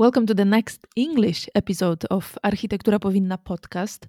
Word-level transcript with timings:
Welcome 0.00 0.26
to 0.26 0.34
the 0.34 0.44
next 0.44 0.86
English 0.96 1.48
episode 1.54 2.04
of 2.10 2.38
Architektura 2.42 2.98
Powinna 2.98 3.38
podcast. 3.38 4.08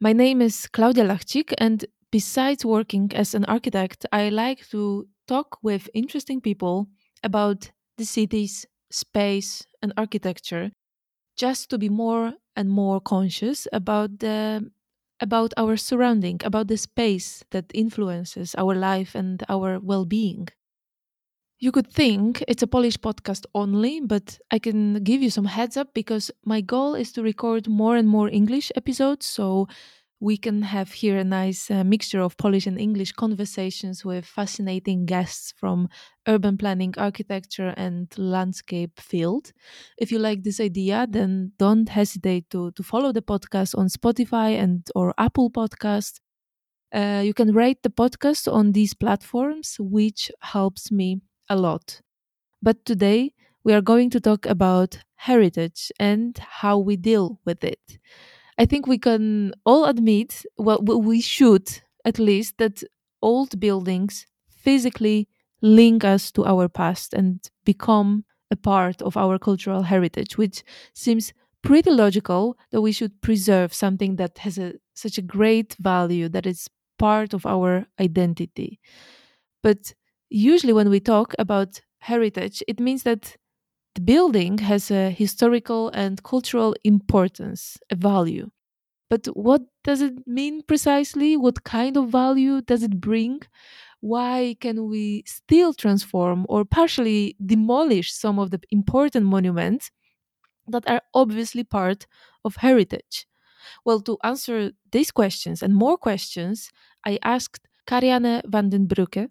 My 0.00 0.12
name 0.12 0.42
is 0.42 0.66
Claudia 0.66 1.04
Lachcik, 1.04 1.54
and 1.58 1.84
besides 2.10 2.64
working 2.64 3.10
as 3.14 3.34
an 3.34 3.44
architect, 3.44 4.06
I 4.12 4.30
like 4.30 4.66
to 4.70 5.06
talk 5.28 5.58
with 5.62 5.88
interesting 5.94 6.40
people 6.40 6.88
about 7.22 7.70
the 7.96 8.04
cities, 8.04 8.66
space, 8.90 9.66
and 9.82 9.92
architecture, 9.96 10.72
just 11.36 11.70
to 11.70 11.78
be 11.78 11.88
more 11.88 12.32
and 12.56 12.68
more 12.70 13.00
conscious 13.00 13.68
about 13.72 14.18
the 14.18 14.70
about 15.20 15.52
our 15.56 15.76
surrounding, 15.76 16.40
about 16.44 16.68
the 16.68 16.76
space 16.76 17.44
that 17.50 17.70
influences 17.74 18.54
our 18.56 18.74
life 18.74 19.14
and 19.14 19.42
our 19.48 19.78
well-being. 19.80 20.48
You 21.58 21.72
could 21.72 21.86
think 21.90 22.44
it's 22.48 22.62
a 22.62 22.66
Polish 22.66 22.98
podcast 22.98 23.46
only, 23.54 24.00
but 24.00 24.38
I 24.50 24.58
can 24.58 25.02
give 25.02 25.22
you 25.22 25.30
some 25.30 25.46
heads 25.46 25.76
up 25.76 25.94
because 25.94 26.30
my 26.44 26.60
goal 26.60 26.94
is 26.94 27.12
to 27.12 27.22
record 27.22 27.66
more 27.66 27.96
and 27.96 28.06
more 28.06 28.28
English 28.28 28.70
episodes 28.76 29.24
so 29.26 29.66
we 30.20 30.36
can 30.38 30.62
have 30.62 30.92
here 30.92 31.18
a 31.18 31.24
nice 31.24 31.70
uh, 31.70 31.84
mixture 31.84 32.20
of 32.20 32.36
Polish 32.38 32.66
and 32.66 32.80
English 32.80 33.12
conversations 33.12 34.04
with 34.04 34.24
fascinating 34.24 35.04
guests 35.04 35.52
from 35.56 35.88
urban 36.26 36.56
planning, 36.56 36.94
architecture, 36.96 37.74
and 37.76 38.08
landscape 38.16 38.98
field. 38.98 39.52
If 39.98 40.10
you 40.10 40.18
like 40.18 40.42
this 40.42 40.58
idea, 40.60 41.06
then 41.08 41.52
don't 41.58 41.88
hesitate 41.88 42.48
to, 42.50 42.70
to 42.72 42.82
follow 42.82 43.12
the 43.12 43.22
podcast 43.22 43.76
on 43.76 43.88
Spotify 43.88 44.58
and 44.58 44.88
or 44.94 45.12
Apple 45.18 45.50
Podcast. 45.50 46.20
Uh, 46.94 47.22
you 47.24 47.34
can 47.34 47.52
rate 47.52 47.82
the 47.82 47.90
podcast 47.90 48.52
on 48.52 48.72
these 48.72 48.94
platforms, 48.94 49.76
which 49.78 50.30
helps 50.40 50.90
me 50.90 51.20
a 51.48 51.56
lot. 51.56 52.00
But 52.62 52.84
today 52.84 53.34
we 53.64 53.74
are 53.74 53.82
going 53.82 54.10
to 54.10 54.20
talk 54.20 54.46
about 54.46 54.98
heritage 55.16 55.92
and 56.00 56.38
how 56.38 56.78
we 56.78 56.96
deal 56.96 57.40
with 57.44 57.64
it. 57.64 57.98
I 58.58 58.66
think 58.66 58.86
we 58.86 58.98
can 58.98 59.52
all 59.64 59.84
admit, 59.84 60.44
well, 60.56 60.78
we 60.82 61.20
should 61.20 61.68
at 62.04 62.18
least, 62.20 62.58
that 62.58 62.82
old 63.20 63.58
buildings 63.58 64.26
physically 64.48 65.28
link 65.60 66.04
us 66.04 66.30
to 66.32 66.44
our 66.46 66.68
past 66.68 67.12
and 67.12 67.40
become 67.64 68.24
a 68.50 68.56
part 68.56 69.02
of 69.02 69.16
our 69.16 69.38
cultural 69.40 69.82
heritage, 69.82 70.38
which 70.38 70.62
seems 70.94 71.32
pretty 71.62 71.90
logical 71.90 72.56
that 72.70 72.80
we 72.80 72.92
should 72.92 73.20
preserve 73.20 73.74
something 73.74 74.16
that 74.16 74.38
has 74.38 74.56
a, 74.56 74.74
such 74.94 75.18
a 75.18 75.22
great 75.22 75.74
value 75.80 76.28
that 76.28 76.46
is 76.46 76.68
part 76.96 77.34
of 77.34 77.44
our 77.44 77.86
identity. 78.00 78.78
But 79.62 79.94
usually 80.30 80.72
when 80.72 80.90
we 80.90 81.00
talk 81.00 81.34
about 81.38 81.80
heritage, 82.00 82.62
it 82.68 82.80
means 82.80 83.02
that 83.04 83.36
the 83.96 84.02
building 84.02 84.58
has 84.58 84.90
a 84.90 85.10
historical 85.10 85.90
and 85.90 86.22
cultural 86.22 86.76
importance, 86.84 87.78
a 87.90 87.96
value. 87.96 88.50
But 89.10 89.26
what 89.28 89.62
does 89.84 90.02
it 90.02 90.14
mean 90.26 90.62
precisely? 90.62 91.36
What 91.36 91.64
kind 91.64 91.96
of 91.96 92.10
value 92.10 92.62
does 92.62 92.82
it 92.82 93.00
bring? 93.00 93.42
Why 94.00 94.56
can 94.60 94.88
we 94.88 95.24
still 95.26 95.74
transform 95.74 96.46
or 96.48 96.64
partially 96.64 97.36
demolish 97.44 98.12
some 98.14 98.38
of 98.38 98.50
the 98.50 98.60
important 98.70 99.26
monuments 99.26 99.90
that 100.68 100.88
are 100.88 101.02
obviously 101.14 101.64
part 101.64 102.06
of 102.44 102.56
heritage? 102.56 103.26
Well, 103.84 104.00
to 104.02 104.18
answer 104.24 104.72
these 104.92 105.12
questions 105.12 105.62
and 105.62 105.74
more 105.74 105.98
questions, 105.98 106.70
I 107.06 107.18
asked 107.24 107.68
Karianne 107.86 108.42
van 108.46 108.70
den 108.70 108.86
Broeke, 108.88 109.28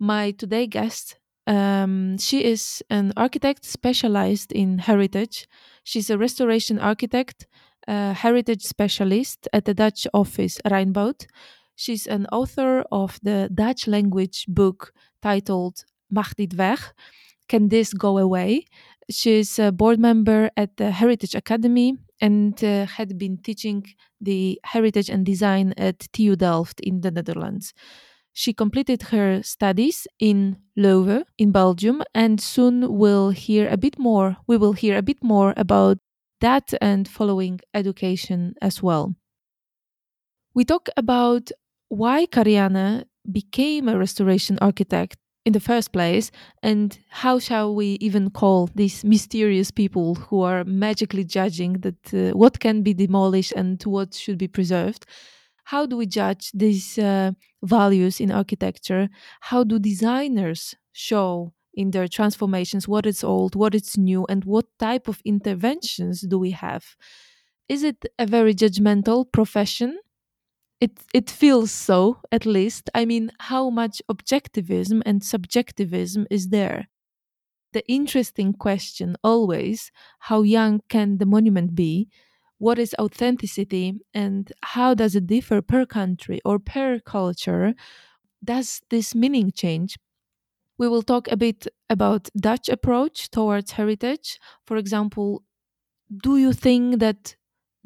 my 0.00 0.32
today 0.32 0.66
guest. 0.68 1.18
Um, 1.46 2.18
she 2.18 2.44
is 2.44 2.82
an 2.88 3.12
architect 3.16 3.64
specialized 3.64 4.52
in 4.52 4.78
heritage. 4.78 5.48
She's 5.84 6.10
a 6.10 6.18
restoration 6.18 6.78
architect, 6.78 7.46
a 7.88 8.12
heritage 8.12 8.62
specialist 8.62 9.48
at 9.52 9.64
the 9.64 9.74
Dutch 9.74 10.06
office 10.14 10.60
Rijnboutt. 10.64 11.26
She's 11.74 12.06
an 12.06 12.26
author 12.30 12.84
of 12.92 13.18
the 13.22 13.48
Dutch 13.52 13.86
language 13.86 14.44
book 14.46 14.92
titled 15.20 15.84
Mag 16.08 16.34
dit 16.36 16.54
weg? 16.56 16.94
Can 17.48 17.68
this 17.68 17.92
go 17.92 18.18
away? 18.18 18.64
She's 19.10 19.58
a 19.58 19.72
board 19.72 19.98
member 19.98 20.50
at 20.56 20.76
the 20.76 20.90
Heritage 20.90 21.34
Academy 21.34 21.96
and 22.20 22.62
uh, 22.62 22.86
had 22.86 23.18
been 23.18 23.38
teaching 23.42 23.84
the 24.20 24.60
heritage 24.64 25.10
and 25.10 25.26
design 25.26 25.74
at 25.76 26.06
TU 26.12 26.36
Delft 26.36 26.80
in 26.80 27.00
the 27.00 27.10
Netherlands. 27.10 27.72
She 28.32 28.52
completed 28.52 29.02
her 29.14 29.42
studies 29.42 30.06
in 30.18 30.56
Leuven 30.76 31.24
in 31.38 31.52
Belgium 31.52 32.02
and 32.14 32.40
soon 32.40 32.96
we'll 32.98 33.30
hear 33.30 33.68
a 33.68 33.76
bit 33.76 33.98
more 33.98 34.36
we 34.46 34.56
will 34.56 34.72
hear 34.72 34.96
a 34.96 35.02
bit 35.02 35.22
more 35.22 35.54
about 35.56 35.98
that 36.40 36.74
and 36.80 37.06
following 37.08 37.60
education 37.74 38.54
as 38.60 38.82
well. 38.82 39.14
We 40.54 40.64
talk 40.64 40.88
about 40.96 41.50
why 41.88 42.26
Karianne 42.26 43.04
became 43.30 43.88
a 43.88 43.98
restoration 43.98 44.58
architect 44.60 45.16
in 45.44 45.52
the 45.52 45.60
first 45.60 45.92
place 45.92 46.30
and 46.62 46.98
how 47.10 47.38
shall 47.38 47.74
we 47.74 47.98
even 48.00 48.30
call 48.30 48.68
these 48.74 49.04
mysterious 49.04 49.70
people 49.70 50.14
who 50.14 50.42
are 50.42 50.64
magically 50.64 51.24
judging 51.24 51.74
that 51.80 52.14
uh, 52.14 52.36
what 52.36 52.60
can 52.60 52.82
be 52.82 52.94
demolished 52.94 53.52
and 53.56 53.82
what 53.82 54.14
should 54.14 54.38
be 54.38 54.46
preserved 54.48 55.04
how 55.72 55.86
do 55.86 55.96
we 55.96 56.06
judge 56.06 56.52
these 56.52 56.98
uh, 56.98 57.32
values 57.62 58.20
in 58.20 58.30
architecture? 58.30 59.08
How 59.40 59.64
do 59.64 59.78
designers 59.78 60.74
show 60.92 61.54
in 61.72 61.92
their 61.92 62.08
transformations 62.08 62.86
what 62.86 63.06
is 63.06 63.24
old, 63.24 63.54
what 63.54 63.74
is 63.74 63.96
new, 63.96 64.26
and 64.28 64.44
what 64.44 64.66
type 64.78 65.08
of 65.08 65.22
interventions 65.24 66.20
do 66.20 66.38
we 66.38 66.50
have? 66.50 66.84
Is 67.68 67.82
it 67.82 68.04
a 68.18 68.26
very 68.26 68.54
judgmental 68.54 69.24
profession? 69.32 69.98
It, 70.80 70.92
it 71.14 71.30
feels 71.30 71.70
so, 71.70 72.18
at 72.30 72.44
least. 72.44 72.90
I 72.94 73.06
mean, 73.06 73.30
how 73.40 73.70
much 73.70 74.02
objectivism 74.10 75.00
and 75.06 75.24
subjectivism 75.24 76.26
is 76.30 76.48
there? 76.48 76.88
The 77.72 77.84
interesting 77.88 78.52
question 78.52 79.16
always 79.24 79.90
how 80.28 80.42
young 80.42 80.82
can 80.90 81.18
the 81.18 81.26
monument 81.26 81.74
be? 81.74 82.08
What 82.64 82.78
is 82.78 82.94
authenticity 83.00 83.86
and 84.14 84.52
how 84.62 84.90
does 84.94 85.14
it 85.16 85.26
differ 85.26 85.60
per 85.62 85.84
country 85.86 86.38
or 86.44 86.56
per 86.58 87.00
culture 87.00 87.74
does 88.44 88.82
this 88.90 89.14
meaning 89.14 89.52
change? 89.52 89.98
We 90.78 90.88
will 90.88 91.02
talk 91.02 91.28
a 91.30 91.36
bit 91.36 91.66
about 91.90 92.28
dutch 92.38 92.68
approach 92.68 93.30
towards 93.30 93.72
heritage. 93.72 94.38
For 94.66 94.76
example 94.76 95.42
do 96.24 96.36
you 96.36 96.52
think 96.52 97.00
that 97.00 97.36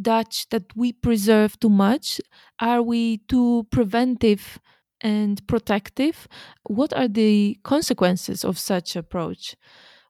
dutch 0.00 0.48
that 0.50 0.64
we 0.76 0.92
preserve 0.92 1.58
too 1.60 1.70
much? 1.70 2.20
Are 2.60 2.82
we 2.82 3.18
too 3.28 3.66
preventive 3.70 4.58
and 5.00 5.46
protective? 5.46 6.28
What 6.64 6.92
are 6.94 7.08
the 7.08 7.58
consequences 7.64 8.44
of 8.44 8.58
such 8.58 8.96
approach? 8.96 9.56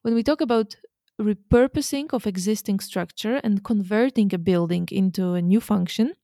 When 0.02 0.14
we 0.14 0.22
talk 0.22 0.40
about 0.40 0.76
repurposing 1.20 2.12
of 2.12 2.26
existing 2.26 2.80
structure 2.80 3.40
and 3.42 3.64
converting 3.64 4.34
a 4.34 4.38
building 4.38 4.88
into 4.90 5.32
a 5.34 5.42
new 5.42 5.60
function. 5.60 6.14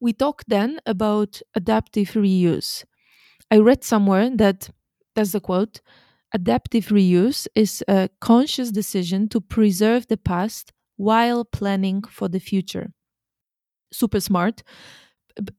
We 0.00 0.12
talk 0.12 0.44
then 0.48 0.80
about 0.86 1.42
adaptive 1.54 2.10
reuse. 2.12 2.84
I 3.50 3.58
read 3.58 3.84
somewhere 3.84 4.30
that, 4.36 4.70
that's 5.14 5.32
the 5.32 5.40
quote, 5.40 5.80
adaptive 6.34 6.86
reuse 6.88 7.46
is 7.54 7.84
a 7.88 8.10
conscious 8.20 8.70
decision 8.70 9.28
to 9.30 9.40
preserve 9.40 10.08
the 10.08 10.16
past 10.16 10.72
while 10.96 11.44
planning 11.44 12.02
for 12.02 12.28
the 12.28 12.40
future. 12.40 12.92
Super 13.92 14.20
smart. 14.20 14.62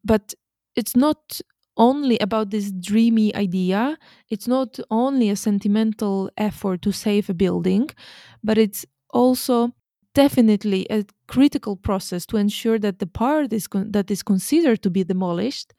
But 0.03 0.33
it's 0.75 0.95
not 0.95 1.41
only 1.77 2.17
about 2.19 2.49
this 2.51 2.71
dreamy 2.71 3.35
idea. 3.35 3.97
It's 4.29 4.47
not 4.47 4.79
only 4.91 5.29
a 5.29 5.35
sentimental 5.35 6.29
effort 6.37 6.81
to 6.83 6.91
save 6.91 7.29
a 7.29 7.33
building, 7.33 7.89
but 8.43 8.57
it's 8.57 8.85
also 9.11 9.71
definitely 10.13 10.87
a 10.89 11.05
critical 11.27 11.75
process 11.75 12.25
to 12.27 12.37
ensure 12.37 12.79
that 12.79 12.99
the 12.99 13.07
part 13.07 13.51
is 13.53 13.67
that 13.73 14.09
is 14.09 14.23
considered 14.23 14.81
to 14.83 14.89
be 14.89 15.03
demolished 15.03 15.73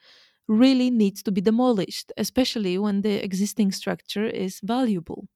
really 0.48 0.90
needs 0.90 1.22
to 1.25 1.32
be 1.32 1.40
demolished, 1.43 2.12
especially 2.16 2.78
when 2.78 3.02
the 3.02 3.22
existing 3.25 3.72
structure 3.72 4.26
is 4.26 4.60
valuable. 4.64 5.28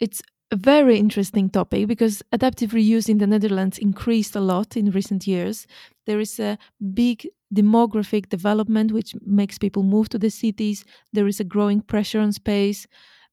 It's 0.00 0.22
a 0.50 0.56
very 0.56 0.96
interesting 0.98 1.50
topic 1.50 1.88
because 1.88 2.22
adaptive 2.32 2.70
reuse 2.70 3.08
in 3.08 3.18
the 3.18 3.26
Netherlands 3.26 3.78
increased 3.78 4.36
a 4.36 4.40
lot 4.40 4.76
in 4.76 4.90
recent 4.90 5.26
years. 5.26 5.66
There 6.06 6.20
is 6.20 6.38
a 6.38 6.58
big 6.94 7.28
demographic 7.54 8.28
development 8.28 8.92
which 8.92 9.14
makes 9.24 9.58
people 9.58 9.82
move 9.82 10.08
to 10.10 10.18
the 10.18 10.30
cities. 10.30 10.84
There 11.12 11.26
is 11.26 11.40
a 11.40 11.44
growing 11.44 11.80
pressure 11.80 12.20
on 12.20 12.32
space. 12.32 12.86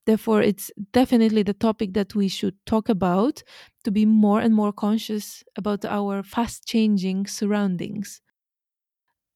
Therefore, 0.06 0.42
it's 0.42 0.72
definitely 0.92 1.44
the 1.44 1.54
topic 1.54 1.94
that 1.94 2.16
we 2.16 2.28
should 2.28 2.56
talk 2.66 2.90
about 2.90 3.44
to 3.86 3.92
be 3.92 4.06
more 4.06 4.42
and 4.42 4.54
more 4.54 4.74
conscious 4.74 5.44
about 5.56 5.86
our 5.86 6.24
fast 6.24 6.68
changing 6.68 7.28
surroundings. 7.28 8.22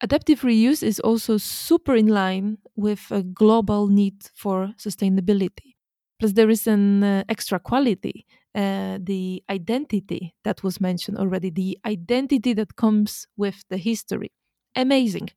Adaptive 0.01 0.41
reuse 0.41 0.81
is 0.81 0.99
also 0.99 1.37
super 1.37 1.95
in 1.95 2.07
line 2.07 2.57
with 2.75 3.11
a 3.11 3.21
global 3.21 3.87
need 3.87 4.23
for 4.33 4.73
sustainability. 4.77 5.75
Plus, 6.19 6.33
there 6.33 6.49
is 6.49 6.67
an 6.67 7.03
uh, 7.03 7.23
extra 7.29 7.59
quality, 7.59 8.25
uh, 8.55 8.97
the 9.01 9.43
identity 9.49 10.33
that 10.43 10.63
was 10.63 10.81
mentioned 10.81 11.17
already, 11.17 11.49
the 11.49 11.77
identity 11.85 12.53
that 12.53 12.75
comes 12.75 13.27
with 13.37 13.63
the 13.69 13.77
history. 13.77 14.31
Amazing. 14.75 15.29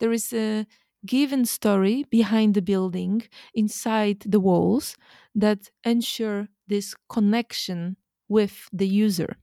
There 0.00 0.12
is 0.12 0.32
a 0.32 0.66
given 1.06 1.44
story 1.44 2.04
behind 2.10 2.54
the 2.54 2.62
building, 2.62 3.22
inside 3.54 4.20
the 4.26 4.40
walls, 4.40 4.96
that 5.34 5.70
ensure 5.84 6.48
this 6.66 6.94
connection 7.08 7.96
with 8.28 8.68
the 8.72 8.86
user. 8.88 9.36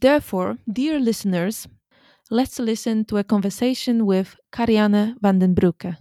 Therefore, 0.00 0.58
dear 0.70 0.98
listeners, 1.00 1.66
let's 2.30 2.58
listen 2.58 3.04
to 3.06 3.18
a 3.18 3.24
conversation 3.24 4.06
with 4.06 4.36
Karianne 4.52 5.16
van 5.22 5.38
den 5.38 5.54
Broeke. 5.54 5.96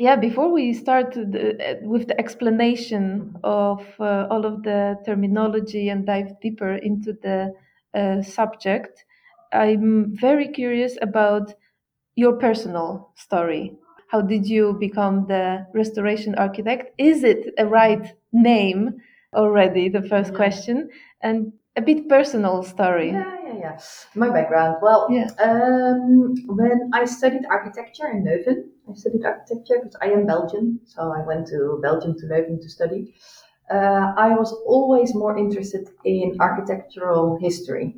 Yeah, 0.00 0.16
before 0.16 0.50
we 0.50 0.72
start 0.72 1.14
with 1.14 2.08
the 2.08 2.14
explanation 2.18 3.36
of 3.44 3.84
uh, 4.00 4.26
all 4.30 4.46
of 4.46 4.62
the 4.62 4.96
terminology 5.04 5.90
and 5.90 6.06
dive 6.06 6.40
deeper 6.40 6.76
into 6.76 7.12
the 7.12 7.52
uh, 7.92 8.22
subject, 8.22 9.04
I'm 9.52 10.16
very 10.16 10.48
curious 10.48 10.96
about 11.02 11.52
your 12.14 12.32
personal 12.32 13.12
story. 13.14 13.76
How 14.08 14.22
did 14.22 14.48
you 14.48 14.72
become 14.80 15.26
the 15.26 15.66
restoration 15.74 16.34
architect? 16.36 16.94
Is 16.96 17.22
it 17.22 17.52
a 17.58 17.66
right 17.66 18.10
name 18.32 19.02
already? 19.34 19.90
The 19.90 20.08
first 20.08 20.30
yeah. 20.30 20.36
question, 20.36 20.88
and 21.20 21.52
a 21.76 21.82
bit 21.82 22.08
personal 22.08 22.62
story. 22.62 23.10
Yeah, 23.10 23.36
yeah, 23.46 23.58
yeah. 23.58 23.80
My 24.14 24.30
background. 24.30 24.78
Well, 24.80 25.08
yeah. 25.10 25.28
um, 25.42 26.34
when 26.46 26.90
I 26.94 27.04
studied 27.04 27.44
architecture 27.50 28.08
in 28.08 28.24
Leuven, 28.24 28.64
I 28.90 28.94
studied 28.94 29.24
architecture 29.24 29.80
because 29.82 29.96
I 30.02 30.06
am 30.06 30.26
Belgian, 30.26 30.80
so 30.84 31.12
I 31.12 31.24
went 31.24 31.46
to 31.48 31.78
Belgium 31.82 32.14
to 32.18 32.26
Leuven 32.26 32.60
to 32.60 32.68
study. 32.68 33.14
Uh, 33.70 34.12
I 34.16 34.34
was 34.34 34.52
always 34.66 35.14
more 35.14 35.38
interested 35.38 35.88
in 36.04 36.36
architectural 36.40 37.38
history. 37.40 37.94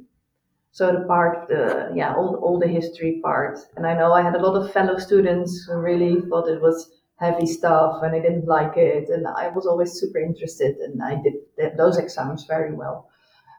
So 0.73 0.93
the 0.93 1.05
part, 1.07 1.49
the 1.49 1.93
yeah, 1.95 2.15
all 2.15 2.37
all 2.37 2.59
the 2.59 2.69
history 2.69 3.21
part, 3.23 3.59
and 3.77 3.87
I 3.87 3.95
know 3.95 4.13
I 4.13 4.23
had 4.23 4.35
a 4.35 4.43
lot 4.47 4.57
of 4.61 4.73
fellow 4.73 4.99
students 4.99 5.65
who 5.65 5.77
really 5.77 6.21
thought 6.29 6.49
it 6.49 6.61
was 6.61 6.91
heavy 7.17 7.47
stuff 7.47 8.03
and 8.03 8.15
I 8.15 8.21
didn't 8.21 8.47
like 8.47 8.77
it, 8.77 9.09
and 9.09 9.27
I 9.27 9.49
was 9.49 9.67
always 9.67 9.93
super 9.93 10.19
interested, 10.19 10.77
and 10.77 11.03
I 11.03 11.23
did 11.23 11.77
those 11.77 11.99
exams 11.99 12.45
very 12.45 12.75
well. 12.75 13.09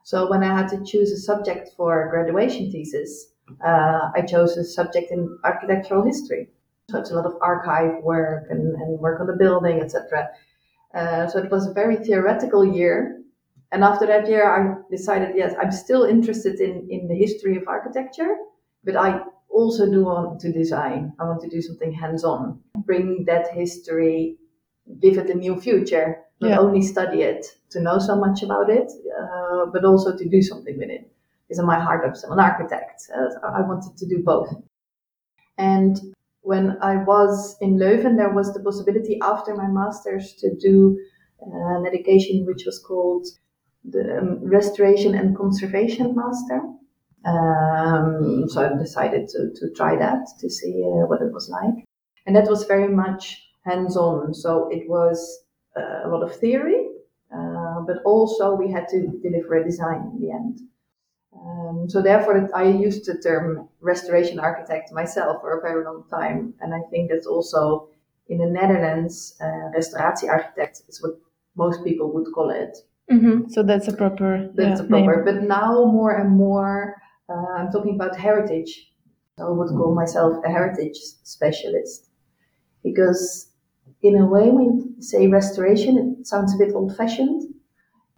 So 0.04 0.30
when 0.30 0.44
I 0.44 0.54
had 0.60 0.70
to 0.70 0.84
choose 0.84 1.12
a 1.12 1.18
subject 1.18 1.70
for 1.78 2.10
graduation 2.10 2.72
thesis, 2.72 3.34
uh, 3.66 4.12
I 4.16 4.22
chose 4.22 4.58
a 4.58 4.64
subject 4.64 5.12
in 5.12 5.38
architectural 5.44 6.04
history. 6.04 6.50
So 6.90 7.00
it's 7.00 7.12
a 7.12 7.16
lot 7.16 7.26
of 7.26 7.36
archive 7.42 8.04
work 8.04 8.48
and, 8.50 8.76
and 8.76 9.00
work 9.00 9.20
on 9.22 9.28
the 9.28 9.34
building, 9.34 9.82
etc. 9.82 10.30
Uh, 10.94 11.28
so 11.28 11.40
it 11.40 11.50
was 11.50 11.68
a 11.68 11.74
very 11.74 11.96
theoretical 11.96 12.66
year, 12.66 13.24
and 13.74 13.84
after 13.84 14.06
that 14.06 14.28
year, 14.30 14.46
I 14.48 14.76
decided, 14.92 15.36
yes, 15.36 15.56
I'm 15.60 15.72
still 15.72 16.04
interested 16.04 16.60
in, 16.60 16.88
in 16.92 17.08
the 17.08 17.16
history 17.16 17.58
of 17.58 17.68
architecture, 17.68 18.36
but 18.84 18.96
I 18.96 19.22
also 19.50 19.90
do 19.90 20.04
want 20.04 20.40
to 20.42 20.52
design. 20.52 21.12
I 21.20 21.24
want 21.24 21.42
to 21.42 21.50
do 21.50 21.60
something 21.60 21.92
hands 21.92 22.24
on, 22.24 22.60
bring 22.86 23.26
that 23.26 23.48
history, 23.52 24.38
give 25.00 25.18
it 25.18 25.32
a 25.32 25.34
new 25.34 25.60
future, 25.60 26.20
not 26.40 26.50
yeah. 26.50 26.60
only 26.60 26.84
study 26.84 27.24
it 27.24 27.48
to 27.72 27.82
know 27.82 27.98
so 27.98 28.16
much 28.16 28.44
about 28.44 28.70
it, 28.70 28.92
uh, 29.20 29.66
but 29.74 29.84
also 29.86 30.16
to 30.16 30.30
do 30.30 30.44
something 30.44 30.78
with 30.78 30.92
it. 30.92 31.12
Because 31.48 31.58
in 31.58 31.66
my 31.66 31.80
heart, 31.80 32.04
I'm 32.06 32.14
still 32.14 32.34
an 32.34 32.40
architect. 32.40 33.10
Uh, 33.16 33.30
I 33.44 33.62
wanted 33.62 33.98
to 33.98 34.06
do 34.06 34.22
both. 34.24 34.54
And 35.58 36.00
when 36.44 36.78
I 36.82 36.98
was 36.98 37.58
in 37.62 37.78
Leuven, 37.78 38.18
there 38.18 38.34
was 38.34 38.54
the 38.54 38.60
possibility 38.60 39.18
after 39.22 39.56
my 39.56 39.68
master's 39.68 40.34
to 40.36 40.54
do 40.56 41.00
uh, 41.42 41.78
an 41.80 41.86
education 41.88 42.46
which 42.46 42.64
was 42.66 42.80
called 42.80 43.26
the 43.86 44.18
um, 44.18 44.40
restoration 44.44 45.16
and 45.16 45.36
conservation 45.36 46.16
master. 46.16 46.62
Um, 47.26 48.50
so 48.50 48.66
I 48.66 48.78
decided 48.78 49.30
to, 49.30 49.52
to 49.56 49.74
try 49.74 49.96
that 49.98 50.28
to 50.40 50.50
see 50.50 50.84
uh, 50.84 51.08
what 51.08 51.22
it 51.22 51.32
was 51.32 51.50
like. 51.50 51.86
And 52.26 52.36
that 52.36 52.50
was 52.50 52.66
very 52.66 52.90
much 52.90 53.42
hands 53.66 53.96
on. 53.96 54.34
So 54.34 54.70
it 54.70 54.90
was 54.90 55.46
uh, 55.78 56.02
a 56.06 56.10
lot 56.10 56.24
of 56.24 56.36
theory, 56.36 56.88
uh, 57.34 57.82
but 57.88 57.98
also 58.06 58.54
we 58.54 58.70
had 58.70 58.88
to 58.90 59.08
deliver 59.22 59.56
a 59.56 59.64
design 59.64 60.12
in 60.14 60.20
the 60.20 60.32
end. 60.32 60.60
Um, 61.36 61.90
so 61.90 62.02
therefore, 62.02 62.50
I 62.56 62.64
used 62.64 63.06
the 63.06 63.18
term 63.18 63.68
restoration 63.82 64.40
architect 64.40 64.92
myself 64.92 65.42
for 65.42 65.58
a 65.58 65.62
very 65.62 65.84
long 65.84 66.04
time. 66.10 66.54
And 66.62 66.74
I 66.74 66.82
think 66.90 67.10
that's 67.10 67.28
also 67.28 67.90
in 68.28 68.38
the 68.38 68.46
Netherlands, 68.46 69.36
uh, 69.42 69.72
restauratie 69.78 70.30
architect 70.30 70.82
is 70.88 71.02
what 71.02 71.20
most 71.56 71.84
people 71.84 72.12
would 72.14 72.32
call 72.34 72.50
it. 72.50 72.78
Mm-hmm. 73.12 73.50
So 73.50 73.64
that's 73.64 73.88
a 73.88 73.94
proper. 73.94 74.50
That's 74.56 74.80
yeah, 74.80 74.86
a 74.86 74.90
proper. 74.90 75.16
Name. 75.18 75.26
But 75.26 75.44
now 75.44 75.86
more 75.86 76.12
and 76.12 76.32
more, 76.32 77.02
uh, 77.30 77.54
I'm 77.58 77.72
talking 77.72 77.96
about 77.96 78.16
heritage. 78.16 78.92
I 79.40 79.50
would 79.50 79.70
call 79.70 79.96
myself 79.96 80.44
a 80.46 80.50
heritage 80.50 80.98
specialist 81.24 82.10
because, 82.84 83.50
in 84.02 84.16
a 84.16 84.26
way, 84.26 84.50
when 84.52 84.64
you 84.66 84.96
say 85.02 85.28
restoration, 85.28 86.18
it 86.20 86.28
sounds 86.28 86.54
a 86.54 86.58
bit 86.58 86.74
old-fashioned. 86.76 87.53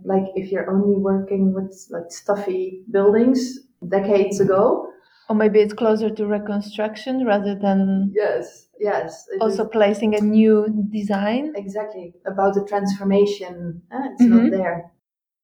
Like 0.06 0.26
if 0.36 0.52
you're 0.52 0.70
only 0.70 0.96
working 0.96 1.54
with 1.54 1.88
like 1.90 2.12
stuffy 2.12 2.84
buildings 2.92 3.60
decades 3.90 4.40
ago, 4.40 4.88
or 5.28 5.36
maybe 5.36 5.60
it's 5.60 5.74
closer 5.74 6.10
to 6.10 6.26
reconstruction 6.28 7.26
rather 7.26 7.56
than 7.56 8.12
yes 8.16 8.66
yes. 8.80 9.28
Also 9.42 9.64
is. 9.64 9.70
placing 9.72 10.16
a 10.16 10.22
new 10.22 10.88
design. 10.92 11.54
Exactly. 11.56 12.14
About 12.26 12.54
the 12.54 12.66
transformation. 12.66 13.82
Uh, 13.92 14.00
it's 14.12 14.24
mm-hmm. 14.24 14.44
not 14.44 14.52
there. 14.52 14.92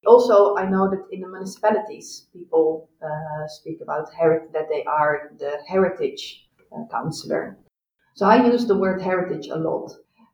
Also 0.05 0.55
i 0.55 0.67
know 0.67 0.89
that 0.89 1.05
in 1.11 1.21
the 1.21 1.27
municipalities 1.27 2.27
people 2.33 2.89
uh, 3.03 3.47
speak 3.47 3.81
about 3.81 4.11
heritage 4.13 4.49
that 4.53 4.67
they 4.69 4.83
are 4.85 5.31
the 5.39 5.59
heritage 5.67 6.47
uh, 6.75 6.83
counselor. 6.91 7.57
So 8.15 8.25
i 8.25 8.45
use 8.45 8.65
the 8.65 8.77
word 8.77 9.01
heritage 9.01 9.47
a 9.47 9.57
lot. 9.57 9.91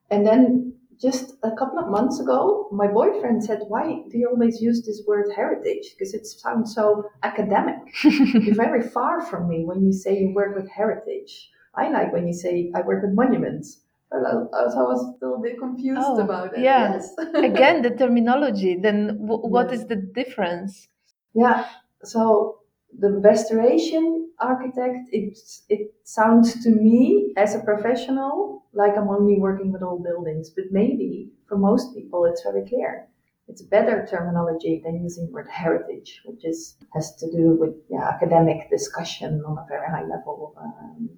And 0.09 0.25
then 0.25 0.76
just 1.01 1.35
a 1.43 1.51
couple 1.51 1.79
of 1.79 1.89
months 1.89 2.19
ago, 2.19 2.67
my 2.71 2.87
boyfriend 2.87 3.43
said, 3.43 3.59
Why 3.67 4.03
do 4.09 4.17
you 4.17 4.29
always 4.29 4.61
use 4.61 4.85
this 4.85 5.03
word 5.07 5.27
heritage? 5.35 5.93
Because 5.93 6.13
it 6.13 6.25
sounds 6.25 6.73
so 6.73 7.09
academic. 7.23 7.77
You're 8.03 8.55
very 8.55 8.81
far 8.81 9.21
from 9.21 9.47
me 9.47 9.63
when 9.65 9.85
you 9.85 9.93
say 9.93 10.19
you 10.19 10.33
work 10.33 10.55
with 10.55 10.69
heritage. 10.69 11.49
I 11.75 11.89
like 11.89 12.11
when 12.11 12.27
you 12.27 12.33
say 12.33 12.71
I 12.75 12.81
work 12.81 13.03
with 13.03 13.13
monuments. 13.13 13.81
So 14.11 14.49
I 14.53 14.83
was 14.83 15.15
still 15.17 15.29
a 15.29 15.35
little 15.35 15.43
bit 15.43 15.59
confused 15.59 16.01
oh, 16.03 16.19
about 16.19 16.57
it. 16.57 16.61
Yeah. 16.61 16.93
Yes. 16.93 17.13
Again, 17.35 17.81
the 17.81 17.91
terminology. 17.91 18.77
Then 18.81 19.19
w- 19.27 19.45
what 19.45 19.69
yes. 19.69 19.81
is 19.81 19.87
the 19.87 19.97
difference? 19.97 20.87
Yeah. 21.35 21.67
So 22.03 22.59
the 22.99 23.11
restoration 23.11 24.31
architect, 24.39 25.09
it, 25.11 25.37
it 25.69 25.93
sounds 26.03 26.63
to 26.63 26.69
me 26.69 27.33
as 27.37 27.55
a 27.55 27.59
professional 27.59 28.65
like 28.73 28.97
I'm 28.97 29.09
only 29.09 29.39
working 29.39 29.71
with 29.71 29.81
old 29.81 30.03
buildings, 30.03 30.49
but 30.49 30.65
maybe 30.71 31.31
for 31.47 31.57
most 31.57 31.95
people 31.95 32.25
it's 32.25 32.43
very 32.43 32.67
clear. 32.67 33.07
It's 33.47 33.61
better 33.61 34.05
terminology 34.09 34.81
than 34.83 35.01
using 35.01 35.31
word 35.31 35.47
heritage, 35.49 36.21
which 36.25 36.43
is 36.45 36.77
has 36.93 37.15
to 37.15 37.31
do 37.31 37.55
with 37.59 37.75
yeah, 37.89 38.07
academic 38.07 38.69
discussion 38.69 39.41
on 39.45 39.57
a 39.57 39.65
very 39.67 39.87
high 39.87 40.03
level. 40.03 40.53
Um, 40.57 41.09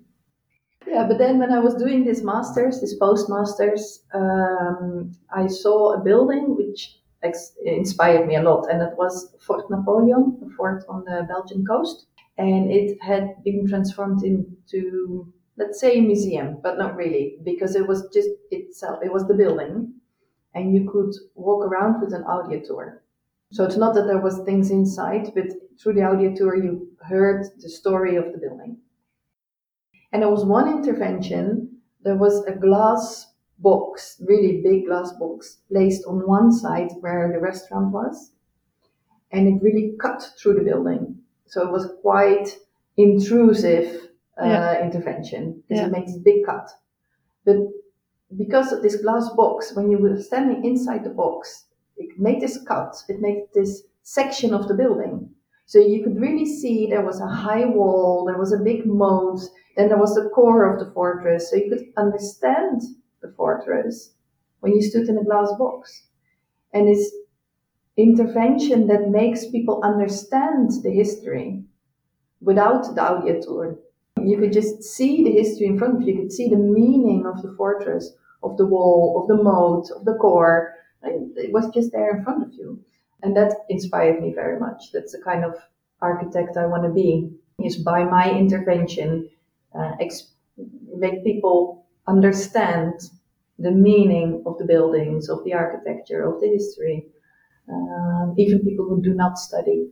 yeah, 0.87 1.05
but 1.07 1.17
then 1.17 1.39
when 1.39 1.51
I 1.51 1.59
was 1.59 1.75
doing 1.75 2.05
this 2.05 2.21
master's, 2.21 2.79
this 2.81 2.95
postmasters, 2.95 4.03
um, 4.13 5.11
I 5.35 5.47
saw 5.47 5.93
a 5.93 6.03
building 6.03 6.55
which 6.55 6.98
ex- 7.23 7.55
inspired 7.65 8.27
me 8.27 8.35
a 8.35 8.43
lot, 8.43 8.67
and 8.71 8.81
it 8.81 8.97
was 8.97 9.35
Fort 9.39 9.69
Napoleon, 9.69 10.39
a 10.45 10.49
fort 10.55 10.83
on 10.89 11.03
the 11.05 11.25
Belgian 11.27 11.65
coast, 11.65 12.07
and 12.37 12.71
it 12.71 13.01
had 13.01 13.43
been 13.43 13.67
transformed 13.67 14.23
into 14.23 15.31
let's 15.57 15.79
say 15.79 15.97
a 15.97 16.01
museum, 16.01 16.57
but 16.63 16.77
not 16.77 16.95
really, 16.95 17.37
because 17.43 17.75
it 17.75 17.85
was 17.85 18.07
just 18.13 18.29
itself, 18.49 18.99
it 19.03 19.11
was 19.11 19.27
the 19.27 19.33
building, 19.33 19.93
and 20.55 20.73
you 20.73 20.89
could 20.89 21.13
walk 21.35 21.65
around 21.65 22.01
with 22.01 22.13
an 22.13 22.23
audio 22.23 22.61
tour. 22.61 23.03
So 23.51 23.65
it's 23.65 23.77
not 23.77 23.93
that 23.95 24.07
there 24.07 24.21
was 24.21 24.39
things 24.39 24.71
inside, 24.71 25.33
but 25.35 25.47
through 25.79 25.93
the 25.93 26.03
audio 26.03 26.33
tour 26.33 26.55
you 26.55 26.87
heard 27.01 27.45
the 27.59 27.69
story 27.69 28.15
of 28.15 28.31
the 28.31 28.37
building. 28.37 28.77
And 30.11 30.21
there 30.21 30.29
was 30.29 30.45
one 30.45 30.67
intervention, 30.67 31.81
there 32.03 32.15
was 32.15 32.43
a 32.45 32.53
glass 32.53 33.28
box, 33.59 34.21
really 34.25 34.61
big 34.61 34.87
glass 34.87 35.11
box, 35.13 35.57
placed 35.71 36.05
on 36.05 36.27
one 36.27 36.51
side 36.51 36.89
where 37.01 37.31
the 37.31 37.39
restaurant 37.39 37.91
was, 37.91 38.31
and 39.31 39.47
it 39.47 39.63
really 39.63 39.95
cut 39.99 40.23
through 40.37 40.55
the 40.55 40.63
building. 40.63 41.17
So 41.45 41.67
it 41.67 41.71
was 41.71 41.91
quite 42.01 42.57
intrusive 42.97 44.09
uh, 44.41 44.45
yeah. 44.45 44.83
intervention 44.83 45.63
because 45.67 45.81
yeah. 45.81 45.87
it 45.87 45.91
makes 45.91 46.15
a 46.15 46.19
big 46.19 46.45
cut. 46.45 46.69
But 47.45 47.57
because 48.37 48.71
of 48.71 48.81
this 48.81 49.01
glass 49.01 49.29
box, 49.29 49.73
when 49.75 49.89
you 49.89 49.97
were 49.97 50.21
standing 50.21 50.63
inside 50.65 51.03
the 51.03 51.09
box, 51.09 51.65
it 51.97 52.19
made 52.19 52.41
this 52.41 52.61
cut, 52.67 52.95
it 53.09 53.19
made 53.19 53.45
this 53.53 53.83
section 54.03 54.53
of 54.53 54.67
the 54.67 54.73
building. 54.73 55.29
So 55.65 55.79
you 55.79 56.03
could 56.03 56.19
really 56.19 56.45
see 56.45 56.87
there 56.87 57.05
was 57.05 57.19
a 57.19 57.27
high 57.27 57.65
wall, 57.65 58.25
there 58.25 58.37
was 58.37 58.53
a 58.53 58.63
big 58.63 58.85
moat, 58.85 59.41
then 59.75 59.87
there 59.87 59.99
was 59.99 60.15
the 60.15 60.29
core 60.29 60.71
of 60.71 60.79
the 60.79 60.91
fortress. 60.93 61.49
So 61.49 61.57
you 61.57 61.69
could 61.69 61.85
understand 61.95 62.81
the 63.21 63.33
fortress 63.35 64.11
when 64.59 64.73
you 64.73 64.81
stood 64.81 65.07
in 65.07 65.17
a 65.17 65.23
glass 65.23 65.51
box. 65.57 66.03
And 66.73 66.87
it's 66.87 67.11
intervention 67.97 68.87
that 68.87 69.09
makes 69.09 69.47
people 69.47 69.81
understand 69.83 70.71
the 70.83 70.91
history 70.91 71.63
without 72.41 72.95
the 72.95 73.01
audio 73.01 73.41
tour. 73.41 73.77
You 74.23 74.37
could 74.37 74.53
just 74.53 74.83
see 74.83 75.23
the 75.23 75.31
history 75.31 75.67
in 75.67 75.77
front 75.77 75.95
of 75.95 76.01
you. 76.01 76.13
You 76.13 76.21
could 76.21 76.31
see 76.31 76.49
the 76.49 76.55
meaning 76.55 77.25
of 77.25 77.41
the 77.41 77.53
fortress, 77.57 78.13
of 78.43 78.57
the 78.57 78.65
wall, 78.65 79.21
of 79.21 79.27
the 79.27 79.41
moat, 79.41 79.89
of 79.95 80.05
the 80.05 80.15
core. 80.15 80.73
It 81.03 81.51
was 81.51 81.69
just 81.73 81.91
there 81.91 82.17
in 82.17 82.23
front 82.23 82.43
of 82.43 82.53
you. 82.53 82.79
And 83.21 83.35
that 83.35 83.53
inspired 83.69 84.21
me 84.21 84.33
very 84.33 84.59
much. 84.59 84.91
That's 84.93 85.11
the 85.11 85.21
kind 85.21 85.43
of 85.43 85.55
architect 86.01 86.57
I 86.57 86.65
want 86.65 86.83
to 86.83 86.89
be. 86.89 87.31
Is 87.61 87.75
by 87.75 88.05
my 88.05 88.31
intervention, 88.31 89.29
uh, 89.77 89.91
make 90.95 91.25
people 91.25 91.78
understand 92.09 92.93
the 93.59 93.71
meaning 93.71 94.43
of 94.45 94.57
the 94.57 94.65
buildings, 94.65 95.29
of 95.29 95.43
the 95.45 95.53
architecture, 95.53 96.21
of 96.29 96.41
the 96.41 96.47
history. 96.49 97.07
Um, 97.69 98.35
even 98.37 98.59
people 98.67 98.85
who 98.89 99.01
do 99.01 99.13
not 99.13 99.37
study 99.37 99.91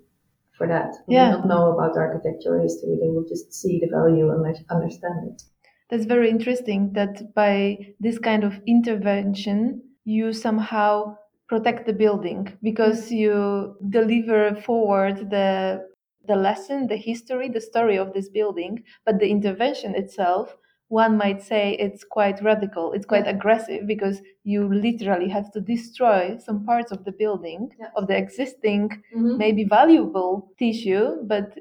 for 0.57 0.67
that, 0.67 0.95
who 1.05 1.13
Yeah. 1.13 1.31
do 1.31 1.37
not 1.37 1.47
know 1.47 1.71
about 1.73 1.97
architecture 1.97 2.55
or 2.57 2.61
history, 2.61 2.97
they 3.01 3.09
will 3.09 3.25
just 3.25 3.53
see 3.53 3.79
the 3.79 3.89
value 3.99 4.29
and 4.31 4.41
understand 4.69 5.19
it. 5.31 5.43
That's 5.89 6.05
very 6.05 6.29
interesting 6.29 6.93
that 6.93 7.33
by 7.33 7.93
this 7.99 8.19
kind 8.19 8.43
of 8.43 8.61
intervention, 8.67 9.81
you 10.03 10.33
somehow 10.33 11.17
protect 11.47 11.85
the 11.85 11.93
building 11.93 12.57
because 12.61 13.11
you 13.11 13.75
deliver 13.89 14.55
forward 14.55 15.29
the 15.29 15.87
the 16.27 16.35
lesson, 16.35 16.87
the 16.87 16.97
history, 16.97 17.47
the 17.47 17.61
story 17.61 17.97
of 17.97 18.11
this 18.13 18.27
building, 18.29 18.83
but 19.05 19.19
the 19.19 19.29
intervention 19.29 19.95
itself, 19.95 20.57
one 20.89 21.17
might 21.17 21.41
say 21.41 21.73
it's 21.79 22.03
quite 22.03 22.41
radical, 22.43 22.93
it's 22.93 23.05
quite 23.05 23.25
Yeah. 23.25 23.35
aggressive 23.35 23.87
because 23.87 24.21
you 24.43 24.67
literally 24.67 25.29
have 25.29 25.51
to 25.53 25.59
destroy 25.61 26.37
some 26.37 26.65
parts 26.65 26.91
of 26.91 27.03
the 27.05 27.11
building, 27.11 27.71
Yeah. 27.79 27.89
of 27.95 28.07
the 28.07 28.17
existing 28.17 28.89
Mm-hmm. 29.15 29.37
maybe 29.37 29.63
valuable 29.65 30.51
tissue, 30.57 31.05
but 31.23 31.57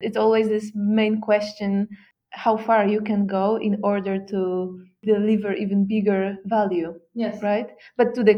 it's 0.00 0.16
always 0.16 0.48
this 0.48 0.72
main 0.74 1.20
question 1.20 1.88
how 2.30 2.56
far 2.56 2.86
you 2.86 3.00
can 3.00 3.26
go 3.26 3.56
in 3.56 3.80
order 3.82 4.18
to 4.26 4.80
deliver 5.02 5.52
even 5.54 5.86
bigger 5.86 6.36
value 6.44 6.92
Yes. 7.14 7.42
right 7.42 7.68
but 7.96 8.14
to 8.14 8.22
the 8.24 8.34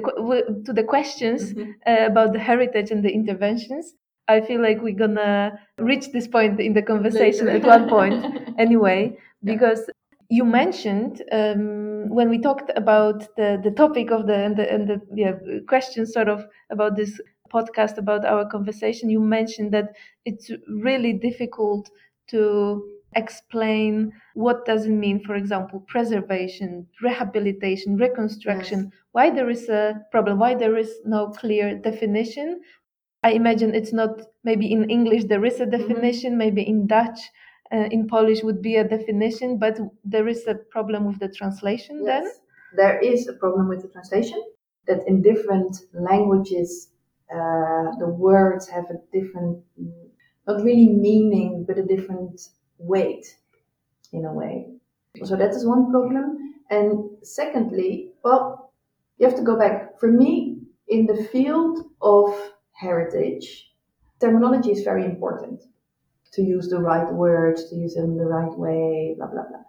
to 0.66 0.73
the 0.73 0.85
questions 0.85 1.54
Mhm. 1.54 1.75
uh, 1.87 2.06
about 2.11 2.32
the 2.32 2.38
heritage 2.38 2.90
and 2.92 3.02
the 3.04 3.11
interventions 3.20 3.94
i 4.28 4.40
feel 4.40 4.61
like 4.62 4.78
we're 4.82 5.00
gonna 5.06 5.58
reach 5.78 6.12
this 6.12 6.28
point 6.28 6.61
in 6.61 6.75
the 6.75 6.82
conversation 6.82 7.47
Later. 7.47 7.58
at 7.58 7.64
one 7.76 7.88
point 7.88 8.14
anyway 8.64 9.16
because 9.42 9.80
you 10.28 10.44
mentioned 10.44 11.23
um, 11.32 12.08
when 12.11 12.28
we 12.28 12.38
talked 12.38 12.70
about 12.76 13.20
the, 13.37 13.61
the 13.62 13.70
topic 13.70 14.11
of 14.11 14.26
the 14.26 14.35
and 14.35 14.56
the, 14.56 14.70
and 14.73 14.88
the 14.88 15.00
yeah, 15.14 15.32
questions 15.66 16.12
sort 16.12 16.28
of 16.28 16.47
about 16.70 16.97
this 16.97 17.20
podcast 17.52 17.97
about 17.97 18.25
our 18.26 18.47
conversation 18.49 19.08
you 19.08 19.20
mentioned 19.20 19.73
that 19.73 19.94
it's 20.26 20.50
really 20.68 21.14
difficult 21.14 21.88
to 22.28 22.85
explain 23.16 24.12
what 24.35 24.66
does 24.66 24.85
it 24.85 24.90
mean 24.90 25.18
for 25.25 25.35
example 25.35 25.80
preservation 25.88 26.87
rehabilitation 27.02 27.97
reconstruction. 27.97 28.92
Why 29.12 29.30
there 29.30 29.49
is 29.49 29.68
a 29.70 29.94
problem 30.11 30.38
why 30.38 30.54
there 30.54 30.76
is 30.76 31.00
no 31.06 31.28
clear 31.30 31.78
definition? 31.78 32.61
I 33.23 33.32
imagine 33.32 33.75
it's 33.75 33.92
not 33.92 34.20
maybe 34.44 34.70
in 34.73 34.90
english 34.90 35.25
there 35.25 35.44
is 35.44 35.61
a 35.61 35.66
definition 35.66 36.37
maybe 36.38 36.62
in 36.62 36.87
dutch 36.87 37.20
uh, 37.72 37.88
in 37.90 38.06
polish 38.06 38.42
would 38.42 38.60
be 38.62 38.76
a 38.76 38.88
definition 38.88 39.58
but 39.58 39.78
there 40.04 40.28
is 40.28 40.46
a 40.46 40.54
problem 40.54 41.06
with 41.06 41.18
the 41.18 41.28
translation 41.28 42.04
then 42.04 42.25
There 42.76 42.98
is 43.00 43.28
a 43.28 43.32
problem 43.32 43.68
with 43.68 43.82
the 43.82 43.88
translation 43.88 44.40
that 44.87 45.00
in 45.06 45.22
different 45.22 45.72
languages 45.94 46.90
uh, 47.37 47.87
the 48.02 48.08
words 48.08 48.68
have 48.68 48.87
a 48.90 48.98
different, 49.12 49.62
not 50.46 50.62
really 50.62 50.88
meaning, 50.88 51.64
but 51.66 51.78
a 51.78 51.84
different 51.84 52.40
weight 52.78 53.37
in 54.12 54.25
a 54.25 54.32
way. 54.32 54.66
So 55.25 55.37
that 55.37 55.50
is 55.50 55.66
one 55.66 55.90
problem. 55.90 56.54
And 56.70 57.10
secondly, 57.22 58.12
well, 58.25 58.72
you 59.18 59.26
have 59.26 59.37
to 59.37 59.42
go 59.42 59.58
back. 59.58 59.98
For 59.98 60.10
me, 60.10 60.60
in 60.88 61.06
the 61.06 61.22
field 61.25 61.78
of 62.00 62.34
heritage, 62.72 63.72
terminology 64.20 64.72
is 64.72 64.82
very 64.82 65.04
important 65.04 65.62
to 66.32 66.42
use 66.42 66.68
the 66.68 66.80
right 66.80 67.12
words, 67.12 67.68
to 67.70 67.76
use 67.76 67.94
them 67.94 68.16
the 68.16 68.25
right 68.25 68.56
way, 68.58 69.14
blah, 69.16 69.26
blah, 69.28 69.49
blah. 69.49 69.62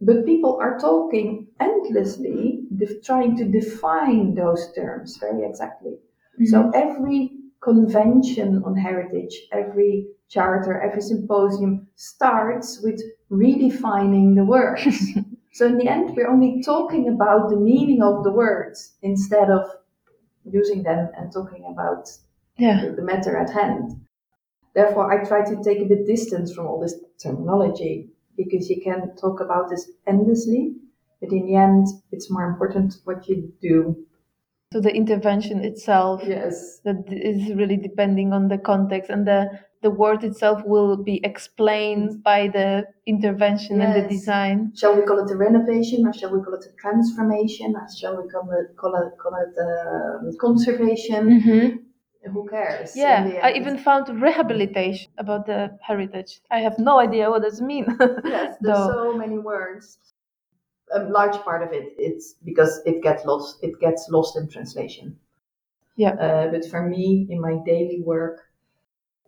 But 0.00 0.24
people 0.24 0.58
are 0.60 0.78
talking 0.78 1.48
endlessly, 1.60 2.60
def- 2.76 3.02
trying 3.02 3.36
to 3.36 3.44
define 3.44 4.34
those 4.34 4.72
terms 4.74 5.16
very 5.16 5.44
exactly. 5.44 5.98
So 6.44 6.62
mm-hmm. 6.62 6.70
every 6.74 7.30
convention 7.60 8.62
on 8.64 8.76
heritage, 8.76 9.34
every 9.52 10.06
charter, 10.28 10.80
every 10.80 11.02
symposium 11.02 11.88
starts 11.96 12.80
with 12.82 13.02
redefining 13.30 14.36
the 14.36 14.44
words. 14.44 14.84
so 15.52 15.66
in 15.66 15.78
the 15.78 15.88
end, 15.88 16.14
we're 16.14 16.30
only 16.30 16.62
talking 16.62 17.08
about 17.08 17.48
the 17.48 17.56
meaning 17.56 18.02
of 18.02 18.22
the 18.22 18.30
words 18.30 18.94
instead 19.02 19.50
of 19.50 19.64
using 20.44 20.82
them 20.82 21.08
and 21.16 21.32
talking 21.32 21.64
about 21.70 22.08
yeah 22.56 22.90
the 22.96 23.02
matter 23.02 23.36
at 23.36 23.50
hand. 23.50 24.00
Therefore, 24.78 25.04
I 25.12 25.16
try 25.30 25.40
to 25.50 25.56
take 25.66 25.80
a 25.80 25.88
bit 25.92 26.06
distance 26.06 26.48
from 26.54 26.64
all 26.68 26.78
this 26.80 26.94
terminology 27.22 27.94
because 28.36 28.70
you 28.70 28.78
can 28.80 29.00
talk 29.16 29.40
about 29.40 29.68
this 29.70 29.90
endlessly, 30.06 30.62
but 31.20 31.32
in 31.32 31.46
the 31.46 31.56
end, 31.56 31.84
it's 32.12 32.30
more 32.30 32.44
important 32.52 32.94
what 33.08 33.28
you 33.28 33.36
do. 33.70 33.78
so 34.72 34.78
the 34.88 34.94
intervention 35.02 35.56
itself 35.70 36.16
Yes. 36.36 36.54
that 36.86 37.00
is 37.30 37.40
really 37.60 37.78
depending 37.88 38.28
on 38.38 38.42
the 38.52 38.60
context 38.72 39.08
and 39.14 39.22
the 39.32 39.40
the 39.86 39.92
word 40.02 40.20
itself 40.30 40.58
will 40.72 40.94
be 41.10 41.16
explained 41.30 42.10
by 42.30 42.40
the 42.58 42.68
intervention 43.14 43.74
and 43.84 43.92
the 43.98 44.06
design 44.16 44.56
Shall 44.80 44.94
we 44.98 45.02
call 45.08 45.18
it 45.24 45.30
a 45.36 45.38
renovation, 45.48 45.98
or 46.08 46.12
shall 46.18 46.32
we 46.36 46.40
call 46.44 46.54
it 46.60 46.66
a 46.72 46.74
transformation, 46.84 47.68
or 47.80 47.86
shall 48.00 48.14
we 48.20 48.24
call 48.34 48.46
it 48.60 48.68
call 48.80 48.94
it 49.02 49.10
call 49.22 49.34
it 49.44 49.54
um, 49.68 50.24
conservation? 50.46 51.22
Who 52.26 52.48
cares? 52.48 52.96
yeah 52.96 53.40
i 53.42 53.52
even 53.52 53.78
found 53.78 54.08
rehabilitation 54.20 55.10
about 55.18 55.46
the 55.46 55.78
heritage 55.80 56.40
i 56.50 56.60
have 56.60 56.78
no 56.78 56.98
idea 56.98 57.30
what 57.30 57.42
does 57.42 57.60
it 57.60 57.64
mean 57.64 57.86
yes, 58.24 58.56
there's 58.60 58.76
so 58.76 59.16
many 59.16 59.38
words. 59.38 59.98
A 60.94 61.00
large 61.00 61.36
part 61.42 61.62
of 61.62 61.72
it, 61.72 61.92
it's 61.98 62.34
because 62.44 62.80
it 62.86 63.02
gets 63.02 63.24
lost. 63.26 63.58
It 63.62 63.78
gets 63.78 64.08
lost 64.08 64.36
in 64.38 64.48
translation. 64.48 65.18
Yeah. 65.96 66.14
Uh, 66.14 66.50
but 66.50 66.64
for 66.64 66.88
me, 66.88 67.26
in 67.28 67.40
my 67.40 67.58
daily 67.66 68.00
work, 68.00 68.48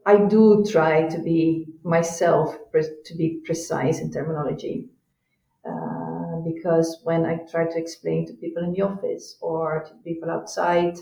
I 0.06 0.16
do 0.16 0.64
try 0.64 1.06
to 1.09 1.18
be 1.18 1.66
myself, 1.82 2.56
to 2.73 3.14
be 3.14 3.42
precise 3.44 4.00
in 4.00 4.11
terminology. 4.11 4.88
Uh, 5.64 6.37
because 6.44 7.00
when 7.04 7.26
I 7.26 7.37
try 7.50 7.66
to 7.66 7.78
explain 7.78 8.26
to 8.26 8.32
people 8.32 8.62
in 8.64 8.73
the 8.73 8.82
office 8.82 9.37
or 9.42 9.85
to 9.87 9.92
people 10.02 10.30
outside 10.30 10.99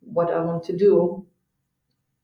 what 0.00 0.32
I 0.32 0.40
want 0.40 0.64
to 0.64 0.76
do, 0.76 1.24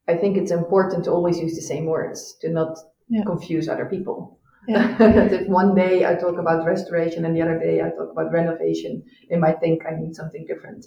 I 0.09 0.17
think 0.17 0.37
it's 0.37 0.51
important 0.53 1.05
to 1.05 1.11
always 1.13 1.39
use 1.41 1.55
the 1.57 1.63
same 1.63 1.87
words 1.87 2.37
to 2.41 2.49
not 2.49 2.79
Yeah. 3.09 3.25
confuse 3.25 3.69
other 3.69 3.87
people. 3.87 4.39
Yeah. 4.69 4.97
if 5.41 5.49
one 5.49 5.75
day 5.75 6.05
I 6.05 6.15
talk 6.17 6.39
about 6.39 6.67
restoration 6.67 7.25
and 7.25 7.37
the 7.37 7.43
other 7.43 7.59
day 7.59 7.81
I 7.81 7.91
talk 7.91 8.11
about 8.11 8.33
renovation, 8.33 9.03
they 9.31 9.37
might 9.37 9.61
think 9.61 9.87
I 9.87 9.93
mean 9.95 10.13
something 10.15 10.45
different. 10.47 10.87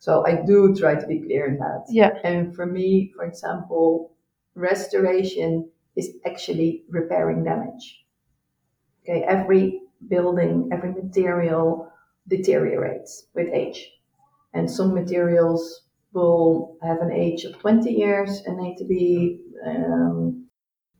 So 0.00 0.26
I 0.26 0.42
do 0.46 0.74
try 0.74 0.94
to 0.96 1.06
be 1.06 1.20
clear 1.20 1.46
in 1.46 1.58
that. 1.58 1.84
yeah 1.88 2.10
And 2.24 2.54
for 2.54 2.66
me, 2.66 3.12
for 3.14 3.24
example, 3.24 4.12
restoration 4.54 5.70
is 5.96 6.08
actually 6.24 6.84
repairing 6.88 7.44
damage. 7.44 8.04
Okay, 9.02 9.22
every 9.22 9.80
building, 10.08 10.68
every 10.72 10.92
material 10.92 11.90
deteriorates 12.28 13.28
with 13.34 13.48
age. 13.52 13.92
And 14.52 14.70
some 14.70 14.94
materials 14.94 15.82
will 16.12 16.78
have 16.82 17.00
an 17.00 17.12
age 17.12 17.44
of 17.44 17.58
20 17.58 17.90
years 17.90 18.42
and 18.46 18.58
need 18.58 18.76
to 18.78 18.84
be, 18.84 19.40
um, 19.66 20.46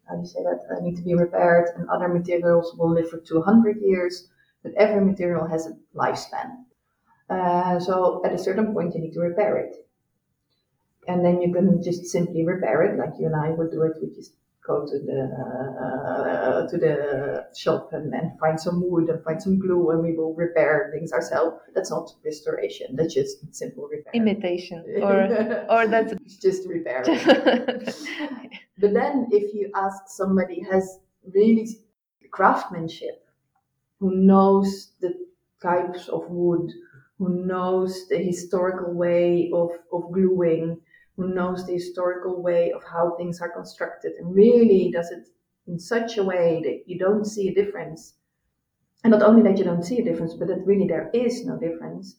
how 0.09 0.15
do 0.15 0.21
you 0.21 0.27
say 0.27 0.43
that, 0.43 0.61
uh, 0.71 0.81
need 0.81 0.97
to 0.97 1.03
be 1.03 1.15
repaired, 1.15 1.71
and 1.77 1.89
other 1.89 2.09
materials 2.09 2.75
will 2.79 2.93
live 2.93 3.09
for 3.09 3.19
200 3.19 3.81
years. 3.81 4.29
But 4.63 4.75
every 4.75 5.05
material 5.05 5.47
has 5.47 5.67
a 5.67 5.77
lifespan. 5.95 6.65
Uh, 7.31 7.79
so 7.81 8.23
at 8.25 8.33
a 8.33 8.39
certain 8.39 8.73
point, 8.73 8.95
you 8.95 9.01
need 9.01 9.13
to 9.15 9.21
repair 9.21 9.57
it. 9.59 9.77
And 11.09 11.25
then 11.25 11.41
you 11.41 11.53
can 11.53 11.83
just 11.83 12.07
simply 12.07 12.45
repair 12.45 12.83
it, 12.83 12.99
like 12.99 13.15
you 13.19 13.27
and 13.27 13.37
I 13.37 13.51
would 13.51 13.71
do 13.71 13.83
it. 13.83 13.93
We 14.03 14.09
just 14.15 14.33
go 14.67 14.87
to 14.87 14.99
the 14.99 15.21
uh, 15.85 16.67
to 16.69 16.77
the 16.77 17.47
shop 17.55 17.91
and, 17.93 18.13
and 18.15 18.39
find 18.39 18.61
some 18.61 18.83
wood 18.89 19.09
and 19.09 19.23
find 19.25 19.41
some 19.41 19.59
glue 19.59 19.91
and 19.91 20.03
we 20.03 20.15
will 20.15 20.35
repair 20.35 20.91
things 20.93 21.13
ourselves. 21.13 21.57
That's 21.75 21.91
not 21.91 22.11
restoration. 22.25 22.97
That's 22.97 23.15
just 23.15 23.55
simple 23.55 23.89
repair. 23.89 24.13
Imitation, 24.15 24.85
or 25.03 25.67
or 25.71 25.87
that's 25.87 26.13
it's 26.13 26.37
just 26.37 26.69
repair. 26.69 27.03
but 28.79 28.93
then, 28.93 29.29
if 29.31 29.55
you 29.55 29.71
ask 29.75 30.03
somebody 30.09 30.65
has 30.71 30.99
really 31.35 31.69
craftsmanship, 32.31 33.27
who 34.01 34.15
knows 34.15 34.93
the 35.01 35.15
types 35.63 36.09
of 36.09 36.29
wood, 36.29 36.71
who 37.19 37.29
knows 37.47 38.09
the 38.09 38.19
historical 38.19 38.93
way 38.93 39.51
of, 39.55 39.71
of 39.93 40.13
gluing, 40.13 40.79
who 41.17 41.35
knows 41.35 41.67
the 41.67 41.73
historical 41.73 42.43
way 42.43 42.73
of 42.73 42.83
how 42.85 43.15
things 43.17 43.41
are 43.41 43.49
constructed, 43.49 44.13
and 44.19 44.35
really 44.35 44.91
does 44.93 45.11
it 45.11 45.29
in 45.67 45.79
such 45.79 46.17
a 46.17 46.25
way 46.25 46.61
that 46.65 46.83
you 46.87 46.99
don't 46.99 47.25
see 47.25 47.49
a 47.49 47.55
difference. 47.55 48.15
And 49.03 49.11
not 49.11 49.23
only 49.23 49.43
that 49.43 49.59
you 49.59 49.65
don't 49.65 49.85
see 49.85 49.99
a 49.99 50.05
difference, 50.05 50.35
but 50.35 50.49
that 50.49 50.67
really 50.67 50.87
there 50.87 51.11
is 51.13 51.45
no 51.45 51.59
difference, 51.59 52.17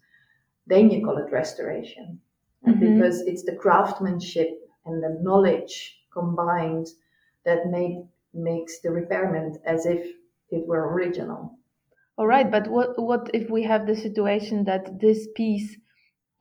then 0.65 0.89
you 0.89 1.03
call 1.03 1.17
it 1.17 1.31
restoration. 1.31 2.19
Mm-hmm. 2.67 2.79
Because 2.79 3.21
it's 3.21 3.43
the 3.43 3.55
craftsmanship 3.55 4.49
and 4.85 5.01
the 5.01 5.19
knowledge 5.21 5.99
combined 6.11 6.87
that 7.45 7.67
make, 7.67 7.97
makes 8.33 8.79
the 8.79 8.91
repairment 8.91 9.57
as 9.65 9.85
if 9.85 10.05
it 10.49 10.65
were 10.67 10.93
original. 10.93 11.57
All 12.17 12.25
right, 12.25 12.49
but 12.49 12.67
what 12.67 12.99
what 12.99 13.29
if 13.33 13.49
we 13.49 13.63
have 13.63 13.85
the 13.85 13.95
situation 13.95 14.63
that 14.63 14.99
this 14.99 15.27
piece 15.35 15.77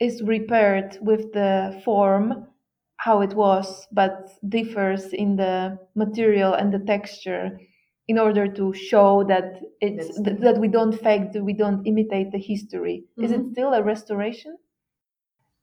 is 0.01 0.23
repaired 0.23 0.99
with 1.01 1.33
the 1.33 1.81
form 1.85 2.47
how 2.99 3.21
it 3.21 3.35
was, 3.35 3.87
but 3.93 4.31
differs 4.49 5.13
in 5.13 5.37
the 5.37 5.79
material 5.95 6.55
and 6.55 6.73
the 6.73 6.79
texture 6.81 7.59
in 8.09 8.19
order 8.19 8.47
to 8.47 8.73
show 8.73 9.25
that 9.25 9.61
it's 9.81 10.21
th- 10.23 10.39
that 10.41 10.59
we 10.59 10.69
don't 10.69 10.93
fake, 10.93 11.33
that 11.33 11.45
we 11.45 11.53
don't 11.53 11.87
imitate 11.87 12.31
the 12.33 12.39
history. 12.39 13.05
Mm-hmm. 13.05 13.25
Is 13.25 13.33
it 13.33 13.41
mm-hmm. 13.41 13.53
still 13.53 13.75
a 13.75 13.83
restoration? 13.83 14.57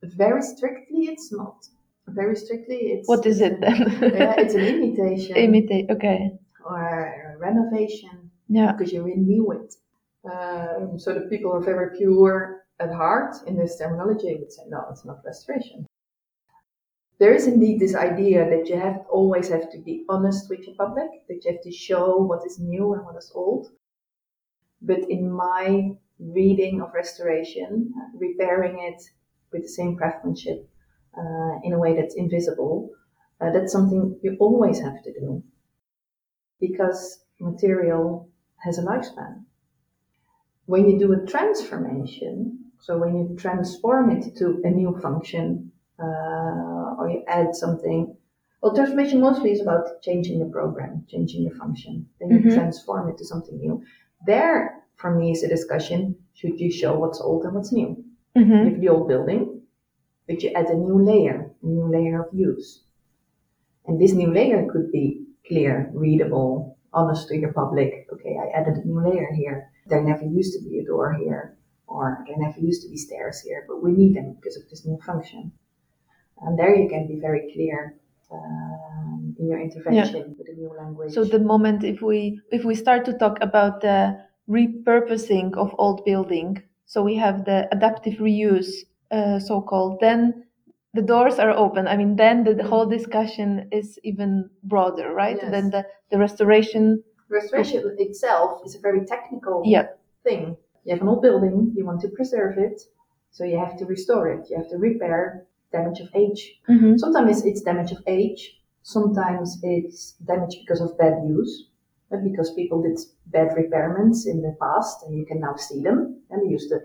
Very 0.04 0.42
strictly, 0.42 1.06
it's 1.08 1.32
not. 1.32 1.66
Very 2.08 2.36
strictly, 2.36 2.78
it's. 2.94 3.08
What 3.08 3.26
is 3.26 3.40
it 3.40 3.62
then? 3.62 3.80
yeah, 4.02 4.36
it's 4.38 4.54
an 4.54 4.62
imitation. 4.62 5.38
Imitate, 5.38 5.90
okay. 5.90 6.32
Or 6.66 7.36
a 7.36 7.38
renovation. 7.38 8.32
Yeah. 8.50 8.74
Because 8.74 8.92
you 8.92 9.04
renew 9.04 9.52
it. 9.52 9.76
Um, 10.30 11.00
so 11.00 11.14
the 11.14 11.28
people 11.30 11.52
are 11.54 11.62
very 11.62 11.98
pure 11.98 12.63
at 12.80 12.94
heart 12.94 13.36
in 13.48 13.58
this 13.58 13.78
terminology 13.78 14.36
would 14.36 14.52
say, 14.52 14.64
no, 14.68 14.86
it's 14.90 15.06
not 15.06 15.24
restoration. 15.26 15.86
There 17.20 17.34
is 17.34 17.48
indeed 17.48 17.80
this 17.80 17.96
idea 17.96 18.50
that 18.50 18.68
you 18.68 18.78
have 18.78 19.06
always 19.10 19.50
have 19.50 19.72
to 19.72 19.78
be 19.78 20.04
honest 20.10 20.50
with 20.50 20.66
your 20.68 20.76
public, 20.76 21.10
that 21.28 21.46
you 21.46 21.52
have 21.52 21.62
to 21.62 21.72
show 21.72 22.18
what 22.18 22.46
is 22.46 22.60
new 22.60 22.94
and 22.94 23.06
what 23.06 23.16
is 23.16 23.32
old. 23.34 23.68
But 24.82 25.10
in 25.10 25.32
my 25.32 25.92
reading 26.20 26.82
of 26.82 26.94
restoration, 26.94 27.94
repairing 28.16 28.80
it 28.80 29.02
with 29.52 29.62
the 29.62 29.70
same 29.70 29.96
craftsmanship 29.96 30.68
uh, 31.18 31.60
in 31.64 31.74
a 31.74 31.80
way 31.80 31.96
that's 31.96 32.16
invisible, 32.16 32.90
uh, 33.40 33.52
that's 33.52 33.72
something 33.72 34.20
you 34.24 34.36
always 34.40 34.80
have 34.80 35.02
to 35.04 35.14
do 35.14 35.44
because 36.60 37.20
material 37.40 38.30
has 38.58 38.80
a 38.80 38.82
lifespan 38.82 39.44
when 40.66 40.90
you 40.90 40.98
do 40.98 41.14
a 41.14 41.26
transformation, 41.26 42.63
so 42.84 42.98
when 42.98 43.16
you 43.16 43.38
transform 43.38 44.12
it 44.12 44.36
to 44.36 44.60
a 44.66 44.70
new 44.70 45.00
function 45.02 45.72
uh, 45.98 47.00
or 47.00 47.10
you 47.10 47.24
add 47.30 47.56
something, 47.56 48.14
well, 48.62 48.76
transformation 48.76 49.22
mostly 49.22 49.54
is 49.54 49.62
about 49.62 50.02
changing 50.02 50.40
the 50.40 50.52
program, 50.52 51.06
changing 51.10 51.48
the 51.48 51.56
function. 51.56 52.06
Then 52.20 52.32
you 52.32 52.40
mm-hmm. 52.40 52.56
transform 52.56 53.08
it 53.08 53.18
to 53.20 53.26
something 53.26 53.58
new. 53.58 53.82
There, 54.28 54.84
for 54.98 55.16
me, 55.16 55.32
is 55.32 55.44
a 55.44 55.48
discussion: 55.48 56.18
should 56.34 56.60
you 56.60 56.70
show 56.70 57.00
what's 57.00 57.22
old 57.22 57.46
and 57.46 57.56
what's 57.56 57.72
new? 57.72 58.04
Mm-hmm. 58.38 58.52
You 58.52 58.70
have 58.72 58.82
the 58.82 58.90
old 58.90 59.08
building, 59.08 59.62
but 60.28 60.44
you 60.44 60.52
add 60.52 60.68
a 60.68 60.76
new 60.76 61.02
layer, 61.02 61.52
a 61.64 61.66
new 61.66 61.90
layer 61.90 62.24
of 62.24 62.34
use. 62.34 62.84
And 63.86 64.00
this 64.00 64.12
new 64.12 64.34
layer 64.34 64.68
could 64.70 64.92
be 64.92 65.24
clear, 65.48 65.90
readable, 65.94 66.78
honest 66.92 67.30
to 67.30 67.38
your 67.38 67.54
public. 67.54 68.08
Okay, 68.12 68.36
I 68.44 68.60
added 68.60 68.76
a 68.76 68.86
new 68.86 69.00
layer 69.02 69.32
here 69.34 69.70
there 69.86 70.04
never 70.04 70.24
used 70.24 70.54
to 70.54 70.70
be 70.70 70.80
a 70.80 70.86
door 70.86 71.14
here, 71.14 71.58
or 71.88 72.24
there 72.28 72.38
never 72.38 72.60
used 72.60 72.82
to 72.84 72.90
be 72.90 72.98
stairs 72.98 73.42
here, 73.42 73.66
but 73.68 73.82
we 73.84 73.92
need 73.92 74.16
them 74.16 74.34
because 74.34 74.58
of 74.58 74.70
this 74.70 74.86
new 74.86 74.98
function. 75.06 75.52
And 76.42 76.58
there 76.58 76.76
you 76.76 76.90
can 76.90 77.08
be 77.08 77.20
very 77.20 77.52
clear 77.54 77.96
um, 78.32 79.36
in 79.40 79.48
your 79.48 79.62
intervention 79.62 80.16
yeah. 80.16 80.34
with 80.38 80.50
a 80.50 80.54
new 80.54 80.74
language. 80.78 81.14
So 81.14 81.24
the 81.24 81.40
moment 81.40 81.84
if 81.84 82.02
we 82.02 82.40
if 82.52 82.64
we 82.66 82.76
start 82.76 83.06
to 83.06 83.14
talk 83.14 83.38
about 83.42 83.82
the 83.82 84.20
repurposing 84.50 85.56
of 85.56 85.76
old 85.78 86.04
building, 86.06 86.62
so 86.86 87.04
we 87.04 87.16
have 87.16 87.46
the 87.46 87.68
adaptive 87.72 88.16
reuse, 88.16 88.72
uh, 89.12 89.40
so 89.40 89.62
called, 89.62 90.00
then 90.02 90.46
the 90.94 91.02
doors 91.02 91.40
are 91.40 91.52
open. 91.52 91.88
I 91.88 91.98
mean, 91.98 92.16
then 92.16 92.44
the, 92.44 92.54
the 92.54 92.64
whole 92.64 92.86
discussion 92.86 93.68
is 93.72 94.00
even 94.04 94.50
broader, 94.64 95.14
right? 95.14 95.38
Yes. 95.42 95.52
Then 95.52 95.70
the, 95.70 95.86
the 96.12 96.18
restoration 96.18 97.04
restoration 97.30 97.96
itself 97.98 98.62
is 98.66 98.76
a 98.76 98.80
very 98.80 99.06
technical 99.06 99.64
yeah. 99.66 99.88
thing. 100.24 100.56
You 100.84 100.94
have 100.94 101.02
an 101.02 101.08
old 101.08 101.22
building, 101.22 101.74
you 101.76 101.86
want 101.86 102.02
to 102.02 102.10
preserve 102.10 102.58
it, 102.58 102.82
so 103.32 103.44
you 103.44 103.58
have 103.58 103.78
to 103.78 103.86
restore 103.86 104.30
it. 104.30 104.48
You 104.50 104.58
have 104.58 104.70
to 104.70 104.78
repair 104.78 105.46
damage 105.72 106.00
of 106.00 106.10
age. 106.14 106.60
Mm-hmm. 106.70 106.98
Sometimes 106.98 107.46
it's 107.46 107.62
damage 107.62 107.92
of 107.92 108.04
age. 108.06 108.60
Sometimes 108.84 109.60
it's 109.64 110.14
damage 110.26 110.58
because 110.60 110.82
of 110.82 110.98
bad 110.98 111.24
use, 111.26 111.70
because 112.24 112.54
people 112.54 112.82
did 112.82 113.00
bad 113.28 113.56
repairments 113.56 114.28
in 114.28 114.42
the 114.42 114.56
past, 114.62 115.04
and 115.04 115.18
you 115.18 115.26
can 115.26 115.40
now 115.40 115.56
see 115.56 115.82
them. 115.82 116.22
And 116.30 116.42
they 116.42 116.52
used 116.52 116.70
the 116.70 116.84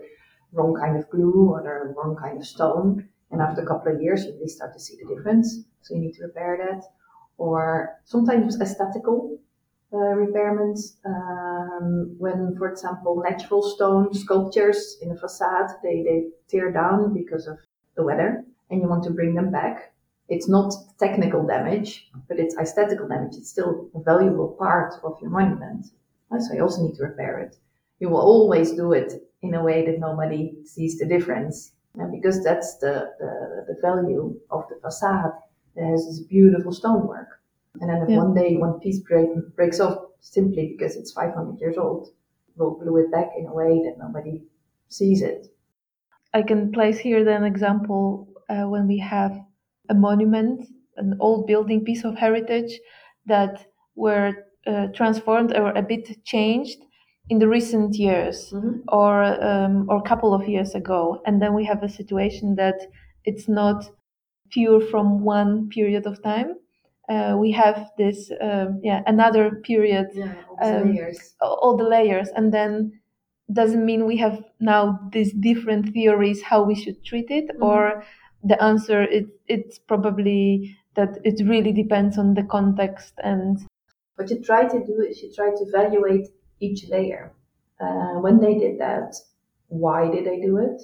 wrong 0.53 0.73
kind 0.79 0.97
of 0.97 1.09
glue 1.09 1.49
or 1.51 1.61
the 1.61 1.93
wrong 1.93 2.15
kind 2.15 2.37
of 2.37 2.45
stone. 2.45 3.07
And 3.31 3.41
after 3.41 3.61
a 3.61 3.65
couple 3.65 3.93
of 3.93 4.01
years, 4.01 4.25
you 4.25 4.33
really 4.33 4.47
start 4.47 4.73
to 4.73 4.79
see 4.79 4.97
the 4.99 5.13
difference. 5.13 5.59
So 5.81 5.93
you 5.93 6.01
need 6.01 6.13
to 6.13 6.23
repair 6.23 6.57
that. 6.57 6.83
Or 7.37 7.99
sometimes 8.05 8.59
aesthetical 8.59 9.37
uh, 9.37 9.48
repairments. 9.97 10.97
Um, 11.05 12.15
when, 12.17 12.55
for 12.57 12.69
example, 12.69 13.23
natural 13.27 13.63
stone 13.63 14.13
sculptures 14.13 14.97
in 15.01 15.11
a 15.11 15.15
facade, 15.15 15.71
they, 15.83 16.03
they 16.03 16.27
tear 16.47 16.71
down 16.71 17.13
because 17.13 17.47
of 17.47 17.57
the 17.95 18.03
weather 18.03 18.43
and 18.69 18.81
you 18.81 18.87
want 18.87 19.03
to 19.05 19.11
bring 19.11 19.33
them 19.33 19.51
back. 19.51 19.93
It's 20.27 20.47
not 20.47 20.73
technical 20.99 21.45
damage, 21.45 22.07
but 22.27 22.39
it's 22.39 22.55
aesthetical 22.57 23.07
damage. 23.07 23.35
It's 23.35 23.49
still 23.49 23.89
a 23.95 24.01
valuable 24.01 24.49
part 24.59 24.93
of 25.03 25.17
your 25.21 25.31
monument. 25.31 25.87
So 26.37 26.53
you 26.53 26.61
also 26.61 26.83
need 26.83 26.95
to 26.97 27.03
repair 27.03 27.39
it. 27.39 27.55
You 27.99 28.09
will 28.09 28.21
always 28.21 28.73
do 28.73 28.93
it 28.93 29.13
in 29.41 29.55
a 29.55 29.63
way 29.63 29.85
that 29.85 29.99
nobody 29.99 30.53
sees 30.65 30.99
the 30.99 31.05
difference. 31.07 31.71
And 31.95 32.11
because 32.11 32.43
that's 32.43 32.77
the, 32.77 33.11
the, 33.19 33.73
the 33.73 33.81
value 33.81 34.39
of 34.51 34.65
the 34.69 34.75
facade. 34.79 35.31
There's 35.75 36.05
this 36.05 36.19
beautiful 36.19 36.71
stonework. 36.71 37.38
And 37.81 37.89
then 37.89 38.01
if 38.03 38.09
yeah. 38.09 38.17
one 38.17 38.33
day 38.33 38.57
one 38.57 38.79
piece 38.79 38.99
break, 38.99 39.29
breaks 39.55 39.79
off 39.79 39.99
simply 40.19 40.75
because 40.77 40.95
it's 40.95 41.11
500 41.11 41.59
years 41.59 41.77
old, 41.77 42.09
we'll 42.55 42.75
glue 42.75 42.97
it 42.97 43.11
back 43.11 43.29
in 43.37 43.45
a 43.45 43.53
way 43.53 43.81
that 43.85 43.95
nobody 43.97 44.43
sees 44.89 45.21
it. 45.21 45.47
I 46.33 46.41
can 46.41 46.71
place 46.71 46.99
here 46.99 47.23
then 47.23 47.43
an 47.43 47.51
example 47.51 48.27
uh, 48.49 48.67
when 48.67 48.87
we 48.87 48.99
have 48.99 49.39
a 49.89 49.93
monument, 49.93 50.67
an 50.97 51.15
old 51.19 51.47
building, 51.47 51.83
piece 51.83 52.03
of 52.03 52.15
heritage 52.15 52.79
that 53.25 53.65
were 53.95 54.33
uh, 54.67 54.87
transformed 54.93 55.55
or 55.55 55.71
a 55.71 55.81
bit 55.81 56.23
changed 56.25 56.79
in 57.29 57.39
the 57.39 57.47
recent 57.47 57.95
years 57.95 58.51
mm-hmm. 58.51 58.79
or 58.89 59.23
um, 59.43 59.85
or 59.89 59.97
a 59.97 60.09
couple 60.09 60.33
of 60.33 60.47
years 60.47 60.75
ago, 60.75 61.21
and 61.25 61.41
then 61.41 61.53
we 61.53 61.63
have 61.65 61.83
a 61.83 61.89
situation 61.89 62.55
that 62.55 62.79
it's 63.23 63.47
not 63.47 63.89
pure 64.51 64.81
from 64.81 65.23
one 65.23 65.69
period 65.69 66.05
of 66.07 66.21
time, 66.23 66.55
uh, 67.09 67.35
we 67.37 67.51
have 67.51 67.89
this 67.97 68.31
um, 68.41 68.79
yeah 68.83 69.01
another 69.07 69.61
period 69.63 70.07
yeah, 70.13 70.33
all, 70.49 70.81
um, 70.81 70.95
layers. 70.95 71.35
all 71.41 71.75
the 71.75 71.83
layers 71.83 72.29
and 72.35 72.53
then 72.53 72.99
doesn't 73.51 73.85
mean 73.85 74.05
we 74.05 74.17
have 74.17 74.43
now 74.59 74.99
these 75.11 75.33
different 75.33 75.91
theories 75.93 76.41
how 76.43 76.61
we 76.61 76.75
should 76.75 77.03
treat 77.03 77.29
it 77.31 77.47
mm-hmm. 77.49 77.63
or 77.63 78.03
the 78.43 78.61
answer 78.63 79.01
it, 79.03 79.25
it's 79.47 79.79
probably 79.79 80.77
that 80.95 81.17
it 81.23 81.41
really 81.47 81.73
depends 81.73 82.17
on 82.17 82.35
the 82.35 82.43
context 82.43 83.13
and 83.23 83.59
what 84.15 84.29
you 84.29 84.39
try 84.41 84.67
to 84.67 84.85
do 84.85 85.01
is 85.01 85.21
you 85.21 85.33
try 85.33 85.49
to 85.49 85.63
evaluate 85.63 86.27
each 86.59 86.87
layer 86.89 87.31
uh, 87.79 88.19
when 88.19 88.39
they 88.39 88.53
did 88.53 88.79
that 88.79 89.15
why 89.67 90.09
did 90.11 90.25
they 90.25 90.39
do 90.41 90.57
it 90.57 90.81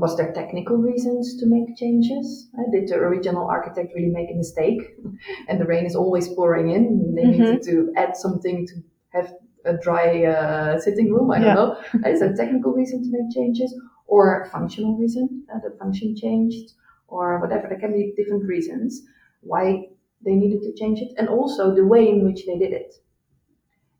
was 0.00 0.16
there 0.16 0.32
technical 0.32 0.76
reasons 0.76 1.36
to 1.38 1.46
make 1.46 1.76
changes? 1.76 2.48
Uh, 2.58 2.70
did 2.70 2.88
the 2.88 2.96
original 2.96 3.46
architect 3.46 3.92
really 3.94 4.10
make 4.10 4.30
a 4.30 4.34
mistake? 4.34 4.80
and 5.48 5.60
the 5.60 5.64
rain 5.64 5.86
is 5.86 5.94
always 5.94 6.28
pouring 6.28 6.70
in. 6.70 7.14
They 7.14 7.22
mm-hmm. 7.22 7.42
needed 7.42 7.62
to 7.64 7.92
add 7.96 8.16
something 8.16 8.66
to 8.66 8.74
have 9.10 9.32
a 9.64 9.74
dry 9.76 10.24
uh, 10.24 10.78
sitting 10.78 11.12
room. 11.12 11.30
I 11.30 11.38
don't 11.40 11.54
know. 11.54 11.76
Is 12.08 12.20
there 12.20 12.32
a 12.32 12.36
technical 12.36 12.72
reason 12.72 13.02
to 13.02 13.10
make 13.10 13.34
changes 13.34 13.74
or 14.06 14.42
a 14.42 14.50
functional 14.50 14.96
reason? 14.96 15.44
Uh, 15.52 15.58
the 15.62 15.76
function 15.76 16.16
changed 16.16 16.72
or 17.08 17.38
whatever. 17.40 17.68
There 17.68 17.78
can 17.78 17.92
be 17.92 18.12
different 18.16 18.44
reasons 18.44 19.02
why 19.40 19.88
they 20.24 20.34
needed 20.34 20.62
to 20.62 20.74
change 20.74 21.00
it, 21.00 21.12
and 21.16 21.28
also 21.28 21.74
the 21.74 21.86
way 21.86 22.08
in 22.08 22.24
which 22.24 22.44
they 22.46 22.58
did 22.58 22.72
it. 22.72 22.94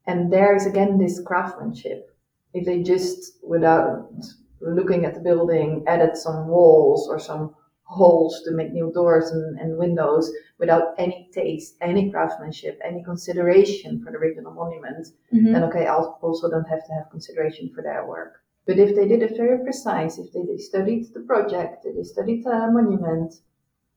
And 0.07 0.33
there 0.33 0.57
is 0.57 0.67
again 0.67 0.99
this 0.99 1.21
craftsmanship. 1.25 2.11
If 2.55 2.65
they 2.65 2.83
just, 2.83 3.39
without 3.47 4.09
looking 4.61 5.05
at 5.05 5.15
the 5.15 5.21
building, 5.21 5.85
added 5.87 6.17
some 6.17 6.49
walls 6.49 7.09
or 7.09 7.19
some 7.19 7.55
holes 7.85 8.43
to 8.45 8.51
make 8.51 8.73
new 8.73 8.93
doors 8.93 9.31
and, 9.31 9.59
and 9.59 9.79
windows 9.79 10.31
without 10.59 10.95
any 10.99 11.31
taste, 11.33 11.75
any 11.81 12.11
craftsmanship, 12.11 12.79
any 12.85 13.03
consideration 13.03 14.03
for 14.03 14.13
the 14.13 14.19
original 14.19 14.53
monument, 14.53 15.07
Mhm. 15.33 15.53
then 15.53 15.65
okay, 15.65 15.87
I 15.87 15.95
also 15.95 16.51
don't 16.51 16.69
have 16.69 16.85
to 16.87 16.93
have 16.93 17.11
consideration 17.11 17.71
for 17.75 17.83
their 17.83 18.07
work. 18.07 18.43
But 18.67 18.79
if 18.79 18.95
they 18.95 19.09
did 19.09 19.23
it 19.23 19.37
very 19.37 19.59
precise, 19.65 20.19
if 20.19 20.31
they, 20.33 20.43
they 20.43 20.59
studied 20.59 21.15
the 21.15 21.21
project, 21.21 21.85
they 21.85 22.03
studied 22.03 22.45
the 22.45 22.71
monument, 22.71 23.35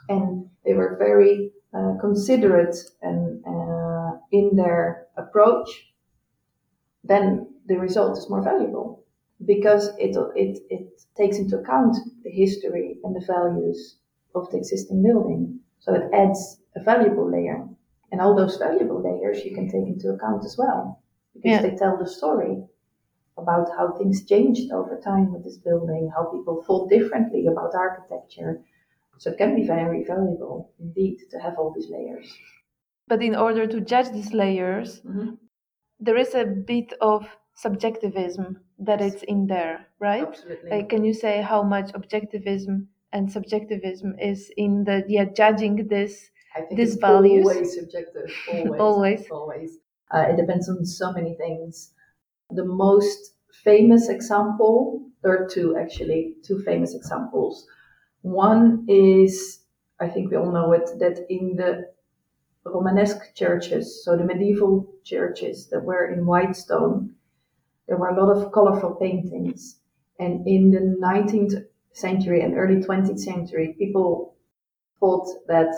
and 0.08 0.48
they 0.64 0.72
were 0.74 0.96
very 0.98 1.52
uh, 1.74 1.94
considerate 2.00 2.76
and 3.02 3.44
uh, 3.46 4.12
in 4.30 4.56
their 4.56 5.06
approach, 5.16 5.92
then 7.04 7.48
the 7.66 7.78
result 7.78 8.16
is 8.16 8.28
more 8.30 8.42
valuable 8.42 9.01
because 9.44 9.88
it, 9.98 10.16
it, 10.36 10.58
it 10.70 11.02
takes 11.16 11.38
into 11.38 11.58
account 11.58 11.96
the 12.22 12.30
history 12.30 12.98
and 13.04 13.14
the 13.14 13.24
values 13.26 13.96
of 14.34 14.50
the 14.50 14.58
existing 14.58 15.02
building. 15.02 15.60
So 15.80 15.94
it 15.94 16.10
adds 16.12 16.60
a 16.76 16.82
valuable 16.82 17.30
layer. 17.30 17.68
And 18.10 18.20
all 18.20 18.36
those 18.36 18.58
valuable 18.58 19.02
layers 19.02 19.44
you 19.44 19.54
can 19.54 19.68
take 19.68 19.86
into 19.86 20.10
account 20.10 20.44
as 20.44 20.56
well 20.58 21.02
because 21.34 21.50
Yeah. 21.50 21.62
they 21.62 21.76
tell 21.76 21.96
the 21.96 22.06
story 22.06 22.62
about 23.38 23.68
how 23.76 23.92
things 23.92 24.24
changed 24.26 24.70
over 24.70 25.00
time 25.00 25.32
with 25.32 25.44
this 25.44 25.56
building, 25.56 26.10
how 26.14 26.24
people 26.26 26.62
thought 26.62 26.90
differently 26.90 27.46
about 27.46 27.74
architecture. 27.74 28.62
So 29.18 29.30
it 29.30 29.38
can 29.38 29.54
be 29.54 29.66
very 29.66 30.04
valuable 30.04 30.72
indeed 30.78 31.18
to 31.30 31.38
have 31.38 31.58
all 31.58 31.70
these 31.70 31.88
layers. 31.90 32.26
But 33.08 33.22
in 33.22 33.34
order 33.34 33.66
to 33.66 33.80
judge 33.80 34.10
these 34.10 34.32
layers, 34.32 35.00
mm-hmm. 35.00 35.34
there 36.00 36.16
is 36.16 36.34
a 36.34 36.44
bit 36.44 36.92
of 37.00 37.26
subjectivism 37.54 38.60
that 38.86 39.00
Yes. 39.00 39.14
it's 39.14 39.22
in 39.24 39.46
there, 39.46 39.86
right? 39.98 40.26
Absolutely. 40.28 40.70
Like, 40.70 40.88
can 40.88 41.04
you 41.04 41.14
say 41.14 41.42
how 41.42 41.62
much 41.62 41.92
objectivism 41.92 42.86
and 43.12 43.30
subjectivism 43.30 44.16
is 44.18 44.50
in 44.56 44.84
the 44.84 45.04
yeah 45.08 45.24
judging 45.24 45.88
this? 45.88 46.30
I 46.56 46.62
think 46.62 46.76
these 46.78 46.96
values- 46.96 47.46
always 47.46 47.74
subjective. 47.74 48.30
Always. 48.52 48.80
Always. 48.80 49.30
Always. 49.30 49.78
Uh, 50.14 50.26
it 50.30 50.36
depends 50.36 50.68
on 50.68 50.84
so 50.84 51.12
many 51.12 51.34
things. 51.36 51.94
The 52.50 52.64
most 52.64 53.34
famous 53.64 54.08
example, 54.08 55.02
there 55.22 55.32
are 55.42 55.48
two 55.48 55.76
actually, 55.76 56.36
two 56.44 56.60
famous 56.62 56.94
examples. 56.94 57.66
One 58.22 58.84
is, 58.88 59.64
I 60.00 60.08
think 60.08 60.30
we 60.30 60.36
all 60.36 60.52
know 60.52 60.72
it, 60.72 60.86
that 61.00 61.26
in 61.30 61.56
the 61.56 61.90
Romanesque 62.64 63.34
churches, 63.34 64.04
so 64.04 64.16
the 64.16 64.24
medieval 64.24 64.92
churches 65.04 65.68
that 65.70 65.84
were 65.84 66.06
in 66.12 66.26
white 66.26 66.56
stone, 66.56 67.14
there 67.92 67.98
were 67.98 68.08
a 68.08 68.24
lot 68.24 68.34
of 68.34 68.50
colorful 68.52 68.94
paintings. 68.94 69.76
And 70.18 70.48
in 70.48 70.70
the 70.70 70.96
19th 70.98 71.66
century 71.92 72.40
and 72.40 72.56
early 72.56 72.76
20th 72.76 73.20
century, 73.20 73.76
people 73.78 74.34
thought 74.98 75.28
that 75.46 75.74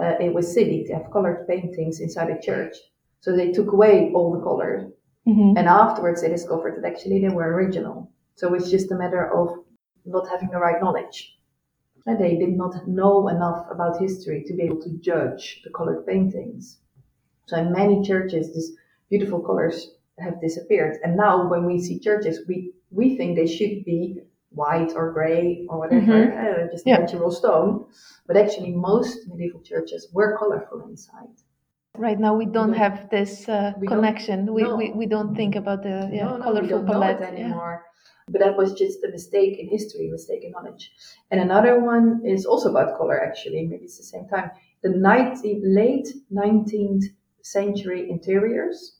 uh, 0.00 0.14
it 0.20 0.32
was 0.32 0.54
silly 0.54 0.84
to 0.84 0.94
have 0.94 1.10
colored 1.10 1.48
paintings 1.48 1.98
inside 1.98 2.30
a 2.30 2.40
church. 2.40 2.76
So 3.18 3.34
they 3.34 3.50
took 3.50 3.72
away 3.72 4.12
all 4.14 4.30
the 4.30 4.44
color. 4.44 4.92
Mhm. 5.26 5.58
And 5.58 5.66
afterwards, 5.66 6.22
they 6.22 6.28
discovered 6.28 6.76
that 6.76 6.88
actually 6.88 7.20
they 7.20 7.34
were 7.34 7.52
original. 7.52 8.12
So 8.36 8.54
it's 8.54 8.70
just 8.70 8.92
a 8.92 9.00
matter 9.02 9.24
of 9.34 9.48
not 10.04 10.28
having 10.28 10.50
the 10.50 10.60
right 10.60 10.80
knowledge. 10.80 11.36
And 12.06 12.16
they 12.20 12.36
did 12.36 12.56
not 12.56 12.86
know 12.86 13.26
enough 13.26 13.66
about 13.68 14.00
history 14.00 14.44
to 14.44 14.54
be 14.54 14.62
able 14.62 14.82
to 14.82 14.98
judge 14.98 15.62
the 15.64 15.70
colored 15.70 16.06
paintings. 16.06 16.78
So 17.46 17.56
in 17.56 17.72
many 17.72 18.02
churches, 18.02 18.54
these 18.54 18.70
beautiful 19.08 19.40
colors 19.40 19.96
have 20.20 20.40
disappeared. 20.40 20.98
And 21.04 21.16
now 21.16 21.48
when 21.48 21.64
we 21.66 21.80
see 21.80 21.98
churches, 21.98 22.40
we, 22.48 22.72
we 22.90 23.16
think 23.16 23.36
they 23.36 23.46
should 23.46 23.84
be 23.84 24.20
white 24.50 24.92
or 24.96 25.12
gray 25.12 25.66
or 25.68 25.78
whatever, 25.78 26.18
Mhm. 26.26 26.66
uh, 26.66 26.70
just 26.72 26.86
Yeah. 26.86 26.98
natural 26.98 27.30
stone. 27.30 27.86
But 28.26 28.36
actually, 28.36 28.72
most 28.72 29.28
medieval 29.28 29.60
churches 29.60 30.08
were 30.12 30.36
colorful 30.38 30.80
inside. 30.88 31.34
Right 31.96 32.18
now, 32.18 32.34
we 32.36 32.46
don't 32.46 32.54
don't- 32.70 32.72
have 32.84 33.10
this 33.10 33.48
uh, 33.48 33.72
we 33.80 33.86
connection. 33.86 34.38
We, 34.54 34.62
no. 34.62 34.76
we 34.76 34.86
we 35.00 35.06
don't 35.06 35.34
think 35.40 35.54
about 35.56 35.82
the 35.82 35.96
yeah 36.12 36.24
no, 36.24 36.36
no, 36.36 36.44
colorful 36.44 36.82
palette. 36.84 37.20
it 37.20 37.22
yeah. 37.22 37.44
anymore. 37.44 37.84
But 38.32 38.40
that 38.44 38.56
was 38.56 38.72
just 38.74 39.02
a 39.04 39.08
mistake 39.08 39.58
in 39.58 39.66
history, 39.68 40.06
a 40.08 40.12
mistake 40.12 40.42
in 40.44 40.52
knowledge. 40.52 40.92
And 41.30 41.40
another 41.40 41.74
one 41.80 42.06
is 42.24 42.46
also 42.46 42.70
about 42.70 42.96
color, 42.96 43.18
actually. 43.28 43.66
Maybe 43.66 43.84
it's 43.84 43.98
the 43.98 44.04
same 44.14 44.26
time. 44.28 44.50
The 44.82 44.90
19, 44.90 45.62
late 45.64 46.08
19th 46.30 47.06
century 47.42 48.08
interiors 48.08 48.99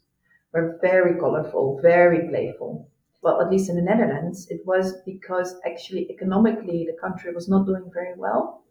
were 0.53 0.79
very 0.81 1.19
colorful, 1.19 1.79
very 1.83 2.29
playful. 2.29 2.89
Well, 3.23 3.41
at 3.41 3.51
least 3.51 3.69
in 3.69 3.77
the 3.77 3.83
Netherlands, 3.83 4.49
it 4.51 4.63
was 4.67 4.95
because 5.05 5.57
actually 5.67 6.11
economically 6.11 6.87
the 6.87 6.97
country 7.01 7.33
was 7.35 7.49
not 7.49 7.67
doing 7.67 7.91
very 7.93 8.15
well 8.17 8.65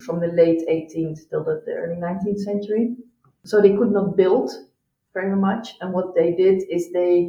from 0.00 0.20
the 0.20 0.28
late 0.28 0.62
18th 0.68 1.28
till 1.28 1.44
the, 1.44 1.62
the 1.66 1.72
early 1.72 1.96
19th 1.96 2.40
century. 2.40 2.96
So 3.44 3.60
they 3.60 3.76
could 3.76 3.92
not 3.92 4.16
build 4.16 4.50
very 5.14 5.36
much. 5.36 5.74
And 5.80 5.92
what 5.92 6.14
they 6.14 6.34
did 6.34 6.62
is 6.70 6.92
they 6.92 7.28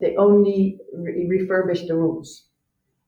they 0.00 0.16
only 0.16 0.78
re- 0.94 1.26
the 1.88 1.96
rooms 1.96 2.48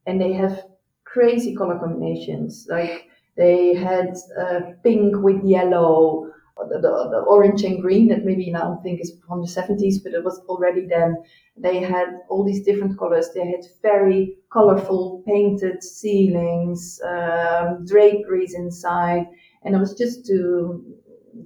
and 0.06 0.20
they 0.20 0.32
have 0.32 0.64
crazy 1.04 1.54
color 1.54 1.78
combinations 1.78 2.66
like 2.70 3.08
they 3.36 3.74
had 3.74 4.16
uh, 4.40 4.60
pink 4.82 5.16
with 5.22 5.42
yellow 5.44 6.27
the, 6.68 6.78
the, 6.80 7.08
the 7.10 7.24
orange 7.28 7.62
and 7.62 7.80
green 7.80 8.08
that 8.08 8.24
maybe 8.24 8.50
now 8.50 8.80
think 8.82 9.00
is 9.00 9.12
from 9.26 9.40
the 9.40 9.46
70s 9.46 10.02
but 10.02 10.12
it 10.12 10.24
was 10.24 10.40
already 10.48 10.86
then 10.86 11.16
they 11.56 11.78
had 11.80 12.08
all 12.28 12.44
these 12.44 12.64
different 12.64 12.98
colors 12.98 13.30
they 13.34 13.46
had 13.46 13.64
very 13.82 14.34
colorful 14.52 15.22
painted 15.26 15.82
ceilings 15.82 17.00
um, 17.06 17.84
draperies 17.86 18.54
inside 18.54 19.26
and 19.64 19.74
it 19.74 19.78
was 19.78 19.94
just 19.94 20.26
to 20.26 20.84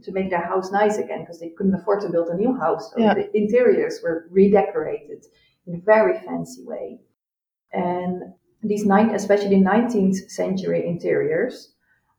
to 0.02 0.12
make 0.12 0.30
their 0.30 0.46
house 0.46 0.72
nice 0.72 0.96
again 0.98 1.20
because 1.20 1.38
they 1.40 1.50
couldn't 1.50 1.74
afford 1.74 2.00
to 2.00 2.08
build 2.08 2.28
a 2.28 2.36
new 2.36 2.54
house 2.56 2.90
so 2.92 3.00
Yeah. 3.00 3.14
the 3.14 3.36
interiors 3.36 4.00
were 4.02 4.26
redecorated 4.30 5.24
in 5.66 5.76
a 5.76 5.78
very 5.78 6.18
fancy 6.20 6.64
way. 6.64 6.98
And 7.72 8.34
these 8.62 8.84
nine, 8.84 9.14
especially 9.14 9.56
19th 9.56 10.30
century 10.30 10.86
interiors, 10.86 11.71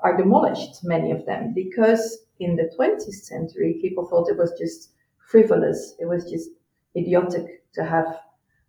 are 0.03 0.17
demolished, 0.17 0.83
many 0.83 1.11
of 1.11 1.25
them, 1.25 1.53
because 1.53 2.19
in 2.39 2.55
the 2.55 2.71
20th 2.75 3.23
century, 3.23 3.79
people 3.81 4.05
thought 4.05 4.29
it 4.29 4.37
was 4.37 4.51
just 4.59 4.91
frivolous, 5.31 5.95
it 5.99 6.05
was 6.05 6.29
just 6.29 6.49
idiotic 6.95 7.63
to 7.73 7.83
have, 7.83 8.07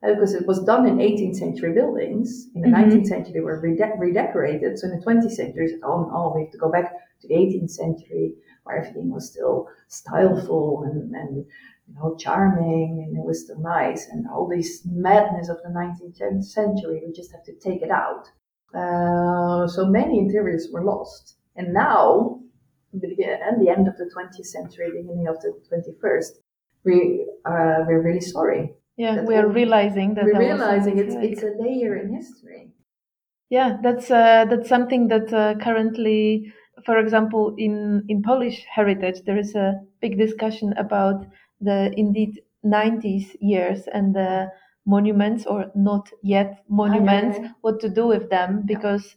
uh, 0.03 0.14
because 0.14 0.35
it 0.35 0.47
was 0.47 0.62
done 0.64 0.87
in 0.87 1.01
18th 1.01 1.37
century 1.37 1.73
buildings. 1.73 2.49
In 2.55 2.62
the 2.62 2.68
Mhm. 2.68 2.73
19th 2.79 3.07
century, 3.07 3.33
they 3.35 3.40
were 3.40 3.61
rede- 3.61 3.99
redecorated. 3.99 4.79
So 4.79 4.88
in 4.88 4.97
the 4.97 5.03
20th 5.03 5.33
century, 5.35 5.66
it's, 5.66 5.83
oh 5.83 6.05
no, 6.12 6.33
we 6.35 6.42
have 6.42 6.53
to 6.53 6.59
go 6.59 6.70
back 6.70 6.92
to 7.20 7.29
the 7.29 7.35
18th 7.35 7.70
century 7.70 8.37
where 8.64 8.77
everything 8.79 9.11
was 9.11 9.29
still 9.31 9.68
styleful 9.88 10.85
and, 10.85 11.14
and 11.14 11.37
you 11.37 11.94
know, 11.94 12.14
charming 12.16 13.03
and 13.07 13.16
it 13.16 13.25
was 13.25 13.42
still 13.44 13.59
nice. 13.59 14.09
And 14.09 14.27
all 14.29 14.47
this 14.49 14.87
madness 14.87 15.49
of 15.49 15.59
the 15.62 15.70
19th 15.70 16.44
century, 16.44 17.03
we 17.07 17.12
just 17.12 17.33
have 17.33 17.44
to 17.44 17.55
take 17.55 17.83
it 17.83 17.90
out. 17.90 18.31
Uh, 18.74 19.66
so 19.68 19.87
many 19.87 20.18
interiors 20.18 20.68
were 20.72 20.84
lost. 20.84 21.37
And 21.56 21.72
now, 21.72 22.40
at 22.94 23.00
the 23.00 23.68
end 23.68 23.88
of 23.88 23.96
the 23.96 24.10
20th 24.14 24.46
century, 24.46 24.90
beginning 24.90 25.28
of 25.28 25.40
the 25.40 25.52
21st, 25.70 26.30
we, 26.84 27.26
uh, 27.44 27.84
we're 27.87 28.02
really 28.02 28.20
sorry. 28.20 28.74
Yeah, 28.96 29.22
we 29.22 29.34
are 29.34 29.48
realizing 29.48 30.14
that 30.14 30.24
We're 30.24 30.38
realizing 30.38 30.98
it's, 30.98 31.14
it's 31.14 31.42
a 31.42 31.52
layer 31.58 31.96
in 31.96 32.14
history. 32.14 32.70
Yeah, 33.50 33.76
that's 33.82 34.10
uh, 34.10 34.46
that's 34.48 34.68
something 34.68 35.08
that 35.08 35.32
uh, 35.32 35.54
currently, 35.62 36.52
for 36.87 36.98
example, 36.98 37.54
in 37.58 38.04
in 38.08 38.22
Polish 38.22 38.64
heritage, 38.72 39.22
there 39.26 39.38
is 39.38 39.54
a 39.54 39.80
big 40.00 40.16
discussion 40.16 40.72
about 40.76 41.26
the 41.60 41.92
indeed 41.96 42.40
90s 42.64 43.37
years 43.40 43.87
and 43.92 44.14
the 44.14 44.50
monuments 44.87 45.47
or 45.47 45.70
not 45.75 46.11
yet 46.23 46.62
monuments, 46.68 47.38
what 47.62 47.81
to 47.81 47.88
do 47.88 48.07
with 48.07 48.31
them 48.31 48.62
because 48.66 49.16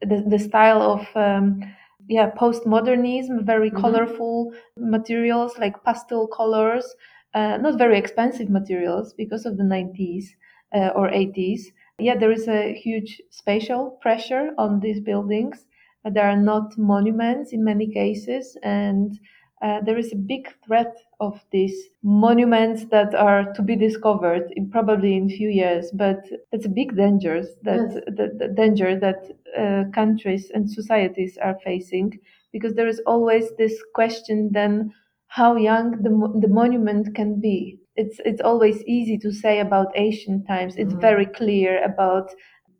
the 0.00 0.24
the 0.26 0.38
style 0.38 0.80
of 0.82 1.06
um, 1.16 1.60
yeah 2.08 2.30
postmodernism, 2.30 3.44
very 3.44 3.70
Mhm. 3.70 3.80
colorful 3.82 4.52
materials 4.76 5.58
like 5.58 5.82
pastel 5.84 6.26
colors, 6.28 6.86
uh, 7.34 7.56
not 7.58 7.78
very 7.78 7.98
expensive 7.98 8.48
materials 8.50 9.12
because 9.14 9.44
of 9.46 9.56
the 9.56 9.64
90s 9.64 10.34
uh, 10.74 10.90
or 10.94 11.08
80s 11.10 11.72
yeah, 12.00 12.16
there 12.16 12.30
is 12.32 12.46
a 12.48 12.72
huge 12.74 13.20
spatial 13.30 13.98
pressure 14.00 14.52
on 14.56 14.78
these 14.80 15.00
buildings. 15.00 15.66
There 16.04 16.24
are 16.30 16.36
not 16.36 16.78
monuments 16.78 17.52
in 17.52 17.64
many 17.64 17.88
cases, 17.92 18.56
and 18.62 19.18
uh, 19.62 19.80
there 19.80 19.98
is 19.98 20.12
a 20.12 20.16
big 20.16 20.48
threat 20.64 20.94
of 21.20 21.44
these 21.50 21.76
monuments 22.02 22.84
that 22.86 23.14
are 23.14 23.52
to 23.54 23.62
be 23.62 23.76
discovered 23.76 24.52
in 24.56 24.70
probably 24.70 25.16
in 25.16 25.28
few 25.28 25.48
years. 25.48 25.90
But 25.92 26.20
that's 26.52 26.66
a 26.66 26.68
big 26.80 26.96
danger 26.96 27.42
that 27.62 27.80
Yes. 27.92 27.94
the, 28.18 28.26
the 28.38 28.48
danger 28.48 28.98
that 28.98 29.20
uh, 29.56 29.84
countries 29.92 30.50
and 30.54 30.70
societies 30.70 31.38
are 31.42 31.58
facing 31.64 32.18
because 32.52 32.74
there 32.74 32.88
is 32.88 33.00
always 33.06 33.50
this 33.58 33.74
question 33.94 34.50
then 34.52 34.92
how 35.26 35.56
young 35.56 35.90
the, 36.02 36.10
the 36.40 36.48
monument 36.48 37.14
can 37.14 37.40
be. 37.40 37.78
It's, 37.96 38.20
it's 38.24 38.40
always 38.40 38.82
easy 38.84 39.18
to 39.18 39.32
say 39.32 39.60
about 39.60 39.88
ancient 39.96 40.46
times. 40.46 40.76
It's 40.76 40.94
Mhm. 40.94 41.00
very 41.00 41.26
clear 41.26 41.82
about 41.82 42.30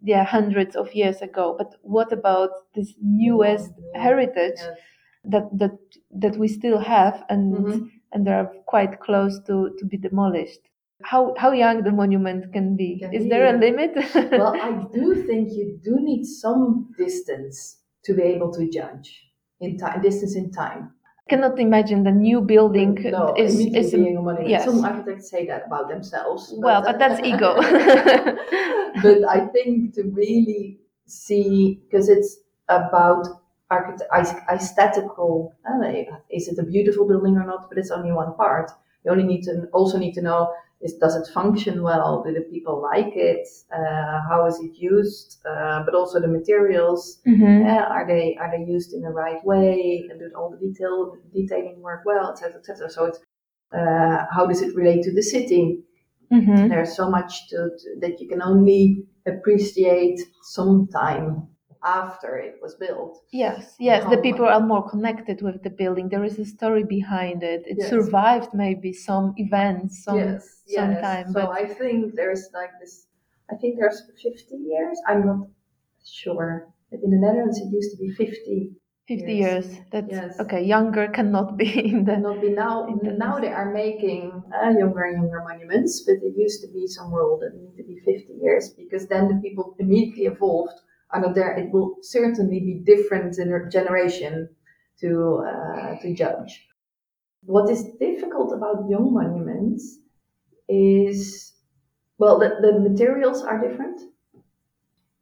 yeah 0.02 0.24
hundreds 0.24 0.76
of 0.76 0.94
years 0.94 1.20
ago. 1.22 1.54
But 1.58 1.74
what 1.82 2.12
about 2.12 2.50
this 2.74 2.94
newest 3.02 3.72
Yeah. 3.94 4.02
heritage 4.02 4.60
Yes. 4.60 4.78
That 5.28 5.46
that 5.58 5.76
that 6.22 6.36
we 6.36 6.48
still 6.48 6.78
have 6.78 7.24
and 7.28 7.54
Mhm. 7.54 7.90
and 8.12 8.26
they 8.26 8.32
are 8.32 8.50
quite 8.66 9.00
close 9.00 9.34
to 9.46 9.56
to 9.78 9.84
be 9.86 9.96
demolished? 9.96 10.60
How 11.02 11.34
how 11.38 11.52
young 11.52 11.82
the 11.84 11.92
monument 11.92 12.52
can 12.52 12.76
be? 12.76 12.98
Can 13.00 13.12
Is 13.12 13.24
be, 13.24 13.28
there 13.30 13.46
a 13.54 13.58
limit? 13.58 13.92
well, 14.32 14.54
I 14.68 14.70
do 14.92 15.04
think 15.28 15.52
you 15.52 15.78
do 15.88 16.00
need 16.00 16.24
some 16.24 16.64
distance 16.98 17.78
to 18.04 18.14
be 18.14 18.22
able 18.22 18.50
to 18.58 18.68
judge 18.68 19.08
in 19.60 19.76
time, 19.78 20.00
distance 20.02 20.34
in 20.34 20.50
time. 20.50 20.90
I 21.26 21.30
cannot 21.36 21.60
imagine 21.60 22.02
the 22.04 22.10
new 22.28 22.40
building 22.40 22.94
no, 23.12 23.34
is 23.36 23.60
is 23.60 23.92
being 23.92 24.16
a 24.16 24.22
monument. 24.22 24.48
yes. 24.48 24.64
Some 24.64 24.82
architects 24.84 25.28
say 25.30 25.46
that 25.46 25.66
about 25.66 25.88
themselves. 25.88 26.42
well, 26.56 26.82
but 26.82 26.98
that's 26.98 27.20
ego. 27.22 27.50
but 29.04 29.18
I 29.28 29.46
think 29.54 29.94
to 29.96 30.02
really 30.04 30.80
see, 31.06 31.80
because 31.84 32.08
it's 32.08 32.40
about 32.68 33.26
architect, 33.70 34.10
aesthetical, 34.50 35.54
uh, 35.68 35.86
is 36.30 36.48
it 36.48 36.58
a 36.58 36.62
beautiful 36.62 37.06
building 37.06 37.36
or 37.36 37.44
not? 37.46 37.68
But 37.68 37.78
it's 37.78 37.90
only 37.90 38.12
one 38.12 38.34
part. 38.34 38.70
You 39.04 39.12
only 39.12 39.24
need 39.24 39.42
to 39.44 39.68
also 39.72 39.98
need 39.98 40.14
to 40.14 40.22
know 40.22 40.52
is 40.80 40.94
does 40.94 41.16
it 41.16 41.26
function 41.32 41.82
well? 41.82 42.22
Do 42.24 42.32
the 42.32 42.42
people 42.42 42.80
like 42.80 43.12
it? 43.16 43.48
Uh, 43.72 44.20
how 44.28 44.46
is 44.46 44.60
it 44.60 44.76
used? 44.76 45.38
Uh, 45.44 45.82
but 45.84 45.94
also 45.94 46.20
the 46.20 46.28
materials. 46.28 47.20
Mhm. 47.26 47.66
Uh, 47.66 47.84
are 47.94 48.06
they 48.06 48.36
are 48.40 48.50
they 48.50 48.64
used 48.64 48.92
in 48.92 49.02
the 49.02 49.10
right 49.10 49.44
way? 49.44 50.06
And 50.08 50.20
did 50.20 50.34
all 50.34 50.50
the 50.50 50.56
detail 50.56 51.16
detailing 51.34 51.80
work 51.82 52.02
well, 52.06 52.30
etc., 52.30 52.60
etc. 52.60 52.90
So 52.90 53.06
it's 53.06 53.18
uh, 53.72 54.24
how 54.30 54.46
does 54.46 54.62
it 54.62 54.74
relate 54.76 55.02
to 55.02 55.12
the 55.12 55.22
city? 55.22 55.82
Mhm. 56.32 56.68
There's 56.68 56.94
so 56.94 57.10
much 57.10 57.48
to, 57.48 57.70
to, 57.80 58.00
that 58.00 58.20
you 58.20 58.28
can 58.28 58.42
only 58.42 59.04
appreciate 59.26 60.20
sometime 60.42 61.48
after 61.84 62.36
it 62.36 62.56
was 62.62 62.74
built. 62.74 63.22
Yes, 63.32 63.74
yes. 63.78 64.08
The 64.10 64.18
people 64.18 64.46
are 64.46 64.60
more 64.60 64.88
connected 64.88 65.42
with 65.42 65.62
the 65.62 65.70
building. 65.70 66.08
There 66.08 66.24
is 66.24 66.38
a 66.38 66.44
story 66.44 66.84
behind 66.84 67.42
it. 67.42 67.62
It 67.66 67.76
Yes. 67.78 67.90
survived 67.90 68.50
maybe 68.54 68.92
some 68.92 69.34
events, 69.36 70.04
some 70.04 70.16
yes, 70.18 70.62
yes. 70.66 70.76
sometime, 70.80 71.26
So 71.32 71.40
but- 71.40 71.50
I 71.50 71.64
think 71.66 72.14
there's 72.14 72.44
like 72.52 72.72
this. 72.80 73.06
I 73.50 73.54
think 73.60 73.78
there's 73.78 74.00
50 74.22 74.56
years. 74.56 74.96
I'm 75.08 75.24
not 75.26 75.46
sure. 76.04 76.68
But 76.90 77.00
in 77.04 77.10
the 77.10 77.18
Netherlands, 77.18 77.58
it 77.60 77.68
used 77.72 77.90
to 77.92 77.98
be 78.04 78.10
50. 78.12 78.72
50 79.08 79.32
Yes. 79.32 79.64
years. 79.64 79.80
That's 79.92 80.12
Yes. 80.12 80.40
okay. 80.40 80.62
Younger 80.62 81.08
cannot 81.08 81.56
be 81.56 81.68
in 81.92 82.04
the. 82.04 82.12
Cannot 82.14 82.40
be 82.42 82.50
now. 82.50 82.74
the 83.02 83.12
Now 83.12 83.38
they 83.38 83.48
are 83.60 83.70
making 83.72 84.24
uh, 84.52 84.70
younger 84.82 85.04
and 85.04 85.16
younger 85.22 85.42
monuments, 85.48 85.92
but 86.06 86.16
it 86.28 86.34
used 86.36 86.60
to 86.64 86.68
be 86.76 86.86
some 86.86 87.08
rule 87.12 87.38
that 87.40 87.52
it 87.56 87.60
need 87.64 87.76
to 87.80 87.84
be 87.84 87.96
50 88.04 88.34
years 88.44 88.64
because 88.70 89.06
then 89.08 89.28
the 89.28 89.38
people 89.46 89.74
immediately 89.78 90.26
evolved 90.26 90.78
are 91.10 91.20
not 91.20 91.34
there. 91.34 91.56
It 91.56 91.72
will 91.72 91.96
certainly 92.02 92.60
be 92.60 92.82
different 92.84 93.38
in 93.38 93.68
generation 93.70 94.48
to 95.00 95.44
uh, 95.46 96.00
to 96.00 96.14
judge. 96.14 96.66
What 97.44 97.70
is 97.70 97.84
difficult 98.00 98.52
about 98.52 98.88
young 98.90 99.14
monuments 99.14 99.98
is 100.68 101.54
well, 102.18 102.38
the, 102.38 102.56
the 102.60 102.80
materials 102.80 103.42
are 103.42 103.60
different. 103.60 104.00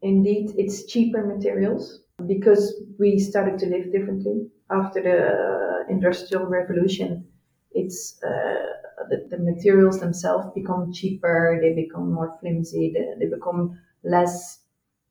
Indeed, 0.02 0.54
it's 0.56 0.86
cheaper 0.86 1.24
materials 1.24 2.00
because 2.26 2.74
we 2.98 3.18
started 3.18 3.58
to 3.58 3.66
live 3.66 3.92
differently 3.92 4.48
after 4.70 5.02
the 5.02 5.92
industrial 5.92 6.46
revolution. 6.46 7.26
It's 7.72 8.18
uh, 8.22 9.06
the, 9.10 9.26
the 9.30 9.38
materials 9.38 10.00
themselves 10.00 10.46
become 10.54 10.92
cheaper, 10.92 11.58
they 11.60 11.74
become 11.74 12.12
more 12.12 12.36
flimsy, 12.40 12.94
they, 12.94 13.26
they 13.26 13.30
become 13.30 13.78
less 14.02 14.60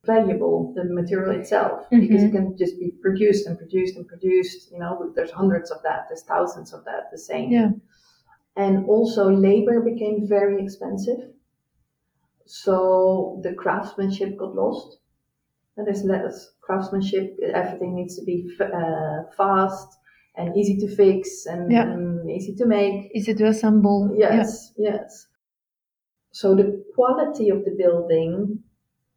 valuable, 0.06 0.74
the 0.76 0.84
material 0.86 1.32
itself, 1.40 1.86
because 1.90 2.24
it 2.24 2.32
can 2.32 2.58
just 2.58 2.80
be 2.80 2.92
produced 3.02 3.48
and 3.48 3.58
produced 3.58 3.96
and 3.98 4.08
produced. 4.08 4.72
You 4.72 4.80
know, 4.80 5.12
there's 5.16 5.32
hundreds 5.32 5.72
of 5.72 5.82
that, 5.84 6.06
there's 6.10 6.24
thousands 6.24 6.74
of 6.74 6.86
that, 6.86 7.12
the 7.12 7.18
same. 7.18 7.52
Yeah. 7.52 7.70
And 8.56 8.86
also, 8.88 9.30
labor 9.30 9.82
became 9.82 10.28
very 10.28 10.64
expensive. 10.64 11.20
So 12.46 13.40
the 13.44 13.54
craftsmanship 13.54 14.38
got 14.38 14.56
lost. 14.56 15.00
And 15.78 15.86
there's 15.86 16.04
less 16.06 16.52
craftsmanship. 16.62 17.38
Everything 17.54 17.96
needs 17.96 18.16
to 18.18 18.24
be 18.24 18.50
f- 18.58 18.72
uh, 18.74 19.24
fast 19.36 19.98
and 20.38 20.56
easy 20.56 20.78
to 20.78 20.96
fix 20.96 21.46
and, 21.46 21.72
Yeah. 21.72 21.92
and 21.92 22.30
easy 22.30 22.56
to 22.56 22.66
make. 22.66 23.12
Easy 23.14 23.34
to 23.34 23.48
assemble. 23.48 24.14
Yeah. 24.16 24.36
Yes, 24.36 24.72
yes. 24.78 25.28
So 26.32 26.56
the 26.56 26.84
quality 26.94 27.50
of 27.50 27.66
the 27.66 27.72
building 27.72 28.64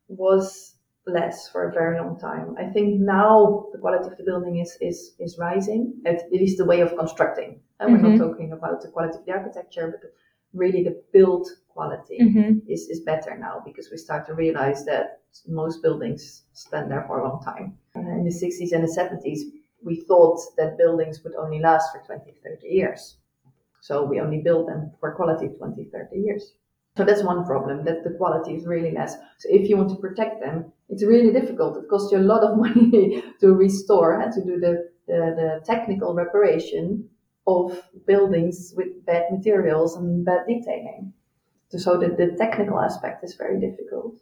was 0.09 0.74
less 1.09 1.49
for 1.49 1.68
a 1.68 1.73
very 1.73 1.99
long 2.01 2.18
time. 2.18 2.55
I 2.59 2.66
think 2.66 3.01
now 3.01 3.66
the 3.73 3.79
quality 3.79 4.09
of 4.11 4.16
the 4.18 4.25
building 4.25 4.59
is 4.59 4.77
is, 4.81 5.14
is 5.18 5.38
rising. 5.38 5.94
At 6.07 6.31
least 6.31 6.59
the 6.59 6.64
way 6.64 6.81
of 6.81 6.97
constructing. 6.97 7.61
And 7.81 7.92
we're 7.92 7.99
Mhm. 7.99 8.18
not 8.18 8.29
talking 8.29 8.53
about 8.53 8.83
the 8.83 8.88
quality 8.88 9.18
of 9.18 9.25
the 9.25 9.33
architecture, 9.33 9.87
but 9.90 10.12
really 10.53 10.83
the 10.85 11.03
build 11.12 11.49
quality 11.68 12.18
Mhm. 12.21 12.62
is, 12.68 12.88
is 12.88 13.01
better 13.01 13.37
now 13.38 13.62
because 13.64 13.90
we 13.90 13.97
start 13.97 14.27
to 14.27 14.35
realize 14.35 14.85
that 14.85 15.21
most 15.47 15.83
buildings 15.83 16.44
stand 16.53 16.90
there 16.90 17.05
for 17.07 17.18
a 17.21 17.29
long 17.29 17.42
time. 17.42 17.79
In 17.94 18.25
the 18.25 18.31
60s 18.33 18.73
and 18.73 18.83
the 18.85 18.88
70s, 18.88 19.44
we 19.85 19.97
thought 20.09 20.40
that 20.57 20.79
buildings 20.79 21.23
would 21.23 21.35
only 21.37 21.61
last 21.61 21.92
for 21.92 22.01
20, 22.05 22.33
30 22.44 22.68
years. 22.68 23.16
So 23.81 24.05
we 24.05 24.21
only 24.21 24.40
build 24.40 24.68
them 24.68 24.92
for 25.01 25.14
quality 25.14 25.49
20, 25.49 25.85
30 25.85 26.18
years. 26.18 26.55
So 26.97 27.05
that's 27.05 27.23
one 27.23 27.44
problem, 27.44 27.85
that 27.85 28.03
the 28.05 28.11
quality 28.11 28.55
is 28.57 28.66
really 28.66 28.90
less. 28.92 29.16
So 29.38 29.49
if 29.51 29.68
you 29.68 29.77
want 29.77 29.90
to 29.90 29.97
protect 29.97 30.40
them, 30.40 30.73
it's 30.88 31.05
really 31.05 31.33
difficult. 31.33 31.77
It 31.77 31.88
costs 31.88 32.12
you 32.12 32.18
a 32.18 32.31
lot 32.33 32.42
of 32.42 32.59
money 32.66 33.22
to 33.40 33.55
restore 33.55 34.20
and 34.20 34.33
to 34.33 34.44
do 34.44 34.59
the, 34.61 34.90
the, 35.07 35.14
the 35.40 35.62
technical 35.64 36.14
reparation 36.14 37.09
of 37.46 37.83
buildings 38.07 38.74
with 38.77 39.05
bad 39.07 39.24
materials 39.31 39.96
and 39.96 40.24
bad 40.24 40.46
detailing. 40.46 41.12
So 41.70 41.98
the, 41.98 42.09
the 42.09 42.37
technical 42.38 42.81
aspect 42.81 43.24
is 43.24 43.35
very 43.37 43.61
difficult. 43.61 44.16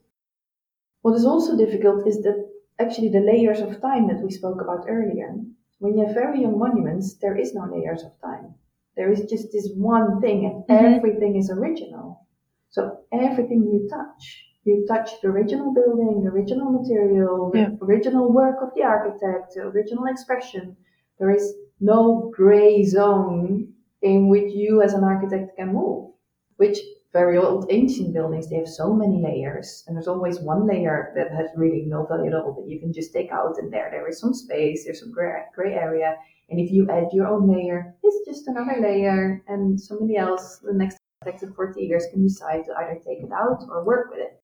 What 1.01 1.15
is 1.15 1.25
also 1.25 1.57
difficult 1.57 2.07
is 2.07 2.21
that 2.23 2.51
actually 2.79 3.09
the 3.09 3.21
layers 3.21 3.61
of 3.63 3.81
time 3.81 4.09
that 4.09 4.23
we 4.23 4.31
spoke 4.31 4.61
about 4.61 4.85
earlier. 4.87 5.35
When 5.79 5.97
you 5.97 6.05
have 6.05 6.15
very 6.15 6.43
young 6.43 6.59
monuments, 6.59 7.15
there 7.15 7.35
is 7.35 7.55
no 7.55 7.65
layers 7.65 8.05
of 8.05 8.13
time. 8.21 8.57
There 8.95 9.11
is 9.11 9.25
just 9.25 9.53
this 9.53 9.71
one 9.75 10.21
thing 10.21 10.45
and 10.45 10.65
Mhm. 10.67 10.97
everything 10.97 11.37
is 11.37 11.49
original. 11.51 12.27
So 12.69 12.99
everything 13.11 13.63
you 13.73 13.89
touch, 13.89 14.45
you 14.67 14.85
touch 14.87 15.21
the 15.21 15.29
original 15.29 15.73
building, 15.73 16.25
the 16.25 16.31
original 16.31 16.71
material, 16.71 17.51
the 17.51 17.59
Yeah. 17.59 17.71
original 17.83 18.33
work 18.33 18.59
of 18.63 18.75
the 18.75 18.83
architect, 18.83 19.55
the 19.55 19.63
original 19.63 20.07
expression. 20.07 20.77
There 21.19 21.31
is 21.31 21.55
no 21.81 22.31
gray 22.35 22.83
zone 22.85 23.73
in 24.03 24.29
which 24.29 24.53
you 24.53 24.83
as 24.83 24.93
an 24.95 25.05
architect 25.05 25.57
can 25.57 25.73
move, 25.73 26.11
which 26.57 26.79
very 27.13 27.39
old 27.39 27.67
ancient 27.71 28.13
buildings, 28.13 28.49
they 28.51 28.57
have 28.57 28.69
so 28.69 28.93
many 28.93 29.23
layers, 29.23 29.85
and 29.87 29.97
there's 29.97 30.09
always 30.09 30.39
one 30.41 30.67
layer 30.67 31.13
that 31.17 31.31
has 31.31 31.49
really 31.57 31.83
no 31.87 32.05
value 32.05 32.27
at 32.27 32.35
all 32.35 32.53
that 32.53 32.69
you 32.69 32.79
can 32.79 32.93
just 32.93 33.13
take 33.13 33.31
out, 33.33 33.57
and 33.59 33.73
there 33.73 33.89
there 33.91 34.07
is 34.07 34.21
some 34.21 34.35
space, 34.35 34.85
there's 34.85 35.01
some 35.01 35.13
gray, 35.13 35.43
gray 35.55 35.73
area, 35.75 36.17
and 36.51 36.61
if 36.61 36.71
you 36.71 36.89
add 36.91 37.09
your 37.13 37.27
own 37.27 37.49
layer, 37.49 37.95
it's 38.03 38.27
just 38.29 38.47
another 38.49 38.77
layer, 38.81 39.43
and 39.49 39.81
somebody 39.81 40.17
else, 40.17 40.59
the 40.59 40.75
next 40.75 40.99
architect 41.23 41.43
in 41.45 41.53
40 41.55 41.81
years, 41.81 42.07
can 42.13 42.23
decide 42.23 42.65
to 42.67 42.75
either 42.81 43.01
take 43.07 43.23
it 43.23 43.33
out 43.33 43.65
or 43.71 43.83
work 43.85 44.11
with 44.11 44.21
it. 44.21 44.39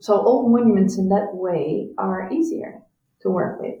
So 0.00 0.14
old 0.20 0.50
monuments 0.52 0.98
in 0.98 1.08
that 1.08 1.30
way 1.34 1.90
are 1.98 2.30
easier 2.32 2.82
to 3.22 3.30
work 3.30 3.60
with. 3.60 3.74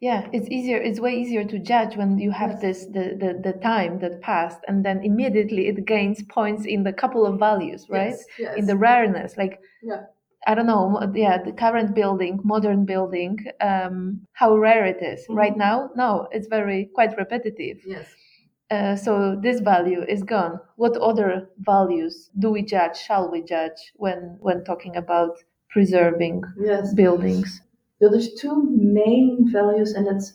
Yeah, 0.00 0.28
it's 0.32 0.48
easier. 0.48 0.78
It's 0.78 0.98
way 0.98 1.14
easier 1.14 1.44
to 1.44 1.58
judge 1.60 1.96
when 1.96 2.18
you 2.18 2.32
have 2.32 2.60
this 2.60 2.86
the, 2.86 3.16
the 3.22 3.40
the 3.52 3.52
time 3.60 4.00
that 4.00 4.20
passed, 4.20 4.58
and 4.66 4.84
then 4.84 5.00
immediately 5.04 5.68
it 5.68 5.84
gains 5.86 6.22
points 6.24 6.64
in 6.66 6.82
the 6.82 6.92
couple 6.92 7.24
of 7.24 7.38
values, 7.38 7.86
right? 7.88 8.10
Yes, 8.18 8.24
yes. 8.38 8.58
In 8.58 8.66
the 8.66 8.76
rareness, 8.76 9.36
like 9.36 9.60
Yeah. 9.82 10.02
I 10.44 10.54
don't 10.56 10.66
know, 10.66 11.00
yeah, 11.14 11.38
the 11.40 11.52
current 11.52 11.94
building, 11.94 12.40
modern 12.42 12.84
building, 12.84 13.38
um, 13.60 14.26
how 14.32 14.56
rare 14.56 14.84
it 14.86 15.00
is 15.00 15.20
Mhm. 15.28 15.36
right 15.36 15.56
now. 15.56 15.90
No, 15.94 16.26
it's 16.32 16.48
very 16.48 16.86
quite 16.96 17.16
repetitive. 17.16 17.78
yes. 17.86 18.06
Uh, 18.70 18.96
so 18.96 19.36
this 19.36 19.60
value 19.60 20.02
is 20.08 20.22
gone. 20.24 20.58
What 20.76 20.96
other 20.96 21.50
values 21.58 22.30
do 22.38 22.50
we 22.50 22.62
judge? 22.62 22.96
Shall 22.96 23.30
we 23.30 23.40
judge 23.42 23.80
when 23.96 24.20
when 24.40 24.64
talking 24.64 24.96
about 24.96 25.34
preserving 25.72 26.42
Yes. 26.58 26.94
buildings? 26.94 27.60
So 28.00 28.08
there's 28.08 28.34
two 28.34 28.56
main 28.70 29.50
values, 29.50 29.92
and 29.92 30.06
that's 30.06 30.34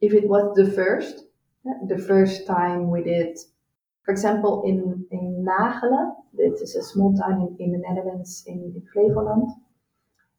if 0.00 0.14
it 0.14 0.28
was 0.28 0.54
the 0.56 0.70
first, 0.70 1.24
the 1.88 1.98
first 1.98 2.46
time 2.46 2.90
we 2.90 3.02
did, 3.02 3.38
for 4.04 4.12
example, 4.12 4.62
in, 4.64 5.06
in 5.10 5.44
Nagelen, 5.44 6.14
it 6.38 6.60
is 6.62 6.76
a 6.76 6.82
small 6.82 7.14
town 7.16 7.56
in, 7.58 7.66
in 7.66 7.72
the 7.72 7.78
Netherlands 7.78 8.44
in, 8.46 8.58
in 8.76 8.82
Flevoland, 8.94 9.48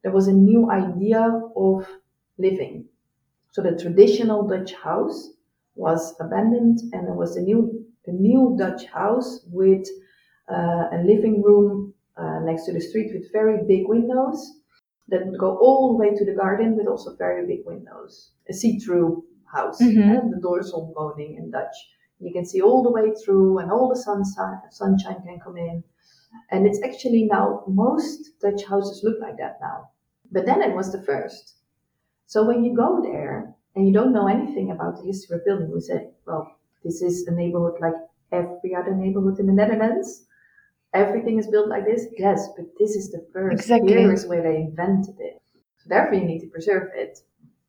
there 0.04 0.12
was 0.12 0.28
a 0.28 0.34
new 0.34 0.70
idea 0.72 1.22
of 1.56 1.88
living. 2.38 2.88
So 3.52 3.62
the 3.62 3.78
traditional 3.78 4.48
Dutch 4.48 4.74
house 4.74 5.32
was 5.76 6.16
abandoned, 6.20 6.80
and 6.94 7.08
there 7.08 7.16
was 7.16 7.38
a 7.38 7.42
new 7.42 7.86
a 8.08 8.12
new 8.12 8.56
Dutch 8.58 8.86
house 8.86 9.46
with 9.52 9.88
uh, 10.52 10.90
a 10.94 11.04
living 11.06 11.42
room 11.44 11.89
uh, 12.20 12.40
next 12.40 12.66
to 12.66 12.74
the 12.74 12.82
street 12.82 13.12
with 13.14 13.32
very 13.32 13.58
big 13.66 13.88
windows 13.88 14.40
that 15.10 15.26
would 15.26 15.40
go 15.40 15.58
all 15.58 15.92
the 15.92 15.98
way 16.02 16.14
to 16.16 16.26
the 16.26 16.34
garden 16.44 16.76
with 16.78 16.88
also 16.88 17.16
very 17.16 17.46
big 17.48 17.66
windows. 17.66 18.32
A 18.50 18.54
see-through 18.54 19.24
house, 19.46 19.82
Mhm. 19.82 20.20
and 20.20 20.34
the 20.34 20.38
doorzonwoning 20.38 21.38
in 21.40 21.50
Dutch. 21.50 21.76
You 22.20 22.32
can 22.34 22.46
see 22.46 22.62
all 22.62 22.84
the 22.84 22.92
way 22.92 23.08
through, 23.22 23.60
and 23.60 23.72
all 23.72 23.88
the 23.90 23.96
sunshine, 23.96 24.60
sunshine 24.70 25.22
can 25.26 25.40
come 25.40 25.58
in. 25.58 25.84
And 26.52 26.68
it's 26.68 26.82
actually 26.84 27.24
now 27.24 27.64
most 27.68 28.40
Dutch 28.42 28.66
houses 28.66 29.04
look 29.04 29.20
like 29.20 29.38
that 29.38 29.60
now. 29.62 29.90
But 30.32 30.46
then 30.46 30.62
it 30.62 30.76
was 30.76 30.92
the 30.92 31.02
first. 31.02 31.56
So 32.28 32.46
when 32.46 32.64
you 32.64 32.76
go 32.76 33.02
there 33.02 33.56
and 33.76 33.88
you 33.88 33.94
don't 33.94 34.14
know 34.14 34.28
anything 34.28 34.70
about 34.70 34.98
the 34.98 35.04
history 35.04 35.38
of 35.38 35.46
building, 35.46 35.72
we 35.72 35.80
say, 35.80 36.12
well, 36.28 36.44
this 36.84 37.02
is 37.02 37.28
a 37.28 37.32
neighborhood 37.32 37.80
like 37.82 37.96
every 38.32 38.76
other 38.76 38.94
neighborhood 38.94 39.40
in 39.40 39.48
the 39.48 39.54
Netherlands. 39.54 40.28
Everything 40.94 41.38
is 41.38 41.48
built 41.48 41.70
like 41.70 41.86
this. 41.86 42.08
Yes, 42.18 42.48
but 42.58 42.66
this 42.80 42.96
is 42.96 43.12
the 43.12 43.26
first. 43.32 43.54
Exactly. 43.54 43.94
Here 43.94 44.12
is 44.12 44.26
where 44.26 44.42
they 44.42 44.58
invented 44.58 45.16
it. 45.20 45.40
So 45.78 45.86
therefore, 45.88 46.16
you 46.16 46.26
need 46.26 46.40
to 46.42 46.48
preserve 46.48 46.90
it, 46.96 47.20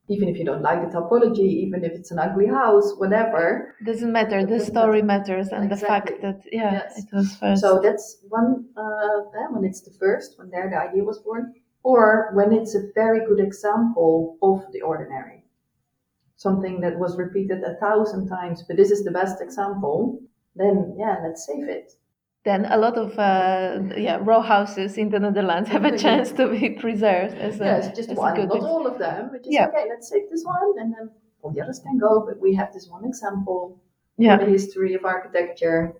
even 0.09 0.29
if 0.29 0.39
you 0.39 0.45
don't 0.45 0.63
like 0.63 0.81
the 0.81 0.89
topology, 0.99 1.51
even 1.65 1.85
if 1.85 1.93
it's 1.93 2.11
an 2.11 2.19
ugly 2.19 2.47
house, 2.47 2.95
whatever. 2.97 3.75
Doesn't 3.85 4.13
matter. 4.13 4.47
The 4.47 4.59
story 4.61 5.03
matters, 5.03 5.49
and 5.49 5.71
the 5.71 5.77
fact 5.77 6.13
that 6.23 6.41
yeah, 6.51 6.73
Yes. 6.73 6.99
it 6.99 7.09
was 7.13 7.37
first. 7.37 7.61
So 7.61 7.81
that's 7.83 8.07
one 8.29 8.67
uh, 8.77 9.21
when 9.51 9.65
it's 9.65 9.83
the 9.83 9.93
first, 9.99 10.39
when 10.39 10.51
there 10.51 10.69
the 10.71 10.79
idea 10.89 11.05
was 11.05 11.19
born, 11.19 11.53
or 11.83 12.31
when 12.35 12.53
it's 12.53 12.75
a 12.75 12.89
very 12.95 13.21
good 13.27 13.41
example 13.41 14.39
of 14.43 14.65
the 14.73 14.81
ordinary, 14.81 15.45
something 16.37 16.81
that 16.81 16.99
was 16.99 17.19
repeated 17.19 17.63
a 17.65 17.75
thousand 17.77 18.29
times, 18.29 18.65
but 18.67 18.77
this 18.79 18.91
is 18.91 19.05
the 19.05 19.11
best 19.11 19.41
example. 19.43 20.21
Then 20.57 20.95
yeah, 20.99 21.17
let's 21.23 21.45
save 21.47 21.69
it. 21.69 21.93
Then 22.44 22.64
a 22.66 22.76
lot 22.79 22.96
of 22.96 23.18
uh, 23.18 23.81
yeah 23.96 24.18
row 24.20 24.40
houses 24.40 24.96
in 24.96 25.11
the 25.11 25.18
Netherlands 25.18 25.68
have 25.68 25.85
a 25.85 25.96
chance 26.05 26.33
to 26.33 26.48
be 26.48 26.70
preserved 26.70 27.35
as 27.37 27.61
a, 27.61 27.64
Yes, 27.64 27.96
just 27.96 28.11
as 28.11 28.16
a 28.18 28.20
one, 28.20 28.35
good 28.35 28.48
not 28.48 28.61
all 28.62 28.87
of 28.87 28.98
them. 28.98 29.29
But 29.33 29.44
just 29.44 29.53
Yeah. 29.53 29.68
okay, 29.68 29.87
let's 29.88 30.09
save 30.09 30.31
this 30.31 30.44
one, 30.44 30.79
and 30.79 30.92
then 30.94 31.11
all 31.42 31.50
the 31.50 31.61
others 31.61 31.81
can 31.81 31.98
go. 31.98 32.24
But 32.26 32.40
we 32.40 32.55
have 32.55 32.72
this 32.72 32.88
one 32.88 33.05
example 33.05 33.79
yeah. 34.16 34.37
from 34.37 34.46
the 34.46 34.53
history 34.53 34.94
of 34.94 35.05
architecture. 35.05 35.94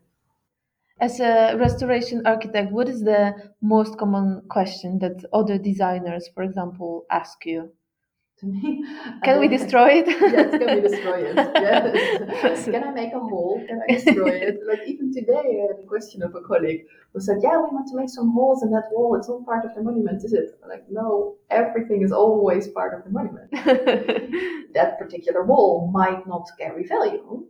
As 1.01 1.19
a 1.19 1.57
restoration 1.59 2.27
architect, 2.27 2.73
what 2.73 2.89
is 2.89 3.03
the 3.03 3.35
most 3.63 3.97
common 3.97 4.43
question 4.51 4.99
that 4.99 5.25
other 5.33 5.57
designers, 5.57 6.29
for 6.35 6.43
example, 6.43 7.07
ask 7.11 7.47
you? 7.47 7.73
To 8.41 8.47
me, 8.47 8.83
Can 9.23 9.39
we 9.39 9.49
destroy 9.49 10.01
it? 10.01 10.07
yes, 10.09 10.51
can 10.51 10.75
we 10.75 10.81
destroy 10.81 11.19
it? 11.29 11.37
Yes. 11.37 12.65
can 12.73 12.85
I 12.85 12.91
make 12.91 13.13
a 13.13 13.19
hole? 13.21 13.63
Can 13.69 13.81
I 13.87 13.93
destroy 13.93 14.31
it? 14.31 14.61
Like 14.67 14.81
even 14.87 15.13
today, 15.13 15.61
I 15.63 15.73
had 15.73 15.85
a 15.85 15.87
question 15.87 16.23
of 16.23 16.35
a 16.35 16.41
colleague 16.41 16.87
who 17.13 17.21
said, 17.21 17.37
"Yeah, 17.43 17.59
we 17.59 17.69
want 17.77 17.89
to 17.89 17.97
make 17.97 18.09
some 18.09 18.33
holes 18.33 18.63
in 18.63 18.71
that 18.71 18.89
wall. 18.93 19.15
It's 19.17 19.29
all 19.29 19.45
part 19.45 19.67
of 19.67 19.75
the 19.75 19.83
monument, 19.83 20.25
is 20.25 20.33
it?" 20.33 20.59
I'm 20.63 20.71
like, 20.71 20.87
no, 20.91 21.37
everything 21.51 22.01
is 22.03 22.13
always 22.13 22.67
part 22.69 22.95
of 22.95 23.05
the 23.05 23.11
monument. 23.11 23.51
That 24.73 24.99
particular 24.99 25.45
wall 25.45 25.91
might 25.93 26.27
not 26.27 26.49
carry 26.57 26.87
value, 26.87 27.45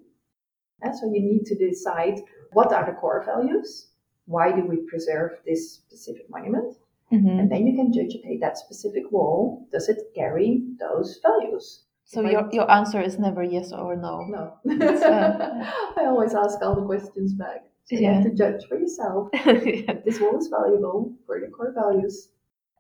and 0.83 0.97
so 0.97 1.07
you 1.07 1.21
need 1.21 1.45
to 1.47 1.55
decide 1.55 2.19
what 2.53 2.73
are 2.73 2.85
the 2.87 2.99
core 3.01 3.23
values. 3.25 3.91
Why 4.27 4.51
do 4.51 4.63
we 4.65 4.79
preserve 4.89 5.33
this 5.47 5.75
specific 5.75 6.29
monument? 6.31 6.75
Mhm. 7.13 7.41
And 7.41 7.51
then 7.51 7.67
you 7.67 7.75
can 7.77 7.93
judge, 7.93 8.15
okay, 8.19 8.39
that 8.39 8.57
specific 8.59 9.11
wall, 9.11 9.67
does 9.73 9.89
it 9.89 9.99
carry 10.15 10.63
those 10.79 11.19
values? 11.23 11.85
So 12.05 12.23
your 12.23 12.49
your 12.53 12.69
answer 12.71 13.01
is 13.01 13.19
never 13.19 13.43
yes 13.43 13.73
or 13.73 13.95
no. 13.97 14.15
No. 14.27 14.45
Uh, 14.67 15.65
I 16.01 16.07
always 16.07 16.35
ask 16.35 16.59
all 16.63 16.75
the 16.75 16.87
questions 16.87 17.35
back. 17.35 17.61
So 17.85 17.97
you 17.97 18.03
Yeah. 18.03 18.15
have 18.15 18.25
to 18.25 18.35
judge 18.35 18.67
for 18.69 18.77
yourself. 18.79 19.29
Yeah. 19.65 19.95
This 20.05 20.21
wall 20.21 20.37
is 20.39 20.49
valuable 20.49 21.15
for 21.27 21.39
your 21.39 21.51
core 21.51 21.73
values. 21.73 22.31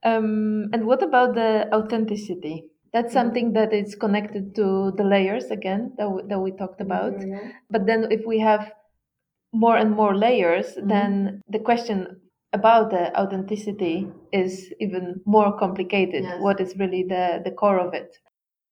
Um, 0.02 0.70
and 0.72 0.86
what 0.86 1.02
about 1.02 1.34
the 1.34 1.68
authenticity? 1.74 2.70
That's 2.92 3.12
Mhm. 3.14 3.18
something 3.20 3.52
that 3.58 3.72
is 3.72 3.94
connected 3.94 4.54
to 4.58 4.92
the 4.98 5.04
layers 5.04 5.50
again 5.50 5.92
that 5.98 6.08
we, 6.10 6.22
that 6.30 6.40
we 6.40 6.50
talked 6.52 6.80
about. 6.80 7.12
Material. 7.12 7.50
But 7.70 7.86
then 7.86 8.00
if 8.10 8.22
we 8.26 8.38
have 8.40 8.72
more 9.52 9.76
and 9.76 9.90
more 9.94 10.14
layers, 10.16 10.74
Mhm. 10.76 10.88
then 10.88 11.42
the 11.48 11.58
question 11.58 12.20
about 12.52 12.90
the 12.90 13.16
authenticity 13.18 14.10
is 14.32 14.72
even 14.80 15.20
more 15.24 15.56
complicated. 15.58 16.24
Yes. 16.24 16.40
What 16.42 16.60
is 16.60 16.76
really 16.78 17.04
the, 17.04 17.40
the 17.44 17.50
core 17.52 17.78
of 17.78 17.94
it? 17.94 18.16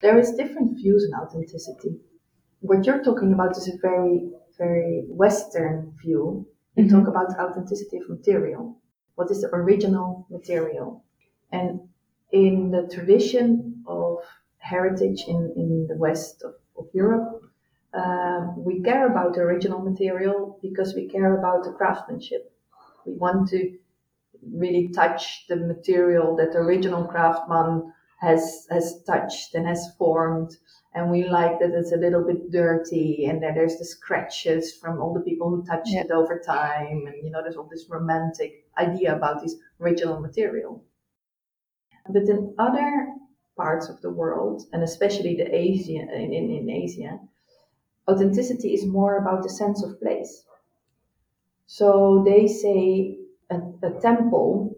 There 0.01 0.19
is 0.19 0.33
different 0.35 0.77
views 0.77 1.11
on 1.13 1.23
authenticity. 1.27 2.01
What 2.61 2.85
you're 2.87 3.03
talking 3.03 3.33
about 3.33 3.57
is 3.57 3.69
a 3.69 3.79
very, 3.83 4.31
very 4.59 5.05
Western 5.09 5.95
view. 6.03 6.47
You 6.77 6.85
Mhm. 6.85 6.91
talk 6.91 7.09
about 7.09 7.29
authenticity 7.39 7.99
of 7.99 8.09
material. 8.09 8.77
What 9.17 9.31
is 9.31 9.41
the 9.43 9.51
original 9.55 10.27
material? 10.31 11.05
And 11.53 11.89
in 12.33 12.71
the 12.71 12.87
tradition 12.89 13.83
of 13.87 14.19
heritage 14.59 15.25
in, 15.27 15.53
in 15.57 15.87
the 15.89 15.97
west 15.97 16.43
of, 16.43 16.55
of 16.77 16.87
Europe, 16.95 17.43
um, 17.95 18.65
we 18.65 18.83
care 18.83 19.07
about 19.07 19.35
the 19.35 19.41
original 19.41 19.81
material 19.81 20.59
because 20.63 20.95
we 20.95 21.09
care 21.09 21.39
about 21.39 21.65
the 21.65 21.73
craftsmanship. 21.73 22.53
We 23.09 23.15
want 23.17 23.49
to 23.51 23.61
really 24.53 24.89
touch 24.89 25.47
the 25.49 25.57
material 25.57 26.37
that 26.37 26.53
the 26.53 26.59
original 26.59 27.05
craftsman 27.05 27.93
has 28.21 28.67
has 28.71 29.03
touched 29.05 29.55
and 29.55 29.67
has 29.67 29.83
formed. 29.99 30.57
And 30.95 31.11
we 31.11 31.25
like 31.29 31.59
that 31.61 31.71
it's 31.81 31.93
a 31.93 31.97
little 31.97 32.25
bit 32.25 32.51
dirty 32.51 33.27
and 33.27 33.43
that 33.43 33.55
there's 33.55 33.79
the 33.79 33.85
scratches 33.85 34.75
from 34.75 35.01
all 35.01 35.15
the 35.15 35.21
people 35.31 35.51
who 35.51 35.65
touched 35.65 35.93
Yeah. 35.93 36.05
it 36.05 36.11
over 36.11 36.39
time. 36.39 37.07
And 37.07 37.17
you 37.25 37.31
know 37.31 37.43
there's 37.43 37.57
all 37.57 37.69
this 37.71 37.89
romantic 37.89 38.65
idea 38.77 39.15
about 39.17 39.43
this 39.43 39.55
original 39.81 40.21
material. 40.21 40.83
But 42.09 42.29
in 42.29 42.55
other 42.59 43.15
parts 43.57 43.89
of 43.89 44.01
the 44.03 44.11
world 44.11 44.63
and 44.73 44.83
especially 44.83 45.35
the 45.37 45.49
asia 45.55 46.01
in, 46.23 46.33
in, 46.33 46.51
in 46.59 46.71
asia 46.71 47.19
authenticity 48.09 48.73
is 48.73 48.87
more 48.87 49.19
about 49.19 49.43
the 49.43 49.49
sense 49.51 49.83
of 49.83 50.01
place 50.01 50.45
so 51.69 52.25
they 52.27 52.49
say 52.49 53.19
a, 53.51 53.59
a 53.85 54.01
temple 54.01 54.77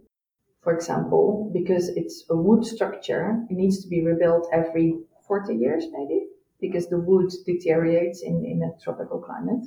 for 0.63 0.75
example, 0.75 1.51
because 1.55 1.89
it's 1.89 2.25
a 2.29 2.37
wood 2.37 2.65
structure, 2.67 3.47
it 3.49 3.57
needs 3.57 3.83
to 3.83 3.89
be 3.89 4.05
rebuilt 4.05 4.47
every 4.53 5.01
40 5.27 5.57
years, 5.57 5.87
maybe, 5.91 6.27
because 6.61 6.89
the 6.89 7.01
wood 7.01 7.31
deteriorates 7.47 8.23
in, 8.23 8.45
in 8.45 8.63
a 8.63 8.79
tropical 8.83 9.21
climate. 9.21 9.67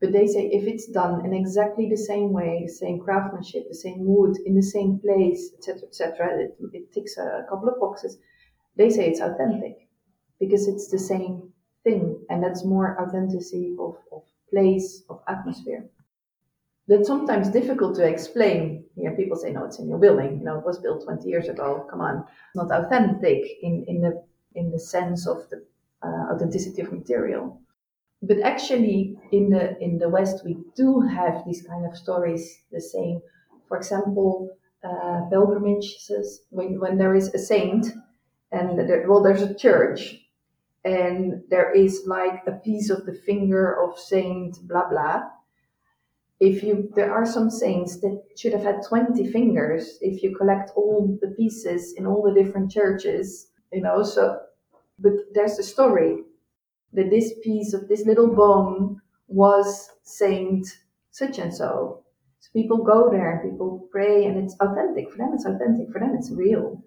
But 0.00 0.12
they 0.12 0.26
say 0.26 0.46
if 0.46 0.66
it's 0.66 0.86
done 0.86 1.24
in 1.26 1.34
exactly 1.34 1.88
the 1.88 1.96
same 1.98 2.32
way, 2.32 2.62
the 2.66 2.72
same 2.72 2.98
craftsmanship, 2.98 3.68
the 3.68 3.74
same 3.74 4.06
wood, 4.06 4.36
in 4.46 4.54
the 4.54 4.62
same 4.62 4.98
place, 5.00 5.52
etc., 5.54 5.88
etc., 5.88 6.44
it, 6.44 6.56
it 6.72 6.92
ticks 6.92 7.18
a 7.18 7.44
couple 7.48 7.68
of 7.68 7.78
boxes. 7.78 8.18
They 8.76 8.88
say 8.88 9.08
it's 9.08 9.20
authentic 9.20 9.88
because 10.40 10.66
it's 10.66 10.88
the 10.88 10.98
same 10.98 11.52
thing, 11.84 12.24
and 12.30 12.42
that's 12.42 12.64
more 12.64 12.98
authenticity 13.00 13.76
of, 13.78 13.96
of 14.10 14.22
place, 14.50 15.02
of 15.10 15.20
atmosphere 15.28 15.90
that's 16.86 17.06
sometimes 17.08 17.48
difficult 17.48 17.96
to 17.96 18.06
explain. 18.06 18.84
Here, 18.96 19.12
people 19.16 19.36
say, 19.36 19.52
"No, 19.52 19.64
it's 19.64 19.78
in 19.78 19.88
your 19.88 19.98
building. 19.98 20.38
You 20.38 20.44
know, 20.44 20.58
it 20.58 20.64
was 20.64 20.78
built 20.78 21.04
20 21.04 21.28
years 21.28 21.48
ago. 21.48 21.86
Come 21.90 22.00
on, 22.00 22.24
not 22.54 22.70
authentic 22.70 23.42
in 23.62 23.84
in 23.88 24.00
the 24.00 24.22
in 24.54 24.70
the 24.70 24.78
sense 24.78 25.26
of 25.26 25.48
the 25.50 25.64
uh, 26.02 26.32
authenticity 26.34 26.82
of 26.82 26.92
material." 26.92 27.60
But 28.22 28.40
actually, 28.40 29.18
in 29.32 29.50
the 29.50 29.78
in 29.82 29.98
the 29.98 30.08
West, 30.08 30.44
we 30.44 30.56
do 30.76 31.00
have 31.00 31.44
these 31.46 31.62
kind 31.66 31.84
of 31.86 31.96
stories. 31.96 32.62
The 32.70 32.80
same, 32.80 33.20
for 33.68 33.76
example, 33.76 34.56
uh, 34.82 35.22
pilgrimages 35.30 36.42
when 36.50 36.80
when 36.80 36.98
there 36.98 37.14
is 37.14 37.32
a 37.34 37.38
saint, 37.38 37.86
and 38.52 38.78
there, 38.78 39.04
well, 39.08 39.22
there's 39.22 39.42
a 39.42 39.54
church. 39.54 40.20
And 40.86 41.42
there 41.48 41.72
is 41.72 42.02
like 42.06 42.42
a 42.46 42.52
piece 42.52 42.90
of 42.90 43.06
the 43.06 43.14
finger 43.14 43.82
of 43.82 43.98
Saint 43.98 44.58
blah 44.68 44.86
blah, 44.86 45.22
if 46.44 46.62
you 46.62 46.90
there 46.94 47.12
are 47.12 47.26
some 47.26 47.48
saints 47.50 48.00
that 48.00 48.22
should 48.36 48.52
have 48.52 48.62
had 48.62 48.86
20 48.86 49.32
fingers 49.32 49.98
if 50.00 50.22
you 50.22 50.36
collect 50.36 50.70
all 50.76 51.18
the 51.22 51.28
pieces 51.36 51.94
in 51.96 52.06
all 52.06 52.22
the 52.22 52.34
different 52.40 52.70
churches 52.70 53.48
you 53.72 53.80
know 53.80 54.02
so 54.02 54.38
but 54.98 55.12
there's 55.32 55.58
a 55.58 55.62
story 55.62 56.18
that 56.92 57.10
this 57.10 57.32
piece 57.42 57.74
of 57.74 57.88
this 57.88 58.06
little 58.06 58.28
bone 58.34 59.00
was 59.26 59.90
saint 60.02 60.66
such 61.10 61.38
and 61.38 61.54
so. 61.54 62.02
So 62.40 62.50
people 62.52 62.84
go 62.84 63.10
there 63.10 63.30
and 63.30 63.50
people 63.50 63.88
pray 63.90 64.26
and 64.26 64.36
it's 64.36 64.56
authentic 64.60 65.10
for 65.10 65.18
them 65.18 65.32
it's 65.34 65.46
authentic 65.46 65.90
for 65.92 66.00
them 66.00 66.14
it's 66.16 66.30
real. 66.30 66.82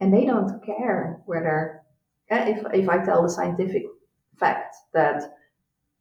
And 0.00 0.12
they 0.14 0.24
don't 0.24 0.64
care 0.64 1.20
whether 1.26 1.82
eh, 2.30 2.54
if, 2.54 2.64
if 2.72 2.88
i 2.88 3.04
tell 3.04 3.22
the 3.22 3.28
scientific 3.28 3.84
fact 4.38 4.76
that 4.94 5.36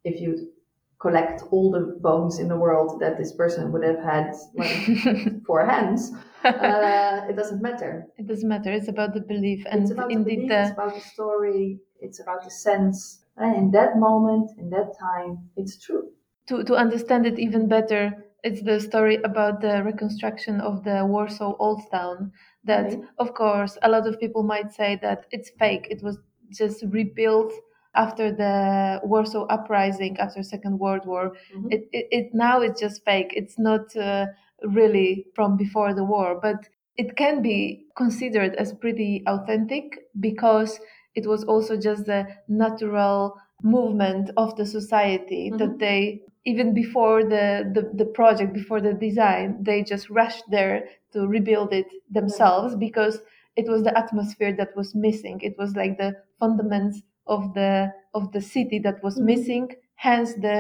if 0.06 0.22
you 0.22 0.52
collect 1.00 1.44
all 1.52 1.72
the 1.72 1.98
bones 2.02 2.40
in 2.40 2.48
the 2.48 2.58
world 2.58 3.00
that 3.00 3.18
this 3.18 3.32
person 3.34 3.72
would 3.72 3.84
have 3.84 4.00
had 4.00 4.34
like 4.56 4.84
four 5.48 5.66
hands. 5.66 6.12
Uh, 6.44 7.26
it 7.30 7.36
doesn't 7.36 7.62
matter. 7.62 8.06
It 8.18 8.28
doesn't 8.28 8.48
matter. 8.50 8.72
It's 8.72 8.88
about 8.88 9.14
the 9.14 9.22
belief, 9.22 9.66
and 9.70 9.82
it's 9.84 9.92
about 9.92 10.12
indeed, 10.12 10.42
the 10.42 10.48
belief, 10.48 10.50
the, 10.50 10.62
it's 10.62 10.72
about 10.72 10.94
the 10.96 11.02
story. 11.02 11.80
It's 12.00 12.20
about 12.20 12.44
the 12.44 12.52
sense. 12.52 13.24
And 13.38 13.56
in 13.56 13.72
that 13.72 13.98
moment, 13.98 14.52
in 14.58 14.70
that 14.72 14.94
time, 15.00 15.50
it's 15.56 15.78
true. 15.78 16.12
to 16.48 16.64
to 16.64 16.76
understand 16.76 17.26
it 17.26 17.40
even 17.40 17.68
better, 17.68 18.26
it's 18.44 18.62
the 18.62 18.80
story 18.80 19.18
about 19.24 19.62
the 19.62 19.84
reconstruction 19.84 20.60
of 20.62 20.84
the 20.84 21.06
Warsaw 21.06 21.56
Old 21.60 21.82
Town. 21.92 22.32
That, 22.66 22.86
Right. 22.86 23.04
of 23.18 23.34
course, 23.34 23.78
a 23.82 23.90
lot 23.90 24.08
of 24.08 24.20
people 24.20 24.44
might 24.44 24.72
say 24.74 24.98
that 25.02 25.26
it's 25.32 25.50
fake. 25.60 25.88
It 25.90 26.02
was 26.04 26.18
just 26.52 26.84
rebuilt 26.84 27.54
after 27.96 28.32
the 28.32 29.02
Warsaw 29.04 29.46
Uprising, 29.48 30.18
after 30.20 30.44
Second 30.44 30.80
World 30.80 31.06
War. 31.06 31.34
Mhm. 31.56 31.72
It, 31.74 31.82
it, 31.92 32.08
it 32.12 32.34
now 32.34 32.62
it's 32.62 32.80
just 32.80 33.04
fake. 33.06 33.34
It's 33.36 33.58
not 33.60 33.96
uh, 33.96 34.28
really 34.64 35.26
from 35.36 35.58
before 35.58 35.94
the 35.94 36.04
war, 36.04 36.40
but 36.42 36.68
it 36.98 37.16
can 37.16 37.42
be 37.42 37.86
considered 37.96 38.56
as 38.56 38.74
pretty 38.74 39.24
authentic 39.28 39.98
because 40.20 40.80
it 41.16 41.26
was 41.26 41.44
also 41.46 41.78
just 41.78 42.06
the 42.06 42.28
natural 42.48 43.36
movement 43.64 44.30
of 44.38 44.56
the 44.56 44.66
society 44.66 45.50
that 45.58 45.70
Mhm. 45.76 45.80
they 45.80 46.22
even 46.46 46.74
before 46.74 47.24
the, 47.24 47.70
the, 47.76 47.84
the 47.94 48.06
project 48.06 48.54
before 48.54 48.80
the 48.82 48.94
design 48.94 49.58
they 49.62 49.84
just 49.84 50.10
rushed 50.10 50.44
there 50.50 50.88
to 51.12 51.28
rebuild 51.28 51.74
it 51.74 51.88
themselves 52.10 52.76
because 52.76 53.20
it 53.58 53.68
was 53.68 53.84
the 53.84 53.96
atmosphere 53.98 54.54
that 54.56 54.74
was 54.76 54.96
missing 54.96 55.40
it 55.42 55.56
was 55.58 55.76
like 55.76 55.98
the 55.98 56.16
fundaments 56.42 57.02
of 57.36 57.54
the 57.54 57.72
of 58.14 58.32
the 58.36 58.42
city 58.42 58.80
that 58.80 58.98
was 59.04 59.16
Mhm. 59.20 59.26
missing 59.32 59.66
hence 60.08 60.34
the 60.46 60.58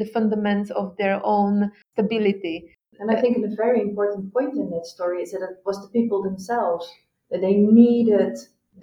the 0.00 0.08
fundaments 0.14 0.70
of 0.82 0.86
their 1.00 1.16
own 1.36 1.54
stability 1.92 2.58
And 3.00 3.10
I 3.10 3.20
think 3.20 3.36
a 3.38 3.56
very 3.64 3.80
important 3.88 4.32
point 4.36 4.54
in 4.62 4.66
that 4.74 4.86
story 4.94 5.18
is 5.24 5.30
that 5.32 5.42
it 5.42 5.60
was 5.68 5.78
the 5.82 5.92
people 5.98 6.18
themselves 6.22 6.84
that 7.30 7.40
they 7.40 7.56
needed 7.56 8.34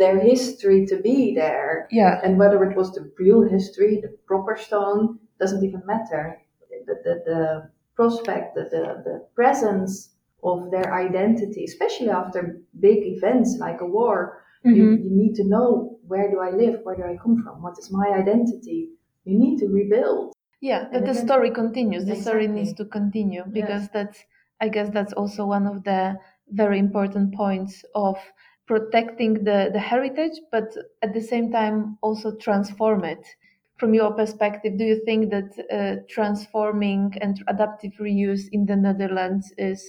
their 0.01 0.17
history 0.31 0.79
to 0.91 0.97
be 1.09 1.19
there. 1.43 1.87
yeah 1.99 2.13
And 2.23 2.31
whether 2.41 2.59
it 2.69 2.75
was 2.81 2.89
the 2.91 3.05
real 3.23 3.41
history, 3.55 3.91
the 4.05 4.11
proper 4.31 4.55
stone, 4.67 5.01
doesn't 5.41 5.63
even 5.67 5.81
matter. 5.93 6.23
The, 6.87 6.95
the, 7.05 7.13
the 7.29 7.41
prospect, 7.95 8.55
the, 8.55 8.63
the, 8.75 8.83
the 9.07 9.17
presence 9.35 9.91
of 10.43 10.57
their 10.71 10.89
identity, 11.05 11.63
especially 11.65 12.09
after 12.09 12.39
big 12.87 12.99
events 13.15 13.49
like 13.65 13.79
a 13.81 13.85
war, 13.99 14.17
you, 14.63 14.83
Mhm. 14.83 15.03
you 15.05 15.11
need 15.21 15.35
to 15.35 15.45
know 15.53 15.98
where 16.09 16.27
do 16.33 16.37
I 16.47 16.51
live, 16.63 16.75
where 16.83 16.95
do 16.99 17.03
I 17.03 17.15
come 17.23 17.35
from, 17.43 17.61
what 17.63 17.75
is 17.81 17.87
my 17.91 18.07
identity. 18.23 18.79
You 19.25 19.35
need 19.43 19.55
to 19.59 19.67
rebuild. 19.79 20.33
yeah 20.69 20.81
that 20.91 21.05
the 21.09 21.13
story 21.25 21.51
continues. 21.61 22.03
The 22.05 22.19
story 22.25 22.47
needs 22.57 22.73
to 22.79 22.85
continue 22.97 23.43
because 23.59 23.83
that's 23.95 24.19
i 24.65 24.67
guess 24.75 24.89
that's 24.97 25.13
also 25.21 25.41
one 25.57 25.65
of 25.73 25.77
the 25.89 26.01
very 26.61 26.79
important 26.87 27.27
points 27.43 27.73
of 28.07 28.15
protecting 28.71 29.31
the 29.49 29.59
the 29.75 29.83
heritage 29.91 30.37
but 30.55 30.67
at 31.05 31.11
the 31.17 31.25
same 31.31 31.47
time 31.59 31.77
also 32.07 32.29
transform 32.47 33.01
it. 33.15 33.23
From 33.79 33.91
your 33.99 34.11
perspective 34.21 34.73
do 34.81 34.85
you 34.91 34.99
think 35.07 35.21
that 35.35 35.49
uh, 35.77 35.95
transforming 36.15 37.03
and 37.23 37.35
adaptive 37.53 37.93
reuse 38.07 38.43
in 38.55 38.61
the 38.69 38.75
netherlands 38.85 39.45
is 39.57 39.79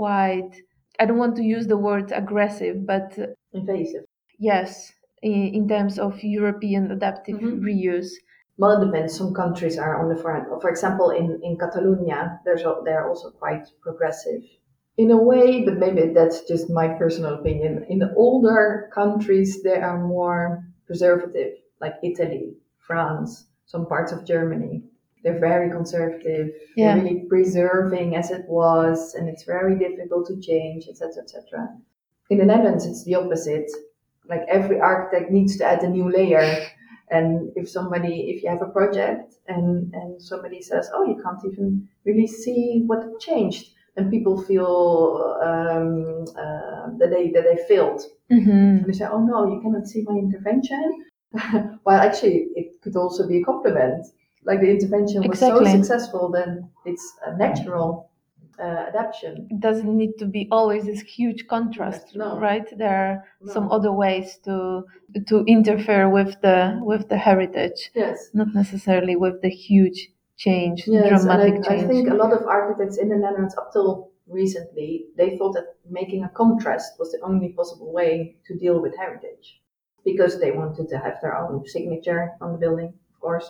quite 0.00 0.52
i 1.00 1.04
don't 1.06 1.22
want 1.24 1.36
to 1.36 1.42
use 1.56 1.66
the 1.72 1.80
word 1.88 2.08
aggressive 2.22 2.76
but 2.92 3.08
Invasive. 3.52 4.04
yes 4.52 4.92
in, 5.28 5.38
in 5.58 5.64
terms 5.74 5.94
of 6.06 6.12
european 6.38 6.84
adaptive 6.96 7.38
Mhm. 7.40 7.60
reuse 7.68 8.10
Well, 8.60 8.72
it 8.76 8.84
depends. 8.86 9.12
Some 9.20 9.32
countries 9.42 9.76
are 9.84 9.94
on 10.00 10.06
the 10.12 10.20
front. 10.24 10.44
For 10.62 10.70
example, 10.74 11.08
in, 11.20 11.26
in 11.46 11.52
Catalonia, 11.64 12.20
there's 12.44 12.64
al- 12.68 12.82
they're 12.86 13.06
also 13.10 13.28
quite 13.42 13.64
progressive 13.86 14.40
in 15.02 15.08
a 15.18 15.20
way, 15.30 15.46
but 15.66 15.76
maybe 15.84 16.02
that's 16.18 16.38
just 16.52 16.64
my 16.80 16.86
personal 17.02 17.32
opinion. 17.40 17.72
In 17.92 17.98
the 18.04 18.10
older 18.24 18.88
countries, 19.00 19.50
they 19.66 19.78
are 19.88 19.98
more 20.16 20.40
preservative, 20.88 21.52
like 21.84 21.96
Italy, 22.10 22.46
France, 22.88 23.30
some 23.72 23.84
parts 23.92 24.10
of 24.12 24.24
Germany. 24.34 24.74
They're 25.22 25.42
very 25.52 25.68
conservative. 25.78 26.46
Yeah. 26.76 26.94
They're 26.94 27.02
really 27.04 27.20
preserving 27.34 28.08
as 28.20 28.28
it 28.36 28.44
was, 28.60 28.98
and 29.16 29.24
it's 29.32 29.44
very 29.56 29.74
difficult 29.84 30.24
to 30.30 30.36
change, 30.50 30.82
etc., 30.88 31.04
etc. 31.24 31.34
In 32.32 32.36
the 32.40 32.48
Netherlands, 32.52 32.86
it's 32.90 33.04
the 33.04 33.16
opposite. 33.22 33.68
Like 34.28 34.42
every 34.48 34.80
architect 34.80 35.30
needs 35.30 35.56
to 35.58 35.64
add 35.64 35.82
a 35.82 35.88
new 35.88 36.10
layer. 36.10 36.66
And 37.10 37.52
if 37.54 37.68
somebody, 37.68 38.30
if 38.30 38.42
you 38.42 38.48
have 38.50 38.62
a 38.62 38.66
project 38.66 39.34
and, 39.46 39.92
and 39.94 40.20
somebody 40.20 40.60
says, 40.60 40.90
oh, 40.92 41.06
you 41.06 41.22
can't 41.22 41.40
even 41.44 41.88
really 42.04 42.26
see 42.26 42.82
what 42.86 43.20
changed, 43.20 43.70
then 43.94 44.10
people 44.10 44.42
feel 44.42 45.38
um, 45.42 46.24
uh, 46.36 46.90
that 46.98 47.10
they 47.10 47.30
that 47.30 47.44
they 47.44 47.56
failed. 47.68 48.02
Mhm. 48.30 48.78
And 48.78 48.86
they 48.86 48.92
say, 48.92 49.06
oh 49.10 49.24
no, 49.24 49.46
you 49.52 49.60
cannot 49.62 49.86
see 49.86 50.02
my 50.02 50.16
intervention. 50.18 51.04
well, 51.84 52.00
actually, 52.00 52.48
it 52.56 52.80
could 52.82 52.96
also 52.96 53.26
be 53.26 53.40
a 53.40 53.44
compliment. 53.44 54.06
Like 54.44 54.60
the 54.60 54.70
intervention 54.70 55.22
was 55.22 55.38
Exactly. 55.42 55.66
so 55.66 55.72
successful, 55.76 56.30
then 56.30 56.68
it's 56.84 57.06
a 57.26 57.36
natural 57.36 58.10
uh, 58.58 58.86
adaptation. 58.90 59.46
it 59.50 59.60
doesn't 59.60 59.94
need 60.02 60.14
to 60.18 60.26
be 60.26 60.48
always 60.50 60.84
this 60.86 61.00
huge 61.00 61.46
contrast 61.46 62.04
No. 62.16 62.38
right 62.38 62.66
there 62.78 62.96
are 63.08 63.16
some 63.54 63.66
other 63.76 63.92
ways 63.92 64.38
to 64.46 64.84
to 65.30 65.36
interfere 65.56 66.08
with 66.18 66.32
the 66.46 66.58
with 66.90 67.08
the 67.08 67.16
heritage 67.28 67.80
Yes. 67.94 68.30
not 68.40 68.48
necessarily 68.54 69.16
with 69.24 69.36
the 69.42 69.50
huge 69.66 69.98
change 70.36 70.78
Yes, 70.86 71.08
dramatic 71.08 71.54
I, 71.54 71.68
change 71.68 71.84
I 71.84 71.88
think 71.88 72.08
a 72.10 72.14
lot 72.22 72.32
of 72.38 72.42
architects 72.46 72.98
in 73.02 73.08
the 73.08 73.16
Netherlands, 73.16 73.56
up 73.56 73.72
till 73.72 74.10
recently, 74.28 75.06
they 75.16 75.28
thought 75.38 75.54
that 75.54 75.68
making 75.88 76.24
a 76.24 76.28
contrast 76.42 76.98
was 76.98 77.12
the 77.12 77.20
only 77.28 77.50
possible 77.58 77.90
way 77.92 78.36
to 78.46 78.52
deal 78.58 78.76
with 78.82 78.94
heritage, 78.96 79.46
because 80.04 80.38
they 80.40 80.50
wanted 80.60 80.88
to 80.92 80.98
have 80.98 81.16
their 81.22 81.36
own 81.38 81.64
signature 81.66 82.22
on 82.42 82.52
the 82.52 82.58
building, 82.58 82.92
of 83.12 83.20
course, 83.20 83.48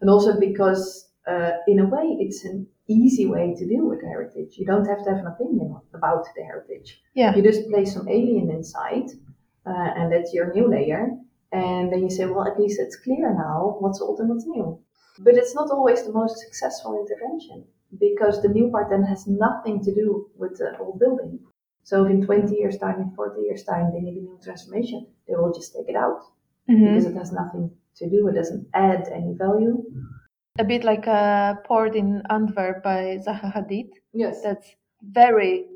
and 0.00 0.10
also 0.10 0.38
because, 0.38 1.08
uh, 1.26 1.52
in 1.68 1.78
a 1.78 1.86
way, 1.94 2.06
it's 2.24 2.44
an 2.44 2.66
easy 2.88 3.26
way 3.26 3.54
to 3.58 3.66
deal 3.66 3.86
with 3.88 4.02
heritage. 4.02 4.56
You 4.58 4.66
don't 4.66 4.86
have 4.86 5.02
to 5.04 5.10
have 5.10 5.18
an 5.20 5.26
opinion 5.26 5.76
about 5.94 6.24
the 6.36 6.42
heritage. 6.44 7.02
yeah 7.14 7.34
You 7.34 7.42
just 7.42 7.68
place 7.70 7.92
some 7.92 8.08
alien 8.08 8.50
inside, 8.50 9.08
uh, 9.66 9.90
and 9.98 10.12
that's 10.12 10.32
your 10.32 10.52
new 10.54 10.68
layer. 10.68 11.02
And 11.52 11.92
then 11.92 12.02
you 12.02 12.10
say, 12.10 12.26
well, 12.26 12.46
at 12.46 12.58
least 12.60 12.80
it's 12.80 12.96
clear 12.96 13.32
now 13.32 13.76
what's 13.80 14.00
old 14.00 14.20
and 14.20 14.28
what's 14.28 14.46
new. 14.46 14.80
But 15.18 15.34
it's 15.34 15.54
not 15.54 15.70
always 15.70 16.04
the 16.04 16.12
most 16.12 16.36
successful 16.38 16.92
intervention 17.00 17.64
because 17.98 18.42
the 18.42 18.48
new 18.48 18.70
part 18.70 18.90
then 18.90 19.04
has 19.04 19.26
nothing 19.26 19.82
to 19.84 19.94
do 19.94 20.28
with 20.36 20.58
the 20.58 20.76
old 20.78 20.98
building. 20.98 21.38
So 21.84 22.04
if 22.04 22.10
in 22.10 22.26
20 22.26 22.54
years' 22.56 22.78
time, 22.78 23.00
in 23.00 23.10
40 23.14 23.42
years' 23.42 23.64
time, 23.64 23.92
they 23.92 24.00
need 24.00 24.18
a 24.18 24.22
new 24.28 24.38
transformation, 24.42 25.06
they 25.26 25.34
will 25.36 25.52
just 25.52 25.72
take 25.74 25.88
it 25.88 25.96
out 25.96 26.20
Mhm. 26.68 26.84
because 26.88 27.06
it 27.06 27.14
has 27.14 27.32
nothing 27.32 27.70
to 27.98 28.10
do, 28.10 28.28
it 28.28 28.34
doesn't 28.34 28.66
add 28.74 29.08
any 29.08 29.32
value. 29.34 29.84
A 30.58 30.64
bit 30.64 30.84
like 30.84 31.06
a 31.06 31.58
port 31.66 31.94
in 31.96 32.22
antwerp 32.30 32.82
by 32.82 33.18
zaha 33.26 33.52
hadid 33.56 33.88
Yes. 34.12 34.42
that's 34.42 34.68
very 35.02 35.66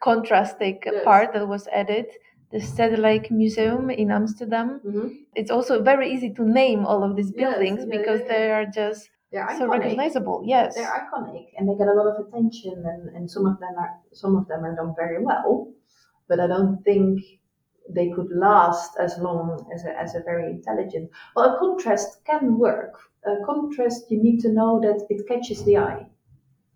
contrasting 0.00 0.78
Yes. 0.84 1.04
part 1.04 1.32
that 1.34 1.46
was 1.48 1.66
added 1.68 2.06
the 2.52 2.58
Stedelijk 2.60 3.30
Museum 3.30 3.90
in 3.90 4.10
Amsterdam. 4.12 4.80
hmm 4.84 5.08
It's 5.34 5.50
also 5.50 5.82
very 5.82 6.06
easy 6.14 6.30
to 6.38 6.42
name 6.44 6.86
all 6.86 7.02
of 7.02 7.16
these 7.16 7.32
Yes, 7.32 7.40
buildings 7.40 7.80
yeah, 7.84 7.92
because 7.96 8.20
yeah, 8.22 8.28
they 8.32 8.44
are 8.56 8.66
just 8.80 9.10
They're 9.32 9.48
so 9.58 9.64
iconic. 9.66 9.70
recognizable. 9.78 10.38
Yes. 10.54 10.74
they're 10.76 10.94
iconic 11.02 11.46
and 11.56 11.68
they 11.68 11.74
get 11.80 11.88
a 11.88 11.96
lot 12.00 12.06
of 12.12 12.16
attention 12.26 12.76
and, 12.92 13.02
and 13.16 13.24
some 13.34 13.46
of 13.46 13.56
them 13.62 13.74
are 13.84 13.92
some 14.22 14.36
of 14.40 14.44
them 14.50 14.60
are 14.66 14.74
done 14.80 14.92
very 15.02 15.20
well 15.30 15.50
but 16.28 16.38
i 16.44 16.46
don't 16.54 16.76
think 16.88 17.20
they 17.88 18.10
could 18.10 18.30
last 18.30 18.92
as 18.98 19.18
long 19.18 19.66
as 19.74 19.84
a, 19.84 19.98
as 19.98 20.14
a 20.14 20.22
very 20.22 20.50
intelligent. 20.50 21.10
Well 21.36 21.54
a 21.54 21.58
contrast 21.58 22.24
can 22.24 22.58
work. 22.58 22.94
A 23.26 23.36
contrast 23.44 24.10
you 24.10 24.22
need 24.22 24.40
to 24.40 24.52
know 24.52 24.80
that 24.80 25.06
it 25.10 25.26
catches 25.28 25.64
the 25.64 25.78
eye. 25.78 26.06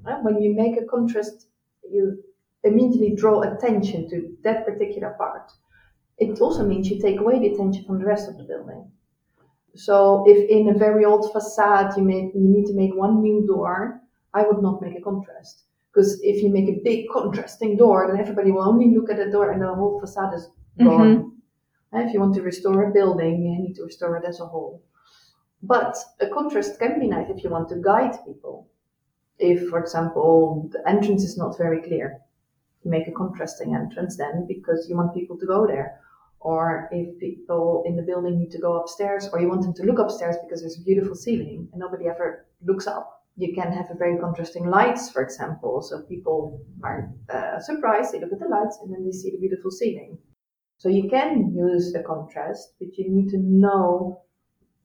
Uh, 0.06 0.18
when 0.22 0.40
you 0.40 0.54
make 0.54 0.80
a 0.80 0.86
contrast 0.86 1.46
you 1.90 2.22
immediately 2.64 3.14
draw 3.14 3.42
attention 3.42 4.08
to 4.10 4.36
that 4.44 4.66
particular 4.66 5.14
part. 5.18 5.52
It 6.18 6.40
also 6.40 6.64
means 6.66 6.90
you 6.90 7.00
take 7.00 7.20
away 7.20 7.38
the 7.38 7.54
attention 7.54 7.84
from 7.84 7.98
the 7.98 8.04
rest 8.04 8.28
of 8.28 8.36
the 8.36 8.44
building. 8.44 8.90
So 9.74 10.24
if 10.26 10.50
in 10.50 10.68
a 10.68 10.78
very 10.78 11.04
old 11.04 11.32
facade 11.32 11.96
you 11.96 12.02
make 12.02 12.34
you 12.34 12.40
need 12.40 12.66
to 12.66 12.74
make 12.74 12.94
one 12.94 13.22
new 13.22 13.46
door, 13.46 14.00
I 14.34 14.42
would 14.42 14.60
not 14.60 14.82
make 14.82 14.98
a 14.98 15.00
contrast. 15.00 15.64
Because 15.92 16.20
if 16.22 16.42
you 16.42 16.50
make 16.50 16.68
a 16.68 16.80
big 16.84 17.08
contrasting 17.12 17.76
door, 17.76 18.08
then 18.08 18.20
everybody 18.20 18.50
will 18.50 18.68
only 18.68 18.94
look 18.94 19.10
at 19.10 19.16
the 19.16 19.30
door 19.30 19.52
and 19.52 19.62
the 19.62 19.72
whole 19.72 20.00
facade 20.00 20.34
is 20.34 20.50
gone. 20.82 21.32
And 21.92 22.06
if 22.06 22.12
you 22.12 22.20
want 22.20 22.34
to 22.34 22.42
restore 22.42 22.84
a 22.84 22.92
building, 22.92 23.42
you 23.42 23.58
need 23.58 23.74
to 23.76 23.84
restore 23.84 24.16
it 24.16 24.24
as 24.24 24.40
a 24.40 24.46
whole. 24.46 24.82
But 25.62 25.96
a 26.20 26.28
contrast 26.28 26.78
can 26.78 27.00
be 27.00 27.08
nice 27.08 27.30
if 27.30 27.42
you 27.42 27.50
want 27.50 27.68
to 27.70 27.76
guide 27.76 28.24
people. 28.24 28.68
If, 29.38 29.68
for 29.68 29.78
example, 29.78 30.68
the 30.72 30.86
entrance 30.88 31.24
is 31.24 31.38
not 31.38 31.56
very 31.56 31.80
clear, 31.82 32.20
you 32.82 32.90
make 32.90 33.08
a 33.08 33.12
contrasting 33.12 33.74
entrance 33.74 34.16
then 34.16 34.46
because 34.46 34.88
you 34.88 34.96
want 34.96 35.14
people 35.14 35.36
to 35.38 35.46
go 35.46 35.66
there 35.66 36.00
or 36.40 36.88
if 36.92 37.18
people 37.18 37.82
in 37.86 37.96
the 37.96 38.02
building 38.02 38.38
need 38.38 38.50
to 38.52 38.58
go 38.58 38.76
upstairs 38.76 39.28
or 39.32 39.40
you 39.40 39.48
want 39.48 39.62
them 39.62 39.74
to 39.74 39.82
look 39.82 39.98
upstairs 39.98 40.36
because 40.44 40.60
there's 40.60 40.78
a 40.78 40.82
beautiful 40.82 41.14
ceiling 41.14 41.68
and 41.72 41.80
nobody 41.80 42.06
ever 42.06 42.46
looks 42.64 42.86
up 42.86 43.18
You 43.36 43.54
can 43.54 43.72
have 43.72 43.90
a 43.90 43.94
very 43.94 44.18
contrasting 44.18 44.66
lights, 44.68 45.10
for 45.10 45.22
example. 45.22 45.80
So 45.80 46.02
people 46.02 46.60
are 46.82 47.08
uh, 47.32 47.60
surprised, 47.60 48.12
they 48.12 48.20
look 48.20 48.32
at 48.32 48.40
the 48.40 48.48
lights 48.48 48.78
and 48.82 48.92
then 48.92 49.04
they 49.04 49.12
see 49.12 49.30
the 49.30 49.38
beautiful 49.38 49.70
ceiling. 49.70 50.18
So 50.78 50.88
you 50.88 51.08
can 51.10 51.52
use 51.54 51.92
the 51.92 52.02
contrast, 52.02 52.74
but 52.78 52.96
you 52.96 53.10
need 53.10 53.28
to 53.30 53.38
know 53.38 54.22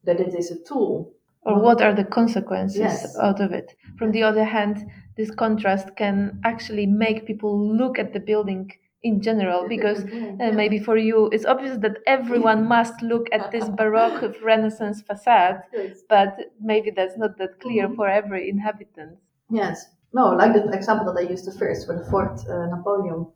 that 0.04 0.20
it 0.20 0.34
is 0.34 0.50
a 0.50 0.62
tool. 0.64 1.12
Or 1.42 1.60
what 1.60 1.82
are 1.82 1.94
the 1.94 2.04
consequences 2.04 2.80
Yes. 2.80 3.16
out 3.18 3.40
of 3.40 3.52
it? 3.52 3.74
From 3.98 4.12
the 4.12 4.22
other 4.22 4.44
hand, 4.44 4.86
this 5.16 5.30
contrast 5.30 5.94
can 5.96 6.40
actually 6.44 6.86
make 6.86 7.26
people 7.26 7.54
look 7.80 7.98
at 7.98 8.12
the 8.12 8.20
building 8.20 8.70
in 9.02 9.20
general 9.20 9.68
because 9.68 10.04
uh, 10.40 10.50
maybe 10.52 10.78
for 10.78 10.96
you 10.96 11.28
it's 11.30 11.44
obvious 11.44 11.76
that 11.78 11.98
everyone 12.06 12.66
must 12.76 13.02
look 13.02 13.28
at 13.32 13.52
this 13.52 13.68
baroque 13.68 14.34
renaissance 14.42 15.02
facade 15.02 15.60
but 16.08 16.38
maybe 16.58 16.90
that's 16.90 17.18
not 17.18 17.36
that 17.36 17.60
clear 17.60 17.86
Mhm. 17.86 17.96
for 17.96 18.08
every 18.08 18.48
inhabitant 18.48 19.18
Yes. 19.50 19.76
No, 20.14 20.24
like 20.40 20.54
the 20.54 20.64
example 20.72 21.12
that 21.12 21.18
I 21.26 21.28
used 21.34 21.44
the 21.44 21.52
first 21.52 21.86
for 21.86 21.94
the 21.98 22.04
Fort 22.10 22.40
uh, 22.48 22.66
Napoleon 22.74 23.26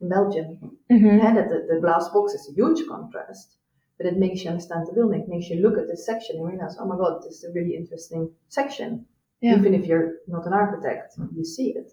in 0.00 0.08
Belgium. 0.08 0.78
Mhm. 0.90 1.18
Yeah, 1.22 1.34
that 1.34 1.48
the, 1.48 1.74
the 1.74 1.80
glass 1.80 2.08
box 2.10 2.34
is 2.34 2.48
a 2.50 2.54
huge 2.54 2.86
contrast, 2.88 3.56
but 3.96 4.06
it 4.06 4.16
makes 4.18 4.42
you 4.44 4.50
understand 4.50 4.86
the 4.86 4.92
building. 4.92 5.22
It 5.22 5.28
makes 5.28 5.48
you 5.50 5.60
look 5.60 5.76
at 5.78 5.86
this 5.88 6.06
section 6.06 6.36
and 6.36 6.46
realize, 6.48 6.76
oh 6.80 6.86
my 6.86 6.96
god, 6.96 7.22
this 7.22 7.34
is 7.38 7.44
a 7.44 7.52
really 7.52 7.74
interesting 7.76 8.30
section. 8.48 9.06
Yeah. 9.40 9.56
Even 9.56 9.74
if 9.74 9.86
you're 9.86 10.14
not 10.26 10.46
an 10.46 10.52
architect, 10.52 11.14
you 11.36 11.44
see 11.44 11.68
it. 11.80 11.92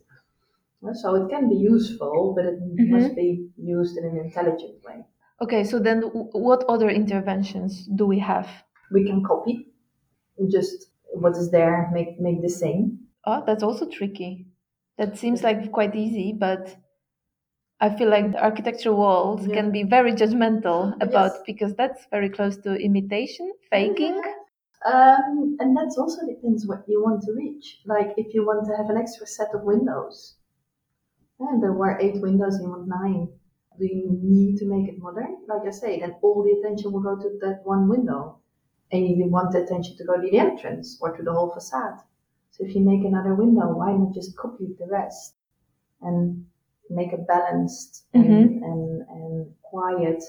So 0.94 1.16
it 1.16 1.30
can 1.30 1.50
be 1.50 1.56
useful, 1.56 2.34
but 2.36 2.46
it 2.46 2.60
Mhm. 2.62 2.90
must 2.90 3.16
be 3.16 3.50
used 3.58 3.98
in 3.98 4.04
an 4.06 4.18
intelligent 4.18 4.84
way. 4.88 5.06
okay 5.42 5.64
so 5.66 5.80
then 5.80 5.98
what 6.48 6.62
other 6.74 6.90
interventions 6.90 7.72
do 8.00 8.06
we 8.14 8.20
have 8.20 8.48
We 8.96 9.04
can 9.10 9.20
copy 9.32 9.56
just 10.56 10.78
what 11.24 11.34
is 11.42 11.48
there, 11.58 11.78
make 11.98 12.12
make 12.28 12.40
the 12.42 12.54
same. 12.64 12.84
oh 13.30 13.40
that's 13.48 13.64
also 13.64 13.86
tricky 13.98 14.32
that 15.00 15.18
seems 15.18 15.40
like 15.48 15.60
quite 15.80 15.94
easy 16.06 16.28
but 16.48 16.64
I 17.82 17.90
feel 17.96 18.10
like 18.10 18.32
the 18.32 18.42
architecture 18.42 18.94
world 18.94 19.48
Yeah. 19.48 19.56
can 19.56 19.72
be 19.72 19.84
very 19.84 20.14
judgmental 20.14 20.96
about 21.02 21.32
Yes. 21.34 21.44
because 21.46 21.74
that's 21.76 22.06
very 22.08 22.30
close 22.30 22.58
to 22.58 22.76
imitation, 22.76 23.52
faking. 23.70 24.22
Um, 24.86 25.58
and 25.60 25.76
that 25.76 25.94
also 25.98 26.26
depends 26.26 26.68
what 26.68 26.88
you 26.88 27.04
want 27.04 27.24
to 27.24 27.34
reach. 27.34 27.82
Like 27.86 28.14
if 28.18 28.34
you 28.34 28.46
want 28.46 28.66
to 28.68 28.76
have 28.78 28.90
an 28.90 28.98
extra 28.98 29.28
set 29.28 29.54
of 29.54 29.64
windows, 29.64 30.36
and 31.40 31.62
there 31.62 31.74
were 31.74 32.00
eight 32.00 32.22
windows, 32.22 32.60
you 32.62 32.70
want 32.70 32.88
nine. 32.88 33.28
Do 33.78 33.86
you 33.86 34.18
need 34.22 34.58
to 34.60 34.66
make 34.66 34.88
it 34.88 35.00
modern? 35.00 35.38
Like 35.48 35.68
I 35.68 35.72
say, 35.72 36.00
then 36.00 36.16
all 36.22 36.44
the 36.44 36.52
attention 36.60 36.92
will 36.94 37.02
go 37.02 37.16
to 37.18 37.30
that 37.42 37.66
one 37.66 37.90
window, 37.90 38.40
and 38.92 39.06
you 39.18 39.26
want 39.28 39.52
the 39.52 39.64
attention 39.64 39.98
to 39.98 40.06
go 40.06 40.16
to 40.16 40.30
the 40.30 40.40
entrance 40.40 40.98
or 41.02 41.16
to 41.16 41.24
the 41.24 41.34
whole 41.34 41.52
facade. 41.52 42.00
So 42.52 42.64
if 42.64 42.74
you 42.74 42.82
make 42.82 43.04
another 43.04 43.36
window, 43.36 43.74
why 43.76 43.92
not 43.92 44.14
just 44.14 44.38
copy 44.38 44.66
the 44.80 44.88
rest 44.88 45.36
and 46.02 46.46
make 46.90 47.14
a 47.14 47.18
balanced 47.18 48.06
and, 48.14 48.26
mm-hmm. 48.26 48.64
and, 48.64 49.02
and 49.10 49.54
quiet 49.62 50.24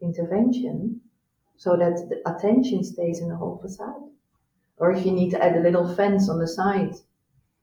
intervention 0.00 1.00
so 1.56 1.76
that 1.76 2.08
the 2.08 2.20
attention 2.28 2.82
stays 2.82 3.20
in 3.20 3.28
the 3.28 3.36
whole 3.36 3.58
facade. 3.58 4.02
Or 4.78 4.90
if 4.90 5.06
you 5.06 5.12
need 5.12 5.30
to 5.30 5.42
add 5.42 5.56
a 5.56 5.60
little 5.60 5.94
fence 5.94 6.28
on 6.28 6.38
the 6.38 6.48
side, 6.48 6.94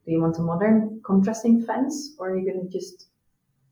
do 0.06 0.12
you 0.12 0.22
want 0.22 0.38
a 0.38 0.42
modern 0.42 1.02
contrasting 1.04 1.62
fence 1.66 2.16
or 2.18 2.32
are 2.32 2.38
you 2.38 2.46
going 2.46 2.66
to 2.66 2.72
just 2.72 3.08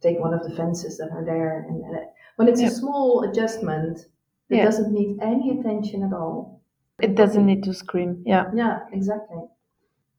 take 0.02 0.20
one 0.20 0.34
of 0.34 0.44
the 0.44 0.56
fences 0.56 0.98
that 0.98 1.10
are 1.12 1.26
there? 1.26 1.66
And, 1.68 1.84
and 1.84 1.96
it- 1.96 2.14
when 2.36 2.48
it's 2.48 2.62
Yeah. 2.62 2.68
a 2.68 2.72
small 2.72 3.24
adjustment 3.24 4.08
it 4.50 4.58
Yeah. 4.58 4.66
doesn't 4.66 4.92
need 4.92 5.20
any 5.22 5.60
attention 5.60 6.04
at 6.04 6.14
all. 6.14 6.62
It 7.00 7.16
doesn't 7.16 7.46
need 7.46 7.64
to 7.64 7.74
scream. 7.74 8.24
Yeah. 8.26 8.52
Yeah, 8.54 8.80
exactly. 8.92 9.44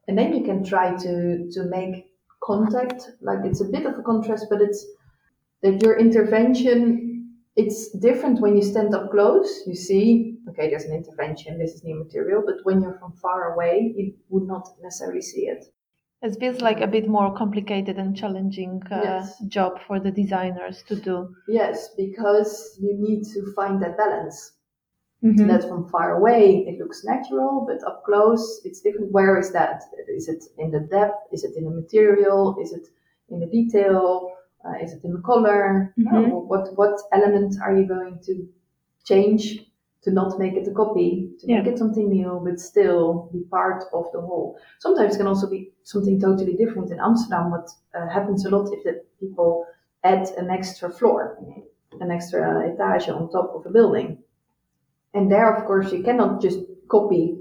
And 0.06 0.16
then 0.16 0.34
you 0.34 0.44
can 0.44 0.64
try 0.64 0.96
to 0.96 1.50
to 1.50 1.64
make 1.64 2.09
contact. 2.50 3.00
Like 3.20 3.40
it's 3.44 3.60
a 3.60 3.68
bit 3.76 3.84
of 3.86 3.94
a 3.98 4.02
contrast, 4.02 4.46
but 4.50 4.60
it's 4.60 4.80
that 5.62 5.82
your 5.82 5.98
intervention. 5.98 7.06
It's 7.56 7.90
different 7.98 8.40
when 8.40 8.56
you 8.56 8.62
stand 8.62 8.94
up 8.94 9.10
close. 9.10 9.50
You 9.66 9.74
see, 9.74 10.38
okay, 10.48 10.70
there's 10.70 10.84
an 10.84 10.94
intervention. 10.94 11.58
This 11.58 11.72
is 11.74 11.84
new 11.84 11.96
material. 12.04 12.42
But 12.46 12.58
when 12.62 12.80
you're 12.80 12.98
from 12.98 13.12
far 13.24 13.52
away, 13.52 13.92
you 13.96 14.14
would 14.30 14.46
not 14.46 14.64
necessarily 14.82 15.20
see 15.20 15.42
it. 15.54 15.64
It 16.22 16.38
feels 16.38 16.60
like 16.60 16.80
a 16.80 16.86
bit 16.86 17.08
more 17.08 17.34
complicated 17.34 17.96
and 17.98 18.16
challenging 18.16 18.82
uh, 18.90 19.00
Yes. 19.02 19.38
job 19.48 19.72
for 19.86 19.98
the 19.98 20.10
designers 20.22 20.82
to 20.88 20.94
do. 20.96 21.16
Yes, 21.48 21.88
because 21.96 22.78
you 22.80 22.92
need 23.06 23.24
to 23.34 23.52
find 23.56 23.82
that 23.82 23.96
balance. 23.96 24.52
Mhm. 25.22 25.48
That 25.48 25.68
from 25.68 25.86
far 25.88 26.16
away 26.16 26.64
it 26.68 26.78
looks 26.78 27.04
natural, 27.04 27.64
but 27.68 27.82
up 27.86 28.04
close 28.04 28.62
it's 28.64 28.80
different. 28.80 29.12
Where 29.12 29.36
is 29.38 29.52
that? 29.52 29.82
Is 30.08 30.28
it 30.28 30.42
in 30.58 30.70
the 30.70 30.80
depth? 30.80 31.18
Is 31.30 31.44
it 31.44 31.56
in 31.56 31.64
the 31.64 31.70
material? 31.82 32.56
Is 32.62 32.72
it 32.72 32.86
in 33.28 33.40
the 33.40 33.46
detail? 33.46 34.32
Uh, 34.64 34.76
is 34.84 34.92
it 34.94 35.04
in 35.04 35.12
the 35.12 35.20
color? 35.32 35.92
Mhm. 35.98 36.32
Oh, 36.32 36.38
what 36.50 36.64
what 36.80 36.96
element 37.12 37.52
are 37.64 37.74
you 37.78 37.86
going 37.86 38.18
to 38.28 38.32
change 39.04 39.42
to 40.04 40.10
not 40.10 40.38
make 40.38 40.54
it 40.60 40.66
a 40.68 40.72
copy, 40.72 41.30
to 41.40 41.46
make 41.46 41.66
it 41.66 41.78
something 41.78 42.08
new, 42.08 42.40
but 42.44 42.58
still 42.58 43.28
be 43.32 43.40
part 43.58 43.84
of 43.92 44.04
the 44.12 44.20
whole? 44.20 44.56
Sometimes 44.78 45.14
it 45.14 45.18
can 45.18 45.26
also 45.26 45.48
be 45.50 45.60
something 45.82 46.18
totally 46.18 46.54
different. 46.62 46.90
In 46.90 46.98
Amsterdam, 46.98 47.50
what 47.50 47.68
uh, 47.94 48.08
happens 48.08 48.46
a 48.46 48.50
lot 48.50 48.72
if 48.72 48.82
the 48.84 48.94
people 49.20 49.66
add 50.02 50.24
an 50.38 50.48
extra 50.50 50.88
floor, 50.90 51.38
an 52.00 52.10
extra 52.10 52.42
etage 52.70 53.08
on 53.10 53.28
top 53.30 53.54
of 53.54 53.66
a 53.66 53.70
building. 53.70 54.18
And 55.14 55.30
there, 55.30 55.52
of 55.54 55.64
course, 55.66 55.92
you 55.92 56.02
cannot 56.02 56.40
just 56.40 56.60
copy 56.88 57.38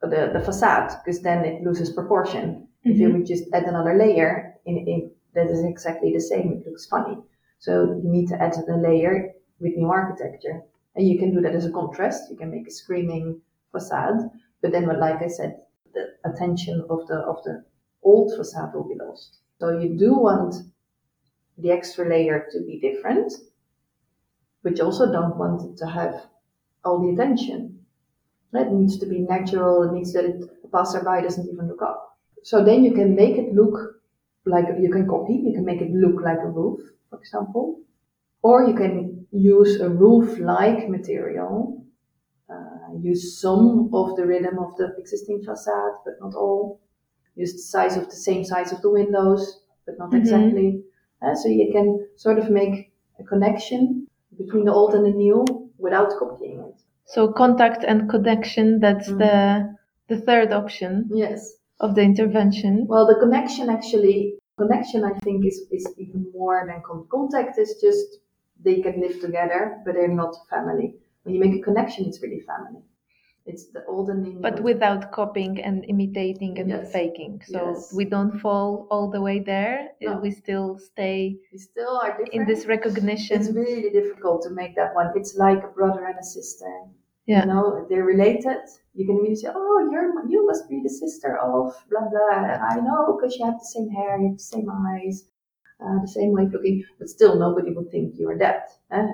the, 0.00 0.30
the 0.32 0.40
facade 0.40 0.92
because 1.04 1.22
then 1.22 1.44
it 1.44 1.62
loses 1.62 1.92
proportion. 1.92 2.68
If 2.84 2.98
you 2.98 3.08
Mhm. 3.08 3.12
would 3.14 3.26
just 3.26 3.44
add 3.52 3.64
another 3.64 3.94
layer, 3.94 4.54
in, 4.64 4.76
in, 4.78 5.10
that 5.34 5.48
is 5.50 5.62
exactly 5.64 6.12
the 6.12 6.20
same. 6.20 6.52
It 6.52 6.66
looks 6.66 6.86
funny. 6.86 7.18
So 7.58 8.00
you 8.02 8.08
need 8.10 8.28
to 8.28 8.40
add 8.40 8.54
a 8.56 8.76
layer 8.76 9.32
with 9.60 9.76
new 9.76 9.88
architecture. 9.88 10.62
And 10.94 11.06
you 11.06 11.18
can 11.18 11.34
do 11.34 11.40
that 11.42 11.54
as 11.54 11.66
a 11.66 11.72
contrast. 11.72 12.30
You 12.30 12.36
can 12.36 12.50
make 12.50 12.66
a 12.66 12.70
screaming 12.70 13.40
facade. 13.72 14.30
But 14.62 14.72
then, 14.72 14.86
like 14.86 15.20
I 15.22 15.28
said, 15.28 15.60
the 15.92 16.04
attention 16.24 16.84
of 16.88 17.06
the, 17.08 17.16
of 17.16 17.42
the 17.44 17.64
old 18.02 18.34
facade 18.36 18.72
will 18.74 18.88
be 18.88 18.94
lost. 18.94 19.40
So 19.58 19.78
you 19.78 19.96
do 19.98 20.14
want 20.14 20.54
the 21.58 21.70
extra 21.70 22.08
layer 22.08 22.46
to 22.52 22.60
be 22.66 22.78
different, 22.80 23.32
but 24.62 24.76
you 24.78 24.84
also 24.84 25.10
don't 25.10 25.36
want 25.36 25.62
it 25.62 25.76
to 25.78 25.86
have 25.86 26.26
all 26.84 27.00
the 27.00 27.10
attention. 27.14 27.80
It 28.54 28.72
needs 28.72 28.98
to 28.98 29.06
be 29.06 29.20
natural. 29.20 29.82
It 29.84 29.92
needs 29.92 30.12
that 30.14 30.24
it, 30.24 30.40
the 30.62 30.68
passerby 30.68 31.22
doesn't 31.22 31.48
even 31.48 31.68
look 31.68 31.82
up. 31.82 32.18
So 32.42 32.64
then 32.64 32.84
you 32.84 32.92
can 32.92 33.14
make 33.14 33.36
it 33.36 33.54
look 33.54 34.00
like 34.46 34.66
you 34.80 34.90
can 34.90 35.08
copy. 35.08 35.34
You 35.34 35.52
can 35.52 35.64
make 35.64 35.80
it 35.82 35.90
look 35.90 36.22
like 36.22 36.38
a 36.38 36.48
roof, 36.48 36.80
for 37.10 37.18
example, 37.18 37.80
or 38.42 38.64
you 38.68 38.74
can 38.74 39.26
use 39.32 39.80
a 39.80 39.88
roof-like 39.90 40.88
material. 40.88 41.84
Uh, 42.48 42.94
use 43.00 43.40
some 43.40 43.90
of 43.92 44.16
the 44.16 44.26
rhythm 44.26 44.58
of 44.58 44.76
the 44.76 44.94
existing 44.98 45.42
facade, 45.42 45.92
but 46.04 46.14
not 46.20 46.34
all. 46.34 46.80
Use 47.34 47.52
the 47.54 47.58
size 47.58 47.96
of 47.96 48.06
the 48.08 48.16
same 48.16 48.44
size 48.44 48.72
of 48.72 48.80
the 48.82 48.90
windows, 48.90 49.62
but 49.86 49.98
not 49.98 50.10
Mhm. 50.10 50.18
exactly. 50.18 50.84
Uh, 51.22 51.34
so 51.34 51.48
you 51.48 51.72
can 51.72 52.06
sort 52.16 52.38
of 52.38 52.50
make 52.50 52.92
a 53.18 53.24
connection 53.24 54.06
between 54.38 54.64
the 54.64 54.72
old 54.72 54.94
and 54.94 55.04
the 55.04 55.10
new 55.10 55.44
without 55.78 56.10
copying 56.18 56.60
it. 56.60 56.76
So 57.04 57.32
contact 57.32 57.84
and 57.84 58.08
connection, 58.08 58.80
that's 58.80 59.08
Mhm. 59.10 59.18
the 59.18 59.76
the 60.08 60.18
third 60.28 60.52
option 60.52 60.92
Yes. 61.12 61.40
of 61.80 61.94
the 61.96 62.02
intervention. 62.02 62.86
Well, 62.88 63.06
the 63.06 63.18
connection 63.24 63.68
actually, 63.68 64.38
connection 64.56 65.02
I 65.04 65.14
think 65.24 65.44
is, 65.44 65.66
is 65.70 65.84
even 65.98 66.26
more 66.32 66.64
than 66.68 66.80
con- 66.88 67.06
contact 67.10 67.58
is 67.58 67.70
just 67.80 68.06
they 68.66 68.80
can 68.80 69.00
live 69.00 69.20
together, 69.20 69.60
but 69.84 69.94
they're 69.94 70.18
not 70.24 70.34
family. 70.48 70.88
When 71.22 71.34
you 71.34 71.40
make 71.40 71.56
a 71.60 71.62
connection, 71.68 72.06
it's 72.06 72.22
really 72.22 72.40
family. 72.40 72.82
It's 73.46 73.66
the 73.74 73.84
old 73.86 74.10
and 74.10 74.24
the 74.24 74.30
new. 74.30 74.40
But 74.40 74.60
without 74.62 75.12
copying 75.12 75.60
and 75.68 75.84
imitating 75.94 76.58
and 76.60 76.68
Yes. 76.68 76.92
faking. 76.92 77.34
So 77.52 77.58
Yes. 77.66 77.92
we 77.98 78.04
don't 78.04 78.38
fall 78.44 78.86
all 78.90 79.06
the 79.16 79.22
way 79.28 79.38
there. 79.52 79.76
No. 80.02 80.18
We 80.24 80.30
still 80.32 80.78
stay 80.78 81.18
we 81.52 81.58
still 81.58 81.94
are 82.02 82.10
different. 82.18 82.34
in 82.36 82.44
this 82.50 82.66
recognition. 82.66 83.36
It's 83.40 83.50
really 83.52 83.90
difficult 84.00 84.38
to 84.46 84.50
make 84.60 84.72
that 84.80 84.94
one. 85.00 85.08
It's 85.20 85.34
like 85.46 85.60
a 85.64 85.68
brother 85.78 86.02
and 86.10 86.18
a 86.18 86.28
sister. 86.38 86.70
Yeah. 87.26 87.40
You 87.42 87.46
know, 87.52 87.66
they're 87.88 88.04
related. 88.16 88.60
You 88.98 89.04
can 89.08 89.16
really 89.22 89.34
say, 89.42 89.50
"Oh, 89.62 89.78
you're 89.90 90.08
you 90.32 90.40
must 90.50 90.64
be 90.72 90.78
the 90.86 90.94
sister 91.02 91.30
of 91.50 91.62
blah 91.90 92.06
blah." 92.12 92.40
I 92.74 92.76
know 92.86 93.00
because 93.14 93.32
you 93.36 93.44
have 93.48 93.58
the 93.64 93.70
same 93.76 93.88
hair, 93.98 94.12
you 94.20 94.28
have 94.30 94.38
the 94.42 94.50
same 94.54 94.68
eyes, 94.90 95.16
uh, 95.82 95.98
the 96.06 96.12
same 96.18 96.30
way 96.36 96.44
of 96.46 96.52
looking. 96.52 96.78
But 96.98 97.08
still, 97.16 97.34
nobody 97.46 97.70
would 97.76 97.90
think 97.94 98.06
you 98.18 98.26
are 98.32 98.38
that. 98.46 98.60
eh? 98.90 99.06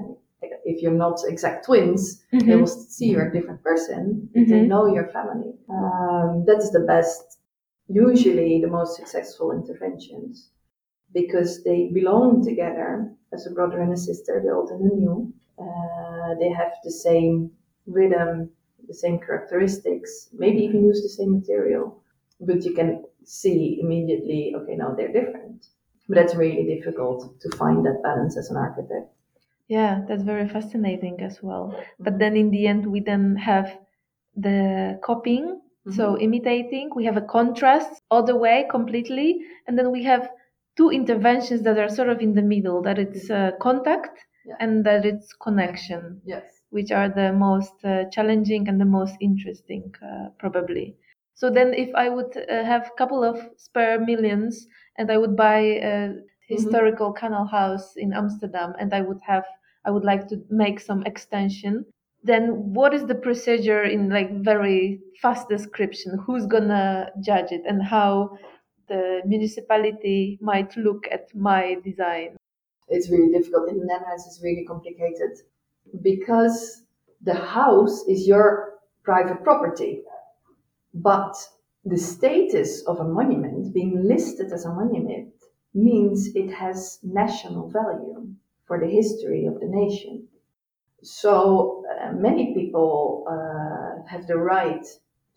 If 0.64 0.82
you're 0.82 0.92
not 1.06 1.20
exact 1.26 1.66
twins, 1.66 2.24
they 2.30 2.38
Mhm. 2.54 2.60
will 2.60 2.66
see 2.66 3.06
you're 3.10 3.28
a 3.28 3.32
different 3.32 3.62
person. 3.62 4.28
If 4.34 4.48
They 4.48 4.66
know 4.66 4.86
your 4.86 5.08
family. 5.08 5.52
Um, 5.68 6.44
that 6.46 6.58
is 6.58 6.70
the 6.72 6.80
best, 6.94 7.38
usually 7.88 8.60
the 8.60 8.68
most 8.78 8.96
successful 8.96 9.52
interventions 9.52 10.50
because 11.14 11.62
they 11.64 11.88
belong 11.92 12.42
together 12.42 13.12
as 13.32 13.46
a 13.46 13.50
brother 13.50 13.80
and 13.80 13.92
a 13.92 13.96
sister, 13.96 14.40
the 14.44 14.50
old 14.52 14.70
and 14.70 14.90
the 14.90 14.94
new. 14.96 15.32
Uh, 15.58 16.34
they 16.40 16.48
have 16.50 16.72
the 16.84 16.90
same 16.90 17.50
rhythm, 17.86 18.50
the 18.88 18.94
same 18.94 19.18
characteristics, 19.18 20.28
maybe 20.32 20.60
even 20.64 20.84
use 20.84 21.02
the 21.02 21.08
same 21.08 21.32
material. 21.40 21.98
but 22.40 22.64
you 22.64 22.74
can 22.74 23.04
see 23.24 23.78
immediately, 23.80 24.52
okay, 24.56 24.74
now 24.74 24.92
they're 24.94 25.12
different. 25.12 25.66
But 26.08 26.16
that's 26.16 26.34
really 26.34 26.64
difficult 26.74 27.40
to 27.42 27.56
find 27.56 27.86
that 27.86 28.02
balance 28.02 28.36
as 28.36 28.50
an 28.50 28.56
architect. 28.56 29.08
Yeah, 29.76 29.94
that's 30.06 30.22
very 30.22 30.48
fascinating 30.48 31.16
as 31.22 31.42
well. 31.42 31.64
But 31.98 32.18
then 32.18 32.36
in 32.36 32.50
the 32.50 32.66
end, 32.66 32.82
we 32.86 33.00
then 33.00 33.36
have 33.36 33.68
the 34.36 34.98
copying, 35.02 35.46
so 35.88 36.04
Mm-hmm. 36.04 36.22
imitating. 36.26 36.90
We 36.94 37.04
have 37.08 37.16
a 37.16 37.26
contrast 37.36 38.02
all 38.10 38.22
the 38.30 38.36
way 38.36 38.66
completely, 38.70 39.28
and 39.66 39.78
then 39.78 39.90
we 39.90 40.02
have 40.04 40.24
two 40.76 40.90
interventions 40.90 41.62
that 41.62 41.78
are 41.78 41.88
sort 41.88 42.08
of 42.08 42.20
in 42.20 42.34
the 42.34 42.42
middle. 42.54 42.82
That 42.82 42.98
it's 42.98 43.30
uh, 43.30 43.52
contact 43.60 44.16
Yeah. 44.44 44.56
and 44.60 44.84
that 44.86 45.04
it's 45.10 45.28
connection, 45.46 46.02
Yes. 46.24 46.46
which 46.70 46.90
are 46.98 47.08
the 47.20 47.32
most 47.32 47.74
uh, 47.84 48.04
challenging 48.14 48.68
and 48.68 48.80
the 48.80 48.90
most 48.98 49.16
interesting, 49.20 49.84
uh, 50.08 50.28
probably. 50.38 50.96
So 51.34 51.50
then, 51.50 51.74
if 51.74 51.90
I 51.94 52.08
would 52.08 52.32
uh, 52.36 52.64
have 52.72 52.84
a 52.88 52.96
couple 53.00 53.22
of 53.24 53.36
spare 53.56 53.98
millions 54.00 54.66
and 54.98 55.10
I 55.10 55.16
would 55.18 55.36
buy 55.36 55.60
a 55.92 56.14
historical 56.48 57.12
canal 57.12 57.46
house 57.46 57.96
in 57.96 58.12
Amsterdam, 58.12 58.74
and 58.78 58.92
I 58.92 59.00
would 59.02 59.20
have, 59.32 59.44
I 59.84 59.90
would 59.90 60.04
like 60.04 60.28
to 60.28 60.42
make 60.50 60.80
some 60.80 61.02
extension. 61.04 61.84
Then, 62.24 62.72
what 62.72 62.94
is 62.94 63.06
the 63.06 63.16
procedure 63.16 63.82
in 63.82 64.08
like 64.08 64.30
very 64.42 65.00
fast 65.20 65.48
description? 65.48 66.18
Who's 66.24 66.46
gonna 66.46 67.10
judge 67.20 67.50
it, 67.50 67.62
and 67.66 67.82
how 67.82 68.38
the 68.88 69.22
municipality 69.26 70.38
might 70.40 70.76
look 70.76 71.08
at 71.10 71.34
my 71.34 71.78
design? 71.84 72.36
It's 72.88 73.10
really 73.10 73.32
difficult. 73.32 73.70
In 73.70 73.78
the 73.78 73.86
Netherlands, 73.86 74.24
it's 74.26 74.40
really 74.42 74.64
complicated 74.64 75.32
because 76.02 76.84
the 77.22 77.34
house 77.34 78.04
is 78.06 78.26
your 78.26 78.74
private 79.02 79.42
property, 79.42 80.02
but 80.94 81.34
the 81.84 81.98
status 81.98 82.82
of 82.86 83.00
a 83.00 83.04
monument 83.04 83.74
being 83.74 84.04
listed 84.04 84.52
as 84.52 84.64
a 84.64 84.72
monument 84.72 85.32
means 85.74 86.28
it 86.36 86.50
has 86.52 87.00
national 87.02 87.68
value 87.68 88.32
for 88.66 88.78
the 88.78 88.86
history 88.86 89.46
of 89.46 89.60
the 89.60 89.66
nation. 89.66 90.26
So 91.02 91.84
uh, 92.00 92.12
many 92.12 92.54
people 92.54 93.24
uh, 93.28 94.08
have 94.08 94.26
the 94.26 94.36
right 94.36 94.84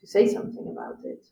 to 0.02 0.08
say 0.08 0.28
something 0.32 0.68
about 0.72 0.98
it. 1.04 1.26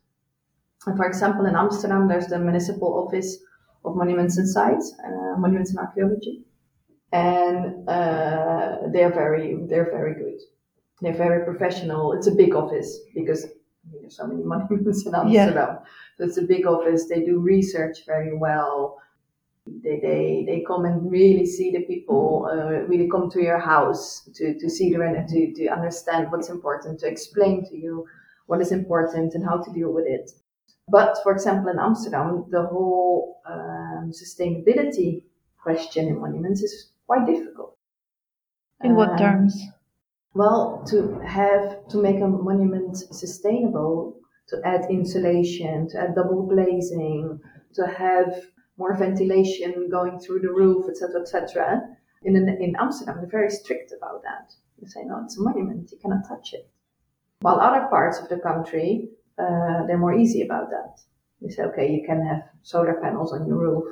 And 0.86 0.96
for 0.96 1.06
example, 1.06 1.46
in 1.46 1.54
Amsterdam, 1.54 2.08
there's 2.08 2.26
the 2.26 2.38
Municipal 2.38 3.06
Office 3.06 3.38
of 3.84 3.96
Monuments 3.96 4.36
and 4.38 4.48
Sites, 4.48 4.94
uh, 5.04 5.38
Monuments 5.38 5.70
and 5.70 5.78
Archaeology, 5.78 6.42
and 7.12 7.88
uh, 7.88 8.78
they're 8.92 9.12
very 9.12 9.56
they're 9.68 9.90
very 9.90 10.14
good. 10.14 10.40
They're 11.00 11.16
very 11.16 11.44
professional. 11.44 12.12
It's 12.12 12.26
a 12.26 12.34
big 12.34 12.54
office 12.54 12.98
because 13.14 13.44
I 13.44 13.92
mean, 13.92 14.02
there's 14.02 14.16
so 14.16 14.26
many 14.26 14.42
monuments 14.52 15.06
in 15.06 15.14
Amsterdam. 15.14 15.78
Yeah. 15.80 15.86
So 16.18 16.24
it's 16.24 16.38
a 16.38 16.42
big 16.42 16.66
office. 16.66 17.08
They 17.08 17.24
do 17.24 17.40
research 17.40 18.04
very 18.06 18.36
well. 18.36 18.98
They, 19.66 19.98
they, 20.00 20.44
they 20.46 20.64
come 20.66 20.84
and 20.84 21.10
really 21.10 21.46
see 21.46 21.70
the 21.70 21.84
people, 21.84 22.48
uh, 22.52 22.86
really 22.86 23.08
come 23.08 23.30
to 23.30 23.42
your 23.42 23.58
house 23.58 24.28
to, 24.34 24.58
to 24.58 24.68
see 24.68 24.92
the 24.92 25.00
and 25.00 25.26
to, 25.28 25.54
to 25.54 25.68
understand 25.68 26.30
what's 26.30 26.50
important, 26.50 27.00
to 27.00 27.08
explain 27.08 27.64
to 27.70 27.76
you 27.76 28.06
what 28.46 28.60
is 28.60 28.72
important 28.72 29.34
and 29.34 29.44
how 29.44 29.58
to 29.58 29.72
deal 29.72 29.90
with 29.90 30.04
it. 30.06 30.30
But 30.88 31.16
for 31.22 31.32
example, 31.32 31.70
in 31.70 31.78
Amsterdam, 31.78 32.44
the 32.50 32.66
whole 32.66 33.40
um, 33.46 34.12
sustainability 34.12 35.24
question 35.62 36.08
in 36.08 36.20
monuments 36.20 36.62
is 36.62 36.90
quite 37.06 37.26
difficult. 37.26 37.74
In 38.82 38.94
what 38.96 39.12
Um, 39.12 39.16
terms? 39.18 39.66
Well, 40.34 40.82
to 40.88 41.18
have 41.20 41.88
to 41.88 42.02
make 42.02 42.20
a 42.20 42.28
monument 42.28 42.96
sustainable, 42.96 44.18
to 44.48 44.60
add 44.64 44.90
insulation, 44.90 45.88
to 45.88 46.00
add 46.02 46.14
double 46.16 46.46
glazing, 46.46 47.40
to 47.74 47.86
have 47.86 48.44
more 48.76 48.96
ventilation 48.96 49.88
going 49.90 50.18
through 50.18 50.40
the 50.40 50.50
roof, 50.50 50.86
etc., 50.88 51.20
etc. 51.22 51.80
In 52.22 52.36
in 52.36 52.74
Amsterdam, 52.78 53.16
they're 53.18 53.38
very 53.40 53.50
strict 53.50 53.92
about 53.96 54.22
that. 54.22 54.52
They 54.80 54.88
say 54.88 55.04
no, 55.04 55.22
it's 55.24 55.38
a 55.38 55.42
monument, 55.42 55.90
you 55.92 55.98
cannot 55.98 56.26
touch 56.28 56.54
it. 56.54 56.68
While 57.40 57.60
other 57.60 57.86
parts 57.88 58.18
of 58.18 58.28
the 58.28 58.38
country, 58.38 59.08
uh, 59.38 59.86
they're 59.86 59.98
more 59.98 60.14
easy 60.14 60.42
about 60.42 60.70
that. 60.70 61.00
They 61.40 61.50
say, 61.50 61.62
okay, 61.64 61.90
you 61.90 62.02
can 62.06 62.24
have 62.26 62.42
solar 62.62 62.94
panels 63.02 63.32
on 63.32 63.46
your 63.46 63.58
roof, 63.58 63.84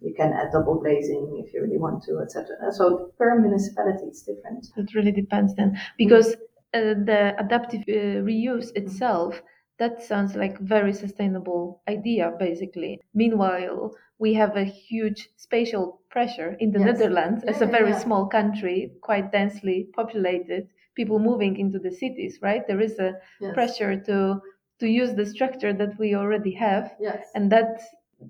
you 0.00 0.14
can 0.14 0.32
add 0.32 0.52
double 0.52 0.78
glazing 0.80 1.42
if 1.44 1.52
you 1.52 1.62
really 1.62 1.78
want 1.78 2.02
to, 2.04 2.18
etc. 2.20 2.72
So 2.72 3.12
per 3.18 3.38
municipality, 3.38 4.04
it's 4.06 4.22
different. 4.22 4.66
It 4.76 4.94
really 4.94 5.12
depends 5.12 5.54
then, 5.54 5.78
because 5.96 6.34
uh, 6.74 6.94
the 7.10 7.34
adaptive 7.38 7.82
uh, 7.88 8.22
reuse 8.28 8.70
itself 8.74 9.40
that 9.80 10.02
sounds 10.02 10.36
like 10.36 10.58
very 10.60 10.92
sustainable 10.92 11.82
idea 11.88 12.32
basically. 12.38 13.00
Meanwhile, 13.14 13.94
we 14.18 14.34
have 14.34 14.56
a 14.56 14.64
huge 14.64 15.30
spatial 15.36 16.00
pressure 16.10 16.52
in 16.60 16.70
the 16.72 16.78
Yes. 16.78 16.86
Netherlands 16.98 17.44
as 17.44 17.60
a 17.62 17.66
very 17.66 17.90
yeah. 17.90 17.98
small 17.98 18.26
country, 18.28 18.92
quite 19.02 19.32
densely 19.32 19.88
populated, 19.92 20.68
people 20.94 21.18
moving 21.18 21.56
into 21.58 21.78
the 21.80 21.90
cities, 21.90 22.38
right? 22.42 22.66
There 22.68 22.80
is 22.80 22.98
a 23.00 23.18
Yes. 23.40 23.54
pressure 23.54 23.96
to 24.08 24.40
to 24.80 24.86
use 24.88 25.12
the 25.14 25.26
structure 25.26 25.72
that 25.74 25.98
we 25.98 26.14
already 26.14 26.52
have, 26.54 26.96
Yes. 27.00 27.30
and 27.34 27.50
that 27.52 27.80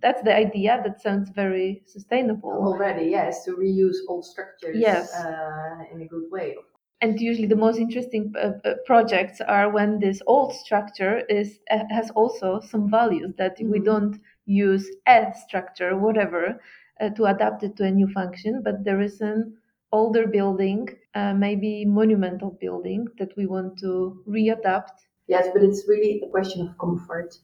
that's 0.04 0.22
the 0.22 0.34
idea 0.34 0.80
that 0.84 1.00
sounds 1.00 1.30
very 1.30 1.82
sustainable. 1.86 2.50
already, 2.52 3.06
yes, 3.10 3.44
to 3.44 3.56
reuse 3.56 3.98
old 4.08 4.24
structures 4.24 4.76
Yes. 4.78 5.12
uh, 5.14 5.84
in 5.92 6.00
a 6.02 6.06
good 6.06 6.30
way. 6.30 6.56
And 7.00 7.20
usually 7.20 7.46
the 7.46 7.56
most 7.56 7.78
interesting 7.78 8.32
uh, 8.36 8.52
uh, 8.64 8.74
projects 8.86 9.40
are 9.40 9.70
when 9.70 9.98
this 10.00 10.20
old 10.26 10.52
structure 10.52 11.18
is 11.28 11.60
uh, 11.70 11.84
has 11.90 12.10
also 12.10 12.60
some 12.60 12.90
values 12.90 13.32
that 13.38 13.56
we 13.60 13.78
Mhm. 13.78 13.84
don't 13.90 14.18
use 14.46 14.86
a 15.06 15.32
structure 15.34 15.96
whatever 15.96 16.60
uh, 17.00 17.08
to 17.10 17.24
adapt 17.26 17.62
it 17.62 17.76
to 17.76 17.84
a 17.84 17.90
new 17.90 18.08
function 18.08 18.62
but 18.62 18.84
there 18.84 19.00
is 19.00 19.20
an 19.20 19.56
older 19.92 20.26
building 20.26 20.88
uh, 21.14 21.34
maybe 21.34 21.84
monumental 21.84 22.50
building 22.60 23.06
that 23.18 23.36
we 23.36 23.46
want 23.46 23.78
to 23.78 24.22
readapt 24.28 25.06
Yes, 25.26 25.48
but 25.52 25.62
it's 25.62 25.88
really 25.88 26.20
a 26.20 26.28
question 26.28 26.66
of 26.68 26.76
comfort. 26.76 27.38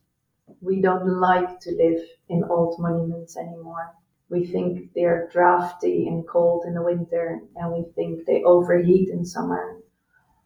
We 0.61 0.81
don't 0.83 1.07
like 1.21 1.61
to 1.61 1.71
live 1.73 2.01
in 2.29 2.45
old 2.45 2.79
monuments 2.79 3.37
anymore. 3.37 3.97
We 4.29 4.45
think 4.47 4.91
they're 4.95 5.29
drafty 5.33 6.09
and 6.09 6.27
cold 6.27 6.65
in 6.67 6.75
the 6.75 6.83
winter, 6.83 7.41
and 7.57 7.73
we 7.73 7.85
think 7.95 8.27
they 8.27 8.43
overheat 8.43 9.09
in 9.11 9.25
summer. 9.25 9.77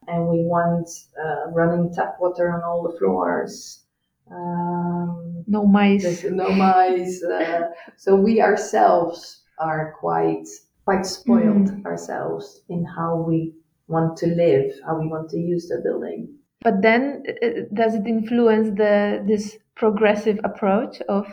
And 0.07 0.29
we 0.29 0.45
want 0.45 0.89
uh, 1.23 1.51
running 1.53 1.93
tap 1.95 2.17
water 2.21 2.53
on 2.53 2.63
all 2.63 2.83
the 2.83 2.99
floors. 2.99 3.85
Um, 4.31 5.45
no 5.47 5.67
mice 5.67 6.25
no 6.25 6.51
mice. 6.51 7.23
Uh, 7.23 7.69
so 7.97 8.15
we 8.15 8.41
ourselves 8.41 9.43
are 9.59 9.95
quite 9.99 10.47
quite 10.85 11.05
spoiled 11.07 11.71
ourselves 11.85 12.63
in 12.69 12.85
how 12.85 13.17
we 13.17 13.53
want 13.89 14.17
to 14.19 14.27
live, 14.27 14.73
how 14.87 14.99
we 14.99 15.07
want 15.09 15.29
to 15.31 15.39
use 15.39 15.69
the 15.69 15.81
building. 15.83 16.29
but 16.63 16.83
then 16.83 17.23
uh, 17.29 17.47
does 17.75 17.95
it 17.95 18.07
influence 18.07 18.69
the 18.77 19.23
this 19.27 19.57
progressive 19.75 20.39
approach 20.45 21.01
of 21.09 21.25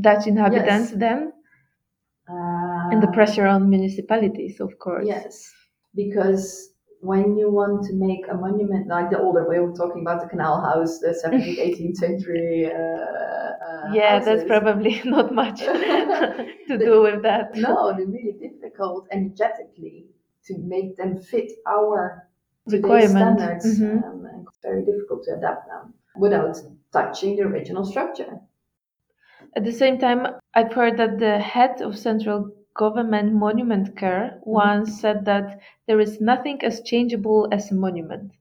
dutch 0.00 0.26
inhabitants 0.26 0.90
Yes. 0.90 1.00
then 1.04 1.32
Uh, 2.28 2.90
and 2.92 3.02
the 3.02 3.12
pressure 3.12 3.46
on 3.46 3.68
municipalities 3.68 4.58
of 4.60 4.78
course 4.78 5.04
Yes, 5.06 5.52
because 5.94 6.70
when 7.00 7.36
you 7.36 7.50
want 7.50 7.84
to 7.84 7.92
make 7.94 8.24
a 8.30 8.34
monument 8.34 8.86
like 8.88 9.10
the 9.10 9.18
older 9.18 9.46
way, 9.46 9.60
we're 9.60 9.74
talking 9.74 10.00
about 10.00 10.22
the 10.22 10.28
canal 10.28 10.58
house, 10.62 11.00
the 11.00 11.12
17th, 11.22 11.58
18th 11.58 11.96
century. 12.06 12.70
Uh, 12.72 12.78
uh, 13.66 13.92
Yeah, 13.92 14.20
that's 14.20 14.44
probably 14.44 15.02
not 15.16 15.34
much 15.34 15.58
to 16.68 16.78
do 16.78 17.02
with 17.02 17.20
that. 17.22 17.54
No, 17.56 17.92
they're 17.94 18.06
really 18.06 18.36
difficult 18.40 19.06
energetically 19.12 20.06
to 20.46 20.56
make 20.58 20.96
them 20.96 21.20
fit 21.20 21.52
our 21.66 22.26
requirements. 22.66 22.72
Requirement. 22.72 23.62
standards. 23.62 23.80
Mhm. 23.80 24.04
Um, 24.08 24.26
and 24.30 24.46
it's 24.48 24.58
very 24.62 24.82
difficult 24.90 25.24
to 25.24 25.30
adapt 25.36 25.68
them 25.68 25.92
without 26.16 26.56
touching 26.90 27.36
the 27.36 27.42
original 27.42 27.84
structure. 27.84 28.40
At 29.56 29.64
the 29.64 29.72
same 29.72 29.98
time, 29.98 30.26
I've 30.52 30.74
heard 30.74 30.98
that 30.98 31.18
the 31.18 31.38
head 31.38 31.80
of 31.80 31.96
central 31.96 32.50
government 32.74 33.32
monument 33.32 33.96
care 33.96 34.38
once 34.44 35.00
said 35.00 35.24
that 35.24 35.60
there 35.86 35.98
is 35.98 36.20
nothing 36.20 36.62
as 36.62 36.82
changeable 36.82 37.48
as 37.50 37.70
a 37.70 37.74
monument. 37.74 38.32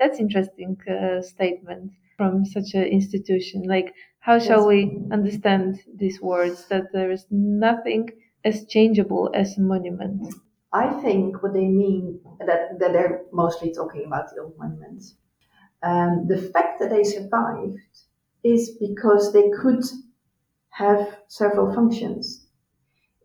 That's 0.00 0.18
interesting 0.18 0.76
uh, 0.90 1.22
statement 1.22 1.92
from 2.16 2.44
such 2.44 2.74
an 2.74 2.82
institution. 2.84 3.62
Like, 3.62 3.94
how 4.18 4.40
shall 4.40 4.62
Yes. 4.62 4.66
we 4.66 4.98
understand 5.12 5.80
these 5.94 6.20
words 6.20 6.66
that 6.70 6.90
there 6.92 7.12
is 7.12 7.24
nothing 7.30 8.10
as 8.44 8.66
changeable 8.66 9.30
as 9.32 9.56
a 9.56 9.60
monument? 9.60 10.26
I 10.72 11.00
think 11.02 11.42
what 11.42 11.52
they 11.52 11.68
mean 11.68 12.20
that, 12.40 12.78
that 12.78 12.92
they're 12.92 13.24
mostly 13.32 13.72
talking 13.72 14.04
about 14.06 14.30
the 14.34 14.40
old 14.42 14.56
monuments. 14.58 15.14
Um, 15.82 16.26
the 16.28 16.38
fact 16.38 16.80
that 16.80 16.90
they 16.90 17.04
survived 17.04 17.78
is 18.44 18.70
because 18.80 19.32
they 19.32 19.50
could 19.50 19.84
have 20.72 21.20
several 21.28 21.72
functions. 21.74 22.46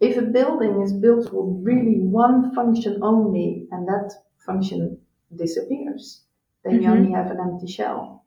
If 0.02 0.18
a 0.18 0.24
building 0.24 0.82
is 0.82 0.94
built 0.94 1.30
for 1.30 1.46
really 1.46 2.00
one 2.02 2.54
function 2.56 3.04
only 3.04 3.68
and 3.72 3.88
that 3.88 4.14
function 4.38 5.00
disappears, 5.36 6.24
then 6.64 6.82
you 6.82 6.90
Mhm. 6.90 6.98
only 6.98 7.12
have 7.12 7.32
an 7.32 7.40
empty 7.40 7.68
shell 7.68 8.26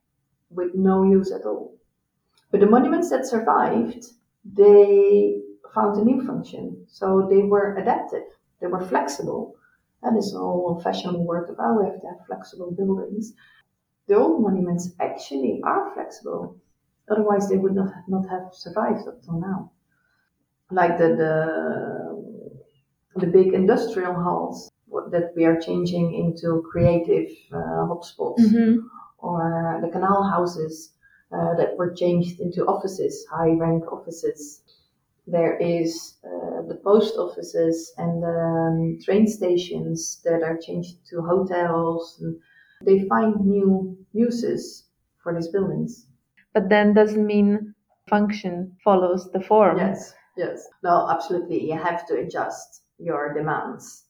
with 0.51 0.75
no 0.75 1.03
use 1.05 1.33
at 1.33 1.47
all. 1.47 1.75
But 2.51 2.61
the 2.61 2.67
monuments 2.67 3.11
that 3.11 3.27
survived, 3.27 4.07
they 4.45 5.43
found 5.75 5.97
a 5.99 6.05
new 6.05 6.23
function. 6.27 6.85
So 6.89 7.27
they 7.29 7.43
were 7.43 7.77
adaptive, 7.77 8.27
they 8.61 8.69
were 8.69 8.81
flexible. 8.81 9.57
That 10.03 10.17
is 10.17 10.35
all 10.35 10.81
fashionable 10.81 11.27
word 11.27 11.51
about 11.51 11.79
we 11.81 11.87
have 11.87 12.01
to 12.01 12.09
have 12.09 12.27
flexible 12.27 12.71
buildings. 12.73 13.35
The 14.09 14.17
old 14.17 14.43
monuments 14.43 14.95
actually 15.01 15.63
are 15.65 15.93
flexible. 15.95 16.57
Otherwise, 17.11 17.49
they 17.49 17.57
would 17.57 17.75
not, 17.75 17.93
not 18.09 18.29
have 18.29 18.49
survived 18.53 19.07
up 19.09 19.23
till 19.23 19.41
now. 19.41 19.71
Like 20.71 20.99
the, 20.99 21.09
the, 21.23 23.21
the 23.21 23.27
big 23.27 23.53
industrial 23.53 24.15
halls 24.15 24.71
that 25.11 25.33
we 25.37 25.45
are 25.45 25.61
changing 25.61 26.15
into 26.15 26.65
creative 26.71 27.31
uh, 27.53 27.87
hotspots, 27.89 28.39
mm-hmm. 28.39 28.79
or 29.19 29.81
the 29.83 29.89
canal 29.89 30.23
houses 30.23 30.93
uh, 31.33 31.55
that 31.57 31.77
were 31.77 31.93
changed 31.93 32.41
into 32.41 32.65
offices, 32.67 33.27
high 33.31 33.51
rank 33.51 33.85
offices. 33.93 34.63
There 35.27 35.57
is 35.59 36.15
uh, 36.25 36.63
the 36.67 36.81
post 36.83 37.17
offices 37.17 37.93
and 37.99 38.23
the 38.23 38.99
um, 38.99 38.99
train 39.05 39.27
stations 39.27 40.21
that 40.25 40.43
are 40.43 40.57
changed 40.57 40.97
to 41.11 41.23
hotels. 41.23 42.19
And 42.21 42.37
they 42.85 43.07
find 43.09 43.45
new 43.45 43.97
uses 44.13 44.87
for 45.23 45.35
these 45.35 45.49
buildings. 45.49 46.07
But 46.55 46.69
then 46.69 46.95
doesn't 46.95 47.27
mean 47.27 47.75
function 48.09 48.77
follows 48.85 49.31
the 49.33 49.41
form. 49.41 49.79
Yes, 49.79 50.15
yes. 50.37 50.69
No, 50.83 51.09
absolutely. 51.11 51.65
You 51.71 51.77
have 51.79 52.07
to 52.07 52.19
adjust 52.19 52.83
your 52.99 53.33
demands. 53.35 54.07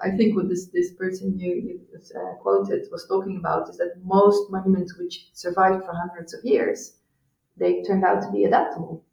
I 0.00 0.10
think 0.16 0.36
what 0.36 0.48
this, 0.48 0.68
this 0.68 0.94
person 0.94 1.38
you, 1.38 1.54
you 1.54 1.80
uh, 2.18 2.34
quoted 2.42 2.86
was 2.92 3.06
talking 3.08 3.36
about 3.38 3.68
is 3.68 3.78
that 3.78 3.94
most 4.04 4.50
monuments 4.50 4.96
which 4.98 5.28
survived 5.32 5.84
for 5.84 5.92
hundreds 5.92 6.32
of 6.34 6.44
years, 6.44 6.98
they 7.56 7.82
turned 7.82 8.04
out 8.04 8.22
to 8.22 8.30
be 8.32 8.44
adaptable. 8.44 9.04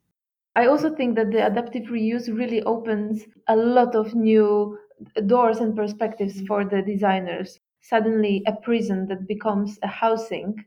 I 0.56 0.66
also 0.66 0.90
think 0.96 1.16
that 1.18 1.30
the 1.32 1.46
adaptive 1.46 1.84
reuse 1.84 2.36
really 2.36 2.64
opens 2.64 3.26
a 3.48 3.56
lot 3.56 3.96
of 3.96 4.16
new 4.16 4.80
doors 5.28 5.60
and 5.60 5.76
perspectives 5.76 6.42
for 6.48 6.66
the 6.66 6.82
designers. 6.82 7.60
Suddenly, 7.82 8.42
a 8.48 8.54
prison 8.56 9.08
that 9.10 9.28
becomes 9.28 9.78
a 9.84 9.88
housing, 9.88 10.66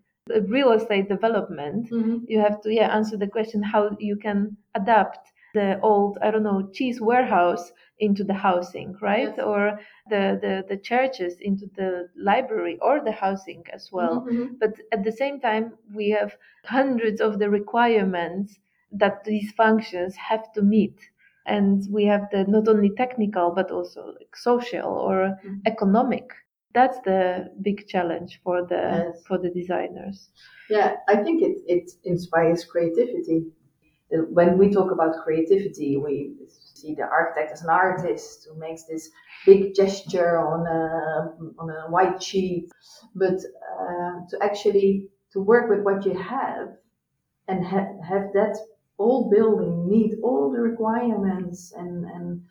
real 0.49 0.73
estate 0.73 1.09
development, 1.09 1.91
mm-hmm. 1.91 2.19
you 2.27 2.39
have 2.41 2.61
to 2.63 2.73
yeah 2.73 2.95
answer 2.95 3.17
the 3.17 3.27
question 3.27 3.63
how 3.63 3.97
you 3.99 4.17
can 4.17 4.57
adapt 4.75 5.33
the 5.55 5.81
old 5.81 6.19
I 6.23 6.31
don't 6.31 6.43
know 6.43 6.69
cheese 6.73 7.01
warehouse 7.01 7.73
into 8.01 8.25
the 8.25 8.35
housing, 8.35 8.97
right? 9.01 9.35
Yes. 9.37 9.45
Or 9.45 9.81
the, 10.09 10.39
the, 10.41 10.65
the 10.69 10.77
churches 10.81 11.39
into 11.41 11.67
the 11.77 12.09
library 12.17 12.79
or 12.81 13.01
the 13.05 13.13
housing 13.13 13.65
as 13.73 13.91
well. 13.91 14.21
Mm-hmm, 14.21 14.43
mm-hmm. 14.43 14.55
But 14.61 14.75
at 14.93 15.05
the 15.05 15.13
same 15.13 15.41
time, 15.41 15.73
we 15.93 16.11
have 16.11 16.37
hundreds 16.65 17.21
of 17.21 17.39
the 17.39 17.51
requirements 17.51 18.59
that 18.93 19.25
these 19.25 19.53
functions 19.53 20.15
have 20.17 20.53
to 20.53 20.63
meet. 20.63 20.99
And 21.47 21.83
we 21.91 22.05
have 22.05 22.29
the 22.31 22.45
not 22.45 22.69
only 22.69 22.91
technical 22.91 23.51
but 23.51 23.71
also 23.71 24.15
like 24.19 24.37
social 24.37 24.87
or 24.87 25.39
mm-hmm. 25.45 25.57
economic. 25.67 26.31
That's 26.79 27.01
the 27.01 27.51
big 27.61 27.89
challenge 27.89 28.41
for 28.45 28.59
the 28.73 28.83
yes. 28.99 29.23
for 29.27 29.37
the 29.45 29.51
designers. 29.61 30.19
Yeah, 30.71 30.91
I 31.09 31.17
think 31.25 31.43
it, 31.49 31.57
it 31.67 31.87
inspires 32.05 32.65
creativity. 32.65 33.39
When 34.11 34.51
we 34.61 34.67
talk 34.71 34.91
about 34.93 35.25
creativity, 35.25 35.97
we 35.97 36.13
see 36.81 36.95
the 36.95 37.07
architect 37.19 37.51
as 37.53 37.63
an 37.63 37.71
artist 37.71 38.47
who 38.47 38.55
makes 38.67 38.85
this 38.85 39.11
big 39.45 39.75
gesture 39.75 40.39
on 40.39 40.61
a, 40.67 40.83
on 41.61 41.69
a 41.79 41.91
white 41.91 42.23
sheet, 42.23 42.71
but 43.23 43.39
uh, 43.83 44.15
to 44.31 44.35
actually 44.41 45.09
to 45.33 45.41
work 45.41 45.69
with 45.69 45.81
what 45.81 46.07
you 46.07 46.15
have 46.17 46.69
and 47.49 47.67
ha- 47.73 47.95
have 48.11 48.27
that 48.35 48.57
old 48.99 49.31
building 49.31 49.89
meet 49.89 50.13
all 50.23 50.53
the 50.53 50.61
requirements 50.61 51.73
and, 51.77 52.05
and 52.05 52.43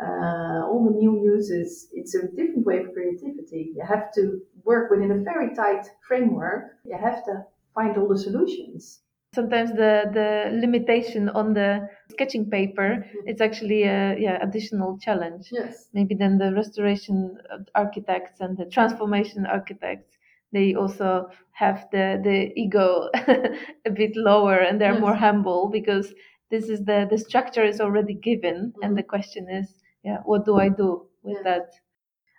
uh, 0.00 0.66
all 0.66 0.84
the 0.84 0.96
new 0.96 1.20
uses, 1.22 1.88
it's 1.92 2.14
a 2.14 2.28
different 2.28 2.64
way 2.64 2.78
of 2.78 2.92
creativity. 2.92 3.72
You 3.76 3.84
have 3.86 4.12
to 4.14 4.40
work 4.64 4.90
within 4.90 5.10
a 5.10 5.18
very 5.18 5.54
tight 5.54 5.86
framework. 6.06 6.76
You 6.84 6.96
have 6.98 7.24
to 7.24 7.44
find 7.74 7.96
all 7.96 8.08
the 8.08 8.18
solutions 8.18 9.00
sometimes 9.34 9.70
the 9.72 9.92
the 10.12 10.50
limitation 10.64 11.28
on 11.28 11.52
the 11.52 11.88
sketching 12.10 12.48
paper 12.50 12.88
mm-hmm. 12.88 13.28
it's 13.28 13.40
actually 13.40 13.82
a 13.82 14.16
yeah 14.18 14.38
additional 14.42 14.98
challenge 14.98 15.48
yes 15.50 15.88
maybe 15.92 16.14
then 16.14 16.38
the 16.38 16.52
restoration 16.54 17.36
architects 17.74 18.40
and 18.40 18.56
the 18.56 18.64
transformation 18.66 19.44
architects 19.46 20.16
they 20.52 20.74
also 20.74 21.28
have 21.52 21.86
the 21.92 22.20
the 22.24 22.52
ego 22.56 23.08
a 23.86 23.90
bit 23.90 24.16
lower 24.16 24.56
and 24.66 24.80
they're 24.80 24.92
yes. 24.92 25.00
more 25.00 25.14
humble 25.14 25.68
because 25.68 26.14
this 26.50 26.68
is 26.70 26.84
the 26.86 27.06
the 27.10 27.18
structure 27.18 27.64
is 27.64 27.80
already 27.80 28.14
given 28.14 28.56
mm-hmm. 28.56 28.82
and 28.82 28.96
the 28.96 29.02
question 29.02 29.46
is 29.50 29.74
yeah 30.04 30.18
what 30.24 30.44
do 30.44 30.56
i 30.56 30.68
do 30.68 31.08
with 31.22 31.36
yes. 31.36 31.44
that? 31.44 31.72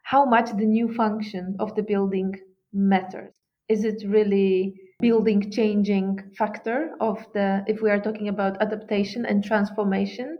How 0.03 0.25
much 0.25 0.49
the 0.51 0.65
new 0.65 0.91
function 0.93 1.55
of 1.59 1.75
the 1.75 1.83
building 1.83 2.35
matters? 2.73 3.33
Is 3.67 3.83
it 3.83 4.03
really 4.07 4.73
building 4.99 5.51
changing 5.51 6.31
factor 6.37 6.95
of 6.99 7.25
the 7.33 7.63
if 7.67 7.81
we 7.81 7.89
are 7.91 8.01
talking 8.01 8.27
about 8.27 8.61
adaptation 8.61 9.25
and 9.25 9.43
transformation? 9.43 10.37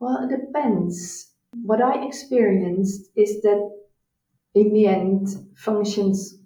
Well 0.00 0.28
it 0.28 0.36
depends. 0.46 1.30
What 1.62 1.82
i 1.82 2.04
experienced 2.04 3.10
is 3.14 3.42
that 3.42 3.70
in 4.54 4.72
the 4.72 4.86
end 4.86 5.28
functions 5.54 6.38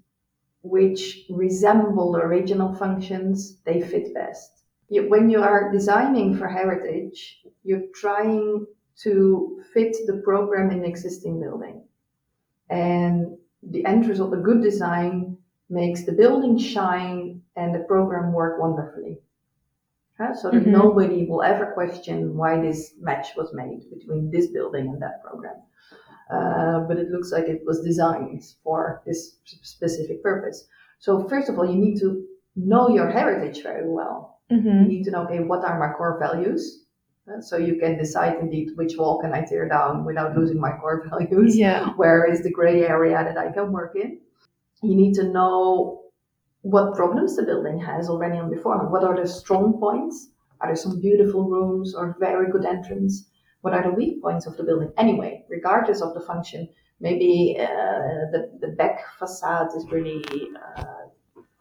which 0.62 1.26
resemble 1.30 2.16
original 2.16 2.74
functions 2.74 3.60
they 3.64 3.80
fit 3.80 4.12
best. 4.12 4.50
When 4.90 5.30
you 5.30 5.40
are 5.40 5.72
designing 5.72 6.36
for 6.36 6.48
heritage 6.48 7.40
you're 7.64 7.88
trying 7.94 8.66
to 9.02 9.62
fit 9.74 9.96
the 10.06 10.22
program 10.24 10.70
in 10.70 10.80
the 10.80 10.88
existing 10.88 11.40
building 11.40 11.82
and 12.70 13.36
the 13.62 13.84
end 13.84 14.06
result 14.06 14.32
a 14.32 14.38
good 14.38 14.62
design 14.62 15.36
makes 15.68 16.04
the 16.04 16.12
building 16.12 16.58
shine 16.58 17.42
and 17.56 17.74
the 17.74 17.80
program 17.80 18.32
work 18.32 18.60
wonderfully. 18.60 19.18
So 20.34 20.50
that 20.50 20.62
mm-hmm. 20.62 20.72
nobody 20.72 21.26
will 21.26 21.42
ever 21.42 21.72
question 21.72 22.36
why 22.36 22.58
this 22.60 22.92
match 22.98 23.36
was 23.36 23.52
made 23.52 23.82
between 23.90 24.30
this 24.30 24.46
building 24.46 24.88
and 24.88 25.02
that 25.02 25.22
program. 25.22 25.56
Uh, 26.30 26.80
but 26.88 26.98
it 26.98 27.10
looks 27.10 27.32
like 27.32 27.44
it 27.44 27.62
was 27.66 27.82
designed 27.82 28.42
for 28.64 29.02
this 29.04 29.36
specific 29.44 30.22
purpose. 30.22 30.66
So 31.00 31.28
first 31.28 31.50
of 31.50 31.58
all, 31.58 31.70
you 31.70 31.76
need 31.76 31.98
to 32.00 32.24
know 32.56 32.88
your 32.88 33.10
heritage 33.10 33.62
very 33.62 33.88
well. 33.88 34.40
Mm-hmm. 34.50 34.68
You 34.68 34.88
need 34.88 35.04
to 35.04 35.10
know, 35.10 35.24
okay, 35.24 35.40
what 35.40 35.64
are 35.64 35.78
my 35.78 35.92
core 35.92 36.18
values? 36.18 36.85
Uh, 37.28 37.40
so 37.40 37.56
you 37.56 37.76
can 37.76 37.98
decide 37.98 38.36
indeed 38.40 38.70
which 38.76 38.96
wall 38.96 39.20
can 39.20 39.32
I 39.32 39.42
tear 39.42 39.68
down 39.68 40.04
without 40.04 40.36
losing 40.36 40.60
my 40.60 40.72
core 40.72 41.06
values. 41.10 41.56
Yeah. 41.56 41.90
Where 41.96 42.30
is 42.30 42.42
the 42.42 42.52
gray 42.52 42.86
area 42.86 43.22
that 43.24 43.36
I 43.36 43.50
can 43.50 43.72
work 43.72 43.96
in? 43.96 44.20
you 44.82 44.94
need 44.94 45.14
to 45.14 45.24
know 45.24 46.02
what 46.62 46.94
problems 46.94 47.36
the 47.36 47.42
building 47.42 47.78
has 47.78 48.08
already 48.08 48.38
on 48.38 48.50
beforehand. 48.50 48.90
What 48.90 49.04
are 49.04 49.16
the 49.16 49.28
strong 49.28 49.78
points? 49.78 50.30
Are 50.60 50.68
there 50.68 50.76
some 50.76 51.00
beautiful 51.00 51.48
rooms 51.48 51.94
or 51.94 52.16
very 52.18 52.50
good 52.50 52.64
entrance? 52.64 53.28
What 53.60 53.74
are 53.74 53.82
the 53.82 53.90
weak 53.94 54.22
points 54.22 54.46
of 54.46 54.56
the 54.56 54.64
building? 54.64 54.92
Anyway, 54.96 55.44
regardless 55.48 56.00
of 56.00 56.14
the 56.14 56.20
function, 56.20 56.68
maybe 57.00 57.56
uh, 57.58 58.30
the, 58.32 58.50
the 58.60 58.68
back 58.68 59.00
facade 59.18 59.68
is 59.76 59.86
really 59.90 60.24
uh, 60.76 60.84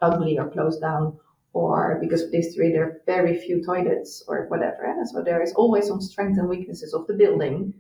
ugly 0.01 0.37
or 0.39 0.49
closed 0.49 0.81
down, 0.81 1.17
or 1.55 1.97
because 2.01 2.21
of 2.21 2.31
history 2.31 2.71
there 2.71 2.83
are 2.83 3.01
very 3.05 3.35
few 3.39 3.63
toilets 3.63 4.23
or 4.27 4.45
whatever. 4.49 4.83
And 4.83 5.07
so 5.07 5.23
there 5.23 5.41
is 5.41 5.53
always 5.53 5.87
some 5.87 6.01
strengths 6.01 6.37
and 6.37 6.49
weaknesses 6.49 6.93
of 6.93 7.07
the 7.07 7.13
building, 7.13 7.73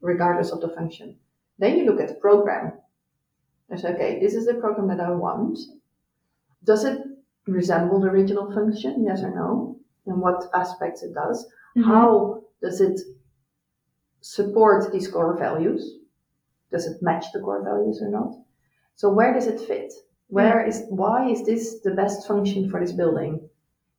regardless 0.00 0.52
of 0.52 0.60
the 0.60 0.68
function. 0.68 1.16
Then 1.58 1.76
you 1.76 1.84
look 1.86 2.00
at 2.00 2.08
the 2.08 2.22
program 2.26 2.72
I 3.72 3.76
say, 3.76 3.94
okay, 3.94 4.20
this 4.20 4.34
is 4.34 4.46
the 4.46 4.54
program 4.54 4.88
that 4.88 5.00
I 5.00 5.10
want. 5.10 5.58
Does 6.62 6.84
it 6.84 7.00
resemble 7.46 8.00
the 8.00 8.08
original 8.08 8.52
function? 8.52 9.04
Yes 9.04 9.22
or 9.22 9.34
no? 9.34 9.78
And 10.06 10.20
what 10.20 10.44
aspects 10.54 11.02
it 11.02 11.14
does? 11.14 11.46
Mm-hmm. 11.76 11.88
How 11.88 12.44
does 12.60 12.80
it 12.80 13.00
support 14.20 14.92
these 14.92 15.08
core 15.08 15.38
values? 15.38 15.98
Does 16.70 16.86
it 16.86 17.02
match 17.02 17.26
the 17.32 17.40
core 17.40 17.64
values 17.64 18.02
or 18.02 18.10
not? 18.10 18.34
So 18.94 19.10
where 19.10 19.32
does 19.32 19.46
it 19.46 19.60
fit? 19.60 19.92
Where 20.32 20.66
is 20.66 20.84
why 20.88 21.28
is 21.28 21.44
this 21.44 21.80
the 21.80 21.90
best 21.90 22.26
function 22.26 22.70
for 22.70 22.80
this 22.80 22.92
building? 22.92 23.50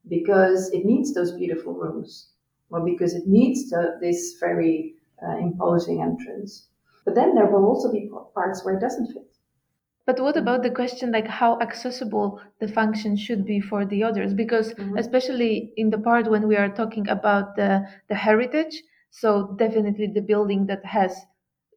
Because 0.08 0.72
it 0.72 0.84
needs 0.84 1.14
those 1.14 1.32
beautiful 1.32 1.76
rooms, 1.76 2.30
or 2.72 2.84
because 2.84 3.14
it 3.14 3.28
needs 3.28 3.70
the, 3.70 4.00
this 4.02 4.38
very 4.40 4.96
uh, 5.22 5.38
imposing 5.38 6.02
entrance. 6.02 6.70
But 7.06 7.14
then 7.14 7.36
there 7.36 7.46
will 7.46 7.66
also 7.66 7.92
be 7.92 8.10
parts 8.34 8.66
where 8.66 8.76
it 8.76 8.82
doesn't 8.82 9.14
fit. 9.14 9.30
But 10.08 10.20
what 10.20 10.36
about 10.36 10.64
the 10.64 10.72
question 10.72 11.12
like 11.12 11.28
how 11.28 11.60
accessible 11.62 12.42
the 12.60 12.68
function 12.68 13.16
should 13.16 13.46
be 13.46 13.62
for 13.62 13.86
the 13.86 14.04
others? 14.04 14.34
Because 14.34 14.74
mm-hmm. 14.74 14.98
especially 14.98 15.72
in 15.78 15.92
the 15.92 16.00
part 16.00 16.32
when 16.32 16.48
we 16.48 16.56
are 16.56 16.70
talking 16.70 17.08
about 17.10 17.56
the, 17.56 17.88
the 18.10 18.16
heritage, 18.16 18.82
so 19.12 19.56
definitely 19.60 20.08
the 20.08 20.22
building 20.22 20.66
that 20.66 20.84
has 20.84 21.16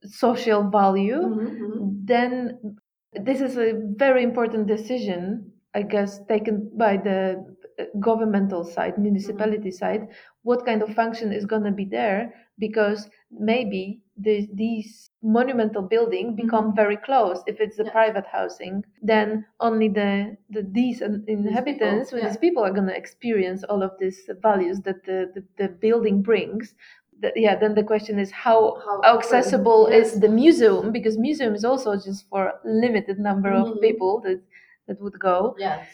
social 0.03 0.71
value, 0.71 1.21
mm-hmm, 1.21 1.65
mm-hmm. 1.65 1.89
then 2.05 2.79
this 3.21 3.41
is 3.41 3.57
a 3.57 3.81
very 3.97 4.23
important 4.23 4.67
decision, 4.67 5.53
I 5.75 5.83
guess, 5.83 6.21
taken 6.29 6.71
by 6.77 6.97
the 6.97 7.45
uh, 7.79 7.85
governmental 8.01 8.65
side, 8.65 8.99
municipality 8.99 9.69
mm-hmm. 9.69 9.85
side, 9.85 10.09
what 10.43 10.65
kind 10.65 10.83
of 10.83 10.95
function 10.95 11.33
is 11.33 11.45
going 11.45 11.65
to 11.65 11.73
be 11.73 11.85
there 11.85 12.33
because 12.59 13.09
maybe 13.31 14.01
the, 14.17 14.49
these 14.55 15.11
monumental 15.23 15.83
building 15.83 16.29
mm-hmm. 16.29 16.47
become 16.47 16.67
mm-hmm. 16.67 16.77
very 16.77 16.97
close 16.97 17.43
if 17.47 17.61
it's 17.61 17.79
yeah. 17.79 17.91
private 17.91 18.25
housing 18.31 18.83
then 19.03 19.45
only 19.61 19.89
the, 19.89 20.37
the 20.51 20.63
these 20.71 21.03
inhabitants 21.03 22.11
these 22.11 22.11
people, 22.11 22.19
yeah. 22.19 22.29
these 22.29 22.37
people 22.39 22.65
are 22.65 22.71
going 22.71 22.87
to 22.87 22.97
experience 22.97 23.65
all 23.65 23.83
of 23.83 23.91
these 23.99 24.31
values 24.41 24.81
that 24.81 25.05
the, 25.05 25.31
the, 25.35 25.43
the 25.59 25.69
building 25.69 26.23
brings 26.23 26.75
the, 27.21 27.33
yeah 27.37 27.57
then 27.57 27.75
the 27.75 27.83
question 27.83 28.19
is 28.19 28.31
how, 28.31 28.77
how 28.85 29.17
accessible 29.19 29.89
yes. 29.91 30.15
is 30.15 30.21
the 30.21 30.29
museum? 30.29 30.93
Because 30.93 31.19
museum 31.19 31.55
is 31.55 31.65
also 31.65 31.95
just 31.97 32.29
for 32.29 32.47
a 32.47 32.55
limited 32.65 33.19
number 33.19 33.51
mm-hmm. 33.51 33.73
of 33.73 33.81
people 33.81 34.21
that 34.25 34.41
that 34.87 35.01
would 35.01 35.19
go. 35.19 35.55
Yes. 35.59 35.87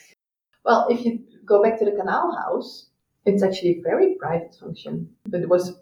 Well 0.65 0.87
if 0.91 1.05
you 1.05 1.21
go 1.45 1.63
back 1.63 1.79
to 1.79 1.85
the 1.85 1.93
canal 1.93 2.35
house 2.37 2.89
it's 3.25 3.43
actually 3.43 3.79
a 3.79 3.83
very 3.83 4.17
private 4.19 4.55
function. 4.59 5.09
But 5.27 5.41
it 5.41 5.49
was 5.49 5.75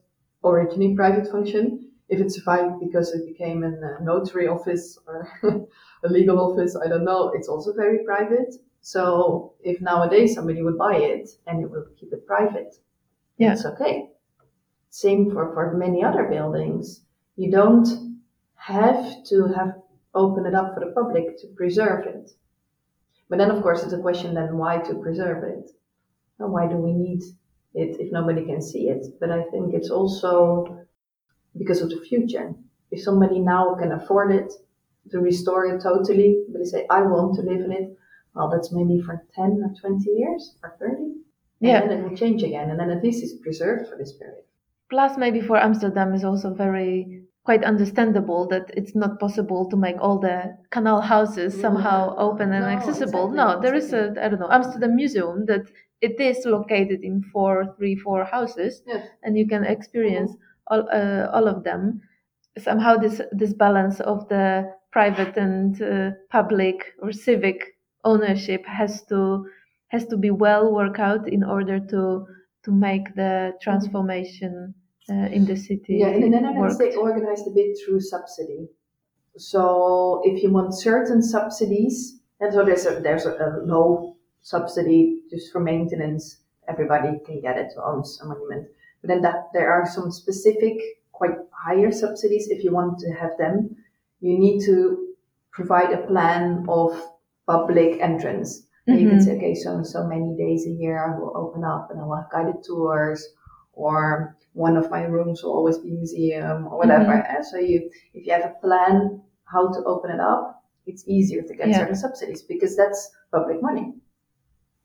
originally 0.45 0.95
private 0.95 1.31
function. 1.31 1.91
If 2.09 2.21
it 2.21 2.33
survived 2.33 2.81
because 2.81 3.13
it 3.13 3.25
became 3.25 3.63
a 3.63 4.03
notary 4.03 4.49
office 4.49 4.99
or 5.07 5.29
a 6.05 6.09
legal 6.09 6.39
office 6.41 6.77
i 6.77 6.89
don't 6.89 7.05
know. 7.05 7.33
It's 7.35 7.49
also 7.49 7.73
very 7.73 8.05
private. 8.05 8.55
So 8.83 9.55
if 9.63 9.81
nowadays 9.81 10.35
somebody 10.35 10.63
would 10.63 10.79
buy 10.79 10.97
it 10.97 11.29
and 11.47 11.63
it 11.63 11.71
will 11.71 11.87
keep 11.99 12.13
it 12.13 12.27
private 12.27 12.75
yeah. 13.41 13.53
it's 13.53 13.65
okay 13.65 14.09
same 14.91 15.31
for, 15.31 15.55
for 15.55 15.77
many 15.77 16.05
other 16.05 16.25
buildings. 16.25 17.03
You 17.37 17.51
don't 17.51 17.89
have 18.57 19.25
to 19.25 19.47
have 19.47 19.81
open 20.15 20.47
it 20.47 20.55
up 20.55 20.75
for 20.75 20.81
the 20.81 20.93
public 20.93 21.39
to 21.39 21.47
preserve 21.57 22.07
it. 22.07 22.31
But 23.29 23.39
then, 23.39 23.51
of 23.51 23.63
course, 23.63 23.83
it's 23.85 23.93
a 23.93 23.99
question 23.99 24.35
then 24.35 24.59
why 24.59 24.79
to 24.79 24.95
preserve 24.97 25.45
it? 25.45 25.71
And 26.41 26.53
why 26.53 26.67
do 26.67 26.77
we 26.77 26.93
need 26.93 27.23
it 27.75 28.01
if 28.01 28.13
nobody 28.13 28.45
can 28.45 28.61
see 28.61 28.89
it? 28.89 29.07
But 29.21 29.31
I 29.31 29.45
think 29.45 29.73
it's 29.73 29.91
also 29.91 30.85
because 31.57 31.81
of 31.81 31.91
the 31.91 32.01
future. 32.01 32.55
If 32.91 33.03
somebody 33.03 33.39
now 33.39 33.77
can 33.77 33.93
afford 33.93 34.33
it 34.33 34.53
to 35.11 35.21
restore 35.21 35.67
it 35.67 35.81
totally, 35.81 36.45
but 36.51 36.59
they 36.59 36.65
say, 36.65 36.87
I 36.91 37.03
want 37.03 37.37
to 37.37 37.43
live 37.43 37.61
in 37.65 37.73
it, 37.73 37.97
well, 38.35 38.51
that's 38.51 38.73
maybe 38.73 39.01
for 39.01 39.25
10 39.35 39.63
or 39.65 39.75
20 39.81 40.11
years 40.11 40.57
or 40.63 40.77
30. 40.81 40.95
And 40.95 41.15
yeah. 41.61 41.87
then 41.87 41.99
it 41.99 42.09
will 42.09 42.17
change 42.17 42.43
again. 42.43 42.71
And 42.71 42.81
then 42.81 42.91
at 42.91 43.03
least 43.03 43.23
it's 43.23 43.35
preserved 43.35 43.89
for 43.89 43.97
this 43.97 44.13
period. 44.13 44.45
Plus, 44.91 45.17
maybe 45.17 45.41
for 45.41 45.57
Amsterdam 45.57 46.15
is 46.15 46.25
also 46.25 46.53
very 46.53 47.23
quite 47.45 47.65
understandable 47.65 48.47
that 48.49 48.71
it's 48.77 48.95
not 48.95 49.19
possible 49.19 49.69
to 49.71 49.77
make 49.77 49.97
all 50.01 50.19
the 50.19 50.57
canal 50.71 51.01
houses 51.01 51.59
somehow 51.59 52.15
open 52.17 52.53
and 52.53 52.65
no, 52.65 52.71
accessible. 52.71 53.31
Exactly, 53.31 53.37
no, 53.37 53.61
there 53.61 53.75
exactly. 53.75 54.11
is 54.11 54.17
a 54.17 54.25
I 54.25 54.29
don't 54.29 54.41
know 54.41 54.51
Amsterdam 54.51 54.97
Museum 54.97 55.47
that 55.47 55.71
it 56.01 56.21
is 56.21 56.45
located 56.45 57.01
in 57.03 57.23
four, 57.33 57.75
three, 57.77 57.97
four 57.97 58.25
houses, 58.25 58.83
yes. 58.87 59.07
and 59.23 59.37
you 59.39 59.47
can 59.47 59.65
experience 59.65 60.33
mm-hmm. 60.33 60.73
all 60.73 60.89
uh, 60.93 61.31
all 61.33 61.49
of 61.49 61.65
them. 61.65 62.01
Somehow, 62.59 62.97
this 62.97 63.21
this 63.33 63.55
balance 63.55 64.01
of 64.01 64.29
the 64.29 64.73
private 64.93 65.37
and 65.37 65.81
uh, 65.83 66.11
public 66.31 66.95
or 67.01 67.13
civic 67.13 67.77
ownership 68.05 68.67
has 68.67 69.05
to 69.05 69.47
has 69.89 70.07
to 70.07 70.17
be 70.17 70.31
well 70.31 70.73
worked 70.73 70.99
out 70.99 71.29
in 71.29 71.45
order 71.45 71.79
to 71.79 72.27
to 72.65 72.71
make 72.71 73.15
the 73.15 73.53
transformation 73.63 74.75
uh, 75.11 75.29
in 75.33 75.45
the 75.45 75.57
city. 75.57 75.99
Yeah, 75.99 76.09
in 76.09 76.31
the 76.31 76.41
Netherlands 76.41 76.79
they 76.79 76.95
organized 76.95 77.47
a 77.47 77.51
bit 77.51 77.77
through 77.85 78.01
subsidy. 78.01 78.69
So 79.37 80.23
if 80.25 80.43
you 80.43 80.51
want 80.51 80.75
certain 80.75 81.23
subsidies, 81.23 82.21
and 82.41 82.53
so 82.53 82.65
there's 82.65 82.87
a 82.87 83.01
there's 83.01 83.27
a, 83.27 83.33
a 83.33 83.49
low 83.65 84.17
subsidy 84.43 85.23
just 85.31 85.53
for 85.53 85.61
maintenance. 85.61 86.39
Everybody 86.69 87.19
can 87.27 87.41
get 87.41 87.59
it 87.59 87.73
who 87.75 87.83
owns 87.83 88.21
a 88.23 88.27
monument. 88.27 88.69
But 89.01 89.09
then 89.09 89.23
that 89.23 89.49
there 89.53 89.73
are 89.73 89.87
some 89.87 90.11
specific, 90.11 90.77
quite 91.13 91.37
higher 91.53 91.91
subsidies. 91.91 92.49
If 92.49 92.63
you 92.63 92.73
want 92.73 92.99
to 93.01 93.13
have 93.13 93.37
them, 93.39 93.77
you 94.21 94.39
need 94.39 94.65
to 94.67 95.15
provide 95.51 95.93
a 95.93 96.07
plan 96.07 96.67
of 96.69 96.93
public 97.47 98.01
entrance. 98.01 98.67
Mm-hmm. 98.89 98.99
you 98.99 99.09
can 99.09 99.19
mm-hmm. 99.19 99.25
say, 99.25 99.37
okay, 99.37 99.55
so 99.55 99.83
so 99.83 100.07
many 100.07 100.37
days 100.37 100.67
a 100.67 100.71
year 100.71 100.97
I 100.99 101.19
will 101.19 101.37
open 101.37 101.65
up 101.65 101.91
and 101.91 102.01
I 102.01 102.05
will 102.05 102.17
have 102.17 102.31
guided 102.31 102.63
tours, 102.65 103.27
or 103.81 104.37
one 104.53 104.77
of 104.77 104.91
my 104.91 105.03
rooms 105.05 105.43
will 105.43 105.53
always 105.53 105.79
be 105.79 105.91
museum 105.91 106.67
or 106.67 106.79
whatever. 106.79 107.13
Mm-hmm. 107.13 107.37
And 107.37 107.47
so 107.47 107.57
you, 107.57 107.91
if 108.15 108.27
you 108.27 108.33
have 108.33 108.45
a 108.45 108.55
plan 108.61 109.23
how 109.45 109.73
to 109.73 109.81
open 109.85 110.11
it 110.11 110.21
up, 110.21 110.63
it's 110.87 111.05
easier 111.07 111.43
to 111.43 111.55
get 111.55 111.69
yeah. 111.69 111.79
certain 111.79 111.97
subsidies 111.97 112.43
because 112.43 112.77
that's 112.77 113.11
public 113.33 113.63
money. 113.63 113.95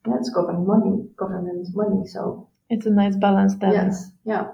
That's 0.06 0.30
government 0.30 0.68
money, 0.68 1.08
government 1.18 1.68
money. 1.74 2.06
So 2.08 2.50
it's 2.70 2.86
a 2.86 2.92
nice 2.92 3.16
balance 3.16 3.56
then. 3.56 3.74
Yes. 3.74 4.12
Yeah. 4.24 4.48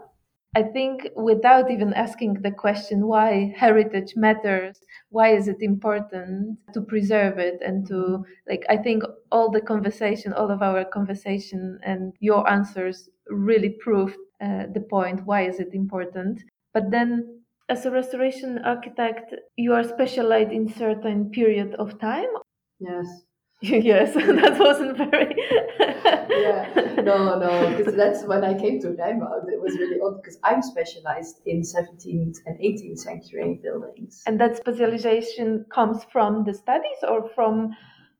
I 0.53 0.63
think 0.63 1.07
without 1.15 1.71
even 1.71 1.93
asking 1.93 2.41
the 2.41 2.51
question 2.51 3.07
why 3.07 3.53
heritage 3.55 4.13
matters, 4.17 4.77
why 5.09 5.33
is 5.33 5.47
it 5.47 5.61
important 5.61 6.59
to 6.73 6.81
preserve 6.81 7.37
it 7.37 7.61
and 7.65 7.87
to 7.87 8.25
like 8.49 8.63
I 8.69 8.75
think 8.75 9.03
all 9.31 9.49
the 9.49 9.61
conversation, 9.61 10.33
all 10.33 10.51
of 10.51 10.61
our 10.61 10.83
conversation 10.83 11.79
and 11.85 12.13
your 12.19 12.49
answers 12.49 13.09
really 13.29 13.69
proved 13.69 14.17
uh, 14.41 14.65
the 14.73 14.81
point 14.89 15.25
why 15.25 15.43
is 15.43 15.59
it 15.59 15.73
important. 15.73 16.41
But 16.73 16.91
then 16.91 17.41
as 17.69 17.85
a 17.85 17.91
restoration 17.91 18.59
architect, 18.59 19.33
you 19.55 19.73
are 19.73 19.83
specialized 19.83 20.51
in 20.51 20.67
certain 20.67 21.29
period 21.29 21.75
of 21.75 21.99
time. 21.99 22.31
Yes. 22.79 23.07
yes, 23.61 24.13
that 24.15 24.57
wasn't 24.59 24.97
very. 24.97 25.35
yeah, 25.79 27.01
no, 27.03 27.37
no, 27.37 27.75
because 27.77 27.95
that's 27.95 28.23
when 28.23 28.43
I 28.43 28.57
came 28.57 28.81
to 28.81 28.87
Rijnboutt. 28.87 29.47
It 29.49 29.61
was 29.61 29.73
really 29.77 29.99
odd 30.03 30.21
because 30.21 30.39
I'm 30.43 30.63
specialized 30.63 31.41
in 31.45 31.61
17th 31.61 32.37
and 32.47 32.57
18th 32.59 32.97
century 32.97 33.59
buildings. 33.61 34.23
And 34.25 34.41
that 34.41 34.57
specialization 34.57 35.65
comes 35.71 36.03
from 36.11 36.43
the 36.43 36.55
studies 36.55 36.97
or 37.07 37.29
from 37.35 37.75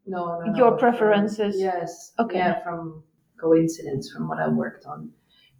no, 0.05 0.41
no 0.41 0.55
your 0.55 0.71
no, 0.71 0.77
preferences? 0.77 1.55
From, 1.55 1.63
yes. 1.63 2.13
Okay. 2.19 2.37
Yeah, 2.37 2.63
from 2.63 3.03
coincidence 3.39 4.11
from 4.11 4.27
what 4.27 4.39
I 4.39 4.47
worked 4.47 4.85
on. 4.85 5.09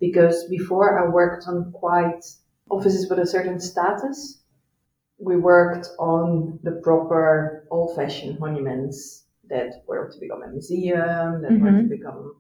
Because 0.02 0.44
before 0.50 1.00
I 1.00 1.10
worked 1.10 1.48
on 1.48 1.72
quite 1.72 2.26
offices 2.72 3.10
with 3.10 3.20
a 3.20 3.28
certain 3.28 3.60
status. 3.60 4.40
We 5.20 5.36
worked 5.36 5.90
on 6.00 6.60
the 6.64 6.80
proper 6.84 7.68
old 7.70 7.96
fashioned 7.96 8.40
monuments 8.40 9.26
that 9.50 9.84
were 9.88 10.10
to 10.10 10.20
become 10.20 10.42
a 10.42 10.48
museum, 10.48 11.42
that 11.42 11.52
mm-hmm. 11.52 11.64
were 11.64 11.72
to 11.72 11.78
mm-hmm. 11.78 11.88
become 11.90 12.36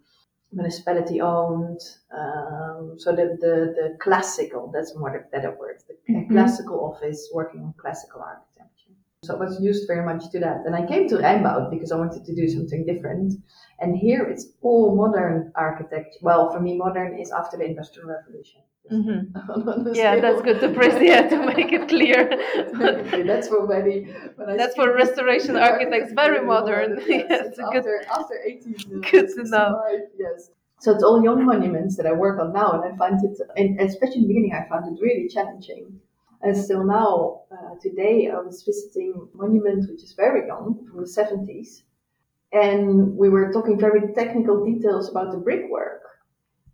municipality 0.51 1.21
owned. 1.21 1.79
Um, 2.17 2.95
so 2.97 3.11
the, 3.11 3.37
the, 3.39 3.75
the 3.77 3.97
classical, 4.01 4.71
that's 4.73 4.95
more 4.95 5.11
the 5.11 5.37
better 5.37 5.55
word, 5.59 5.83
the 5.87 6.13
mm-hmm. 6.13 6.33
classical 6.33 6.79
office 6.79 7.29
working 7.33 7.61
on 7.61 7.73
classical 7.77 8.21
architecture. 8.21 8.50
So 9.23 9.35
it 9.35 9.39
was 9.39 9.61
used 9.61 9.85
very 9.85 10.03
much 10.03 10.31
to 10.31 10.39
that. 10.39 10.63
And 10.65 10.75
I 10.75 10.83
came 10.83 11.07
to 11.09 11.17
Rijnboutt 11.17 11.69
because 11.69 11.91
I 11.91 11.95
wanted 11.95 12.25
to 12.25 12.33
do 12.33 12.47
something 12.47 12.87
different. 12.87 13.33
And 13.79 13.95
here 13.95 14.23
it's 14.23 14.47
all 14.63 14.95
modern 14.95 15.51
architecture. 15.53 16.17
Well, 16.23 16.51
for 16.51 16.59
me, 16.59 16.75
modern 16.75 17.19
is 17.19 17.29
after 17.29 17.55
the 17.55 17.65
Industrial 17.65 18.09
Revolution. 18.09 18.61
Mm-hmm. 18.91 19.93
yeah, 19.93 20.19
that's 20.19 20.41
good 20.41 20.59
to 20.61 20.69
press 20.73 20.99
yeah 20.99 21.29
to 21.29 21.37
make 21.55 21.71
it 21.71 21.87
clear. 21.87 22.29
that's 23.27 23.47
for 23.47 23.67
many. 23.67 24.11
That's 24.57 24.73
for 24.73 24.91
restoration 24.91 25.55
architects. 25.71 26.13
Very 26.13 26.43
modern. 26.43 26.95
modern. 26.95 27.07
Yes, 27.07 27.53
yes 27.57 27.59
after 27.59 28.03
after 28.09 28.39
18. 28.43 29.01
Good 29.01 29.29
to 29.35 29.43
know. 29.43 29.83
Yes. 30.17 30.49
So 30.79 30.95
it's 30.95 31.03
all 31.03 31.23
young 31.23 31.45
monuments 31.45 31.95
that 31.97 32.07
I 32.07 32.13
work 32.13 32.39
on 32.39 32.53
now, 32.53 32.71
and 32.71 32.91
I 32.91 32.97
find 32.97 33.23
it, 33.23 33.37
and 33.55 33.79
especially 33.79 34.15
in 34.15 34.21
the 34.23 34.27
beginning, 34.29 34.53
I 34.53 34.67
found 34.67 34.87
it 34.91 34.99
really 34.99 35.27
challenging. 35.27 36.01
And 36.43 36.57
still 36.57 36.83
now, 36.83 37.41
uh, 37.51 37.75
today, 37.81 38.29
I 38.31 38.39
was 38.39 38.63
visiting 38.63 39.13
a 39.15 39.37
monument 39.37 39.89
which 39.89 40.03
is 40.03 40.13
very 40.13 40.47
young, 40.47 40.87
from 40.87 41.01
the 41.01 41.07
70s, 41.07 41.83
and 42.51 43.15
we 43.15 43.29
were 43.29 43.51
talking 43.53 43.79
very 43.79 44.13
technical 44.13 44.65
details 44.65 45.09
about 45.09 45.31
the 45.31 45.37
brickwork. 45.37 46.01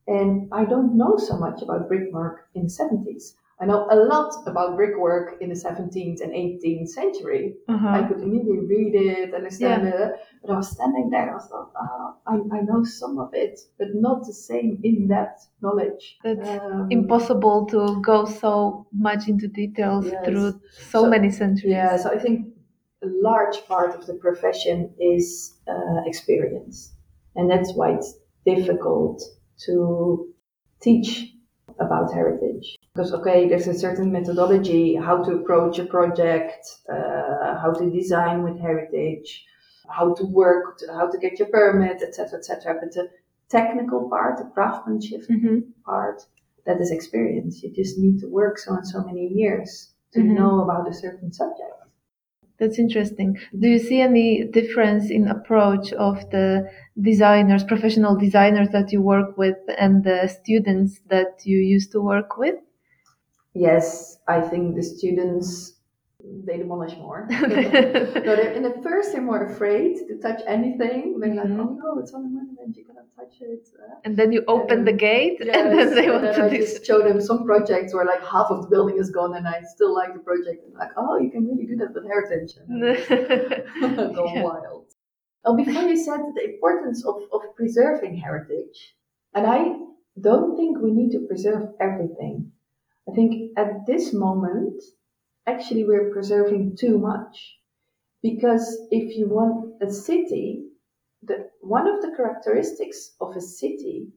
And 0.07 0.47
I 0.53 0.63
don't 0.63 0.95
know 0.97 1.17
so 1.17 1.37
much 1.37 1.61
about 1.61 1.89
brickwork 1.89 2.47
in 2.55 2.63
the 2.63 2.69
70s. 2.69 3.33
I 3.59 3.65
know 3.65 3.87
a 3.89 3.95
lot 3.95 4.33
about 4.45 4.75
brickwork 4.75 5.41
in 5.41 5.49
the 5.49 5.55
17th 5.55 6.21
and 6.21 6.31
18th 6.31 6.89
century. 6.89 7.55
Uh-huh. 7.67 7.87
I 7.87 8.03
could 8.03 8.21
immediately 8.21 8.59
read 8.67 8.93
it, 8.93 9.23
and 9.23 9.33
understand 9.33 9.83
yeah. 9.83 10.09
it. 10.09 10.11
But 10.43 10.53
I 10.53 10.57
was 10.57 10.69
standing 10.71 11.09
there, 11.09 11.31
I 11.31 11.33
was 11.33 11.49
like, 11.51 11.67
oh, 11.81 12.15
I, 12.27 12.57
I 12.57 12.61
know 12.61 12.83
some 12.83 13.17
of 13.17 13.29
it, 13.33 13.59
but 13.79 13.87
not 13.95 14.27
the 14.27 14.33
same 14.33 14.79
in 14.83 15.07
depth 15.07 15.47
knowledge. 15.61 16.19
It's 16.23 16.47
um, 16.47 16.87
impossible 16.91 17.65
to 17.71 17.99
go 18.01 18.25
so 18.25 18.85
much 18.93 19.27
into 19.27 19.47
details 19.47 20.05
yes. 20.05 20.23
through 20.25 20.51
so, 20.91 21.03
so, 21.03 21.09
many 21.09 21.31
centuries. 21.31 21.71
Yeah, 21.71 21.97
so 21.97 22.11
I 22.11 22.19
think 22.19 22.47
a 23.03 23.07
large 23.07 23.65
part 23.67 23.95
of 23.95 24.05
the 24.05 24.13
profession 24.13 24.93
is 24.99 25.57
uh, 25.67 26.01
experience. 26.05 26.93
And 27.35 27.49
that's 27.49 27.73
why 27.73 27.93
it's 27.93 28.13
difficult 28.45 29.23
to 29.65 30.27
teach 30.79 31.33
about 31.79 32.13
heritage. 32.13 32.77
Because, 32.93 33.13
okay, 33.13 33.47
there's 33.47 33.67
a 33.67 33.73
certain 33.73 34.11
methodology, 34.11 34.95
how 34.95 35.23
to 35.23 35.31
approach 35.33 35.77
a 35.79 35.85
project, 35.85 36.65
uh, 36.91 37.55
how 37.61 37.71
to 37.77 37.89
design 37.91 38.43
with 38.43 38.59
heritage, 38.59 39.45
how 39.89 40.13
to 40.15 40.25
work, 40.25 40.79
how 40.89 41.09
to 41.09 41.17
get 41.17 41.39
your 41.39 41.47
permit, 41.49 42.01
etc., 42.01 42.39
etc. 42.39 42.75
But 42.81 42.93
the 42.93 43.09
technical 43.49 44.09
part, 44.09 44.37
the 44.37 44.45
craftsmanship 44.53 45.21
Mm-hmm. 45.29 45.59
part, 45.85 46.23
that 46.65 46.81
is 46.81 46.91
experience. 46.91 47.63
You 47.63 47.71
just 47.73 47.97
need 47.97 48.19
to 48.19 48.27
work 48.27 48.57
so 48.59 48.73
and 48.73 48.87
so 48.87 49.03
many 49.03 49.27
years 49.27 49.93
to 50.13 50.19
Mhm. 50.19 50.35
know 50.35 50.61
about 50.63 50.89
a 50.89 50.93
certain 50.93 51.31
subject. 51.31 51.76
That's 52.59 52.79
interesting. 52.79 53.37
Do 53.57 53.67
you 53.67 53.77
see 53.77 54.01
any 54.01 54.43
difference 54.45 55.11
in 55.11 55.27
approach 55.27 55.93
of 55.93 56.29
the 56.31 56.67
designers, 56.99 57.63
professional 57.63 58.15
designers 58.17 58.69
that 58.69 58.91
you 58.91 59.01
work 59.01 59.37
with, 59.37 59.57
and 59.77 60.03
the 60.03 60.27
students 60.27 60.99
that 61.09 61.41
you 61.45 61.59
used 61.59 61.91
to 61.91 62.01
work 62.01 62.37
with? 62.37 62.55
Yes, 63.53 64.17
I 64.27 64.41
think 64.41 64.75
the 64.75 64.83
students 64.83 65.73
they 66.45 66.57
demolish 66.57 66.97
more. 66.97 67.27
they're, 67.29 68.51
in 68.51 68.63
the 68.63 68.75
first 68.83 69.11
they're 69.11 69.21
more 69.21 69.45
afraid 69.45 69.97
to 70.07 70.17
touch 70.17 70.41
anything. 70.47 71.19
They're 71.19 71.35
like, 71.35 71.47
Mhm. 71.47 71.59
oh 71.59 71.77
no, 71.81 71.99
it's 71.99 72.13
on 72.13 72.25
a 72.25 72.27
monument, 72.27 72.75
you 72.75 72.85
cannot 72.85 72.96
touch 73.17 73.35
it. 73.41 73.67
Uh, 73.79 73.95
and 74.05 74.15
then 74.17 74.31
you 74.31 74.43
open 74.47 74.85
the 74.85 74.93
gate, 74.93 75.37
Yes, 75.41 75.55
and 75.57 75.77
then 75.79 75.95
they 75.95 76.05
and 76.05 76.13
want 76.13 76.23
then 76.23 76.35
to 76.35 76.45
I 76.45 76.57
just 76.57 76.85
show 76.85 76.99
them 76.99 77.19
some 77.21 77.45
projects 77.45 77.93
where 77.93 78.05
like 78.05 78.21
half 78.25 78.47
of 78.49 78.61
the 78.63 78.67
building 78.69 78.97
is 78.97 79.09
gone, 79.09 79.35
and 79.35 79.47
I 79.47 79.61
still 79.75 79.93
like 79.93 80.13
the 80.13 80.19
project. 80.19 80.63
And 80.65 80.73
like, 80.75 80.91
oh, 80.97 81.17
you 81.19 81.31
can 81.31 81.45
really 81.47 81.65
do 81.65 81.75
that 81.77 81.93
with 81.93 82.05
heritage. 82.05 82.53
And 82.67 84.15
go 84.15 84.31
Yeah. 84.33 84.43
wild. 84.43 84.85
Oh, 85.45 85.55
before 85.55 85.83
you 85.83 85.95
said 85.97 86.19
the 86.35 86.45
importance 86.53 87.05
of, 87.05 87.15
of 87.31 87.41
preserving 87.55 88.17
heritage, 88.17 88.95
and 89.33 89.45
I 89.47 89.73
don't 90.19 90.55
think 90.57 90.79
we 90.79 90.91
need 90.91 91.11
to 91.11 91.25
preserve 91.27 91.69
everything. 91.79 92.51
I 93.09 93.13
think 93.13 93.57
at 93.57 93.85
this 93.87 94.13
moment, 94.13 94.83
actually, 95.47 95.85
we're 95.85 96.11
preserving 96.11 96.75
too 96.77 96.97
much. 96.99 97.57
Because 98.21 98.77
if 98.91 99.17
you 99.17 99.27
want 99.29 99.81
a 99.81 99.91
city, 99.91 100.66
the, 101.23 101.49
one 101.61 101.87
of 101.87 102.01
the 102.01 102.15
characteristics 102.15 103.15
of 103.19 103.35
a 103.35 103.41
city 103.41 104.07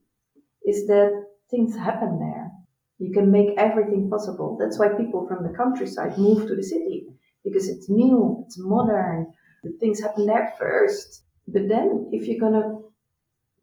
is 0.66 0.86
that 0.86 1.24
things 1.50 1.76
happen 1.76 2.18
there. 2.18 2.50
You 2.98 3.12
can 3.12 3.30
make 3.30 3.56
everything 3.56 4.10
possible. 4.10 4.58
That's 4.60 4.78
why 4.78 4.88
people 4.88 5.26
from 5.26 5.42
the 5.42 5.56
countryside 5.56 6.18
move 6.18 6.46
to 6.48 6.54
the 6.54 6.62
city 6.62 7.06
because 7.44 7.68
it's 7.68 7.88
new, 7.88 8.44
it's 8.46 8.58
modern, 8.58 9.32
the 9.62 9.72
things 9.80 10.00
happen 10.00 10.26
there 10.26 10.52
first. 10.58 11.24
But 11.48 11.68
then, 11.68 12.10
if 12.12 12.26
you're 12.26 12.40
gonna 12.40 12.78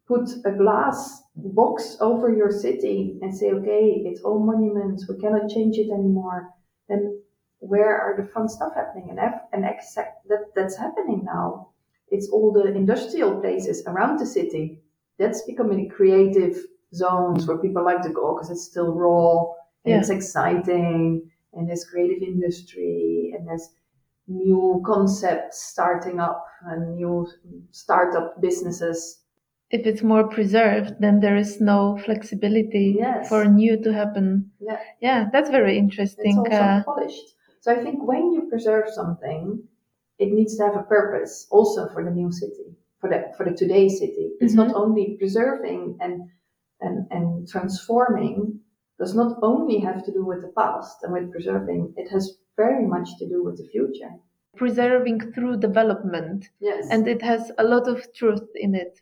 put 0.06 0.28
a 0.44 0.50
glass 0.50 1.22
box 1.36 1.96
over 2.00 2.34
your 2.34 2.50
city 2.50 3.18
and 3.22 3.34
say, 3.34 3.52
okay, 3.52 4.02
it's 4.04 4.22
all 4.22 4.40
monuments, 4.40 5.08
we 5.08 5.18
cannot 5.18 5.48
change 5.48 5.76
it 5.76 5.90
anymore, 5.90 6.50
then 6.88 7.22
where 7.60 7.96
are 8.00 8.20
the 8.20 8.28
fun 8.28 8.48
stuff 8.48 8.72
happening? 8.74 9.10
And, 9.10 9.20
and 9.52 9.64
exact, 9.64 10.26
that, 10.28 10.46
that's 10.54 10.76
happening 10.76 11.22
now. 11.24 11.70
It's 12.10 12.28
all 12.30 12.52
the 12.52 12.66
industrial 12.74 13.40
places 13.40 13.82
around 13.86 14.18
the 14.18 14.26
city. 14.26 14.82
That's 15.18 15.42
becoming 15.42 15.88
creative 15.88 16.56
zones 16.94 17.46
where 17.46 17.58
people 17.58 17.84
like 17.84 18.02
to 18.02 18.10
go 18.10 18.34
because 18.34 18.50
it's 18.50 18.64
still 18.64 18.94
raw 18.94 19.42
and 19.84 19.92
Yeah. 19.92 19.98
it's 20.00 20.10
exciting 20.10 21.30
and 21.52 21.68
there's 21.68 21.84
creative 21.84 22.22
industry 22.22 23.32
and 23.36 23.46
there's 23.46 23.68
new 24.26 24.82
concepts 24.84 25.62
starting 25.62 26.20
up 26.20 26.44
and 26.66 26.94
new 26.96 27.26
startup 27.70 28.40
businesses 28.40 29.22
If 29.70 29.84
it's 29.86 30.02
more 30.02 30.26
preserved, 30.26 30.94
then 30.98 31.20
there 31.20 31.36
is 31.36 31.60
no 31.60 31.98
flexibility 32.06 32.96
Yes. 32.98 33.28
for 33.28 33.44
new 33.44 33.76
to 33.84 33.92
happen. 33.92 34.50
Yeah. 34.60 34.78
Yeah, 35.00 35.28
that's 35.30 35.50
very 35.50 35.76
interesting. 35.76 36.38
It's 36.46 36.54
also 36.54 36.62
Uh, 36.62 36.82
polished. 36.84 37.28
So 37.60 37.72
I 37.72 37.82
think 37.84 38.02
when 38.02 38.32
you 38.32 38.48
preserve 38.48 38.88
something, 38.88 39.44
it 40.18 40.32
needs 40.32 40.56
to 40.56 40.64
have 40.64 40.76
a 40.76 40.82
purpose 40.82 41.46
also 41.50 41.88
for 41.88 42.04
the 42.04 42.10
new 42.10 42.30
city, 42.32 42.74
for 43.00 43.08
the 43.10 43.32
for 43.36 43.44
the 43.44 43.56
today 43.56 43.88
city. 43.88 44.32
It's 44.40 44.54
not 44.54 44.68
mm-hmm. 44.68 44.76
only 44.76 45.16
preserving 45.18 45.98
and 46.00 46.28
and 46.80 47.06
and 47.10 47.48
transforming 47.48 48.60
does 48.98 49.14
not 49.14 49.38
only 49.42 49.78
have 49.78 50.04
to 50.04 50.12
do 50.12 50.24
with 50.24 50.42
the 50.42 50.52
past 50.56 50.96
and 51.02 51.12
with 51.12 51.30
preserving, 51.30 51.94
it 51.96 52.10
has 52.10 52.38
very 52.56 52.84
much 52.84 53.08
to 53.18 53.28
do 53.28 53.44
with 53.44 53.56
the 53.58 53.68
future. 53.68 54.10
preserving 54.56 55.20
through 55.32 55.56
development. 55.56 56.48
Yes. 56.60 56.88
and 56.90 57.06
it 57.06 57.22
has 57.22 57.52
a 57.58 57.64
lot 57.64 57.86
of 57.86 58.12
truth 58.12 58.48
in 58.56 58.74
it. 58.74 59.00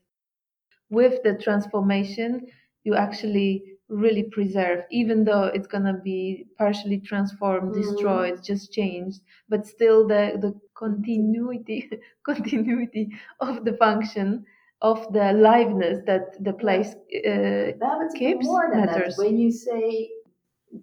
With 0.91 1.23
the 1.23 1.35
transformation, 1.35 2.47
you 2.85 2.95
actually 2.95 3.76
really 3.89 4.25
preserve, 4.25 4.85
even 4.91 5.25
though 5.25 5.45
it's 5.45 5.67
gonna 5.67 5.95
be 6.05 6.47
partially 6.59 6.99
transformed, 7.01 7.73
Mhm. 7.73 7.83
destroyed, 7.83 8.43
just 8.43 8.73
changed, 8.73 9.21
but 9.49 9.67
still 9.67 10.07
the 10.07 10.23
the 10.45 10.53
continuity 10.75 11.79
continuity 12.31 13.11
of 13.41 13.65
the 13.65 13.75
function 13.75 14.45
of 14.83 14.99
the 15.13 15.27
liveness 15.49 16.05
that 16.07 16.43
the 16.45 16.53
place 16.53 16.95
uh, 16.95 17.73
even 17.73 18.09
keeps 18.15 18.45
more 18.47 18.69
than 18.71 18.85
matters. 18.87 19.17
that. 19.17 19.25
When 19.25 19.39
you 19.39 19.51
say 19.51 20.11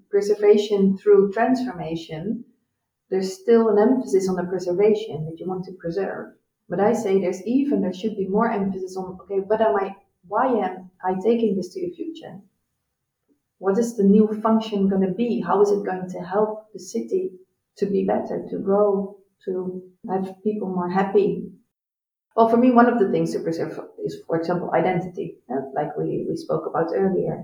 preservation 0.09 0.97
through 0.97 1.31
transformation, 1.33 2.45
there's 3.09 3.33
still 3.41 3.69
an 3.69 3.79
emphasis 3.79 4.29
on 4.29 4.35
the 4.35 4.43
preservation 4.45 5.25
that 5.25 5.39
you 5.39 5.47
want 5.47 5.65
to 5.65 5.73
preserve. 5.73 6.33
But 6.69 6.79
I 6.79 6.93
say 6.93 7.19
there's 7.21 7.43
even 7.45 7.81
there 7.81 7.93
should 7.93 8.17
be 8.17 8.27
more 8.27 8.51
emphasis 8.51 8.97
on 8.97 9.19
okay, 9.21 9.39
what 9.41 9.61
am 9.61 9.75
I 9.75 9.95
why 10.27 10.47
am 10.47 10.91
I 11.03 11.15
taking 11.21 11.55
this 11.55 11.73
to 11.73 11.81
the 11.81 11.93
future? 11.95 12.41
What 13.65 13.77
is 13.83 13.89
the 13.97 14.03
new 14.15 14.27
function 14.47 14.89
going 14.89 15.05
to 15.07 15.13
be? 15.23 15.29
How 15.49 15.57
is 15.63 15.71
it 15.71 15.85
going 15.89 16.07
to 16.15 16.19
help 16.33 16.51
the 16.73 16.79
city 16.79 17.23
to 17.79 17.85
be 17.85 18.01
better, 18.13 18.37
to 18.49 18.57
grow, 18.59 19.17
to 19.45 19.53
have 20.11 20.25
people 20.43 20.69
more 20.79 20.89
happy? 20.89 21.29
Well, 22.35 22.49
for 22.49 22.57
me, 22.57 22.71
one 22.71 22.89
of 22.91 22.99
the 22.99 23.09
things 23.11 23.31
to 23.33 23.39
preserve 23.39 23.79
is, 24.03 24.13
for 24.27 24.35
example, 24.37 24.71
identity, 24.73 25.37
like 25.73 25.95
we, 25.97 26.25
we 26.29 26.35
spoke 26.35 26.65
about 26.67 26.89
earlier. 27.03 27.35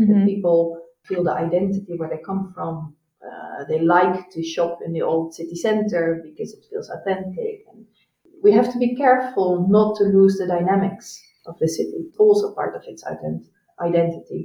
mhm. 0.00 0.24
People 0.32 0.60
feel 1.08 1.22
the 1.24 1.34
identity 1.46 1.92
where 1.96 2.08
they 2.10 2.22
come 2.30 2.42
from. 2.54 2.94
Uh, 3.28 3.64
they 3.68 3.80
like 3.80 4.30
to 4.34 4.42
shop 4.42 4.78
in 4.84 4.92
the 4.92 5.02
old 5.02 5.34
city 5.34 5.56
center 5.66 6.20
because 6.28 6.50
it 6.56 6.64
feels 6.70 6.88
authentic. 6.96 7.54
And 7.70 7.86
we 8.42 8.50
have 8.52 8.72
to 8.72 8.78
be 8.78 8.96
careful 8.96 9.50
not 9.68 9.96
to 9.98 10.04
lose 10.04 10.34
the 10.38 10.46
dynamics 10.46 11.06
of 11.46 11.54
the 11.58 11.68
city. 11.68 11.96
It's 12.06 12.16
also 12.18 12.54
part 12.54 12.74
of 12.76 12.82
its 12.86 13.02
ident- 13.04 13.50
identity. 13.80 14.42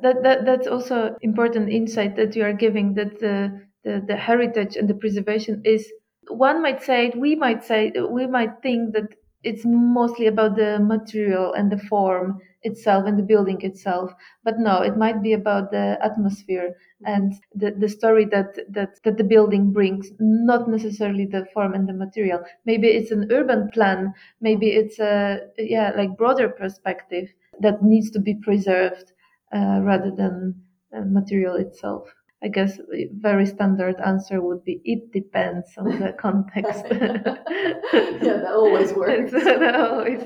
That, 0.00 0.22
that 0.22 0.44
that's 0.44 0.66
also 0.66 1.16
important 1.22 1.68
insight 1.70 2.16
that 2.16 2.34
you 2.36 2.44
are 2.44 2.52
giving 2.52 2.94
that 2.94 3.20
the, 3.20 3.62
the 3.84 4.02
the 4.06 4.16
heritage 4.16 4.76
and 4.76 4.88
the 4.88 4.94
preservation 4.94 5.62
is 5.64 5.90
one 6.28 6.62
might 6.62 6.82
say 6.82 7.12
we 7.16 7.34
might 7.34 7.64
say 7.64 7.92
we 8.10 8.26
might 8.26 8.60
think 8.62 8.92
that 8.94 9.08
it's 9.42 9.64
mostly 9.64 10.26
about 10.26 10.56
the 10.56 10.78
material 10.78 11.52
and 11.52 11.70
the 11.70 11.78
form 11.78 12.40
itself 12.62 13.04
and 13.06 13.18
the 13.18 13.22
building 13.22 13.60
itself 13.60 14.10
but 14.42 14.58
no 14.58 14.80
it 14.80 14.96
might 14.96 15.22
be 15.22 15.34
about 15.34 15.70
the 15.70 15.98
atmosphere 16.02 16.74
and 17.04 17.34
the, 17.54 17.70
the 17.72 17.88
story 17.88 18.24
that, 18.24 18.54
that 18.70 19.02
that 19.04 19.18
the 19.18 19.24
building 19.24 19.70
brings 19.70 20.10
not 20.18 20.68
necessarily 20.68 21.26
the 21.26 21.44
form 21.52 21.74
and 21.74 21.86
the 21.86 21.92
material. 21.92 22.42
Maybe 22.64 22.88
it's 22.88 23.10
an 23.10 23.30
urban 23.30 23.70
plan 23.70 24.14
maybe 24.40 24.68
it's 24.70 24.98
a 24.98 25.40
yeah 25.58 25.92
like 25.96 26.16
broader 26.16 26.48
perspective 26.48 27.28
that 27.60 27.82
needs 27.82 28.10
to 28.12 28.18
be 28.20 28.34
preserved 28.34 29.12
rather 29.58 30.10
than 30.10 30.54
uh, 30.96 31.02
material 31.06 31.56
itself. 31.56 32.12
I 32.42 32.48
guess 32.48 32.78
a 32.92 33.08
very 33.12 33.46
standard 33.46 33.96
answer 34.04 34.40
would 34.42 34.64
be 34.64 34.80
it 34.84 35.12
depends 35.12 35.66
on 35.78 35.86
the 35.98 36.12
context. 36.18 36.84
Yeah, 36.90 38.38
that 38.44 38.52
always 38.54 38.92
works. 39.02 39.32
That 39.32 39.74
always, 39.74 40.22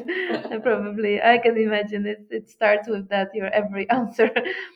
probably, 0.63 1.23
I 1.23 1.39
can 1.39 1.57
imagine 1.57 2.07
it. 2.07 2.27
It 2.31 2.49
starts 2.49 2.89
with 2.89 3.09
that. 3.11 3.29
Your 3.35 3.47
every 3.49 3.89
answer 3.99 4.31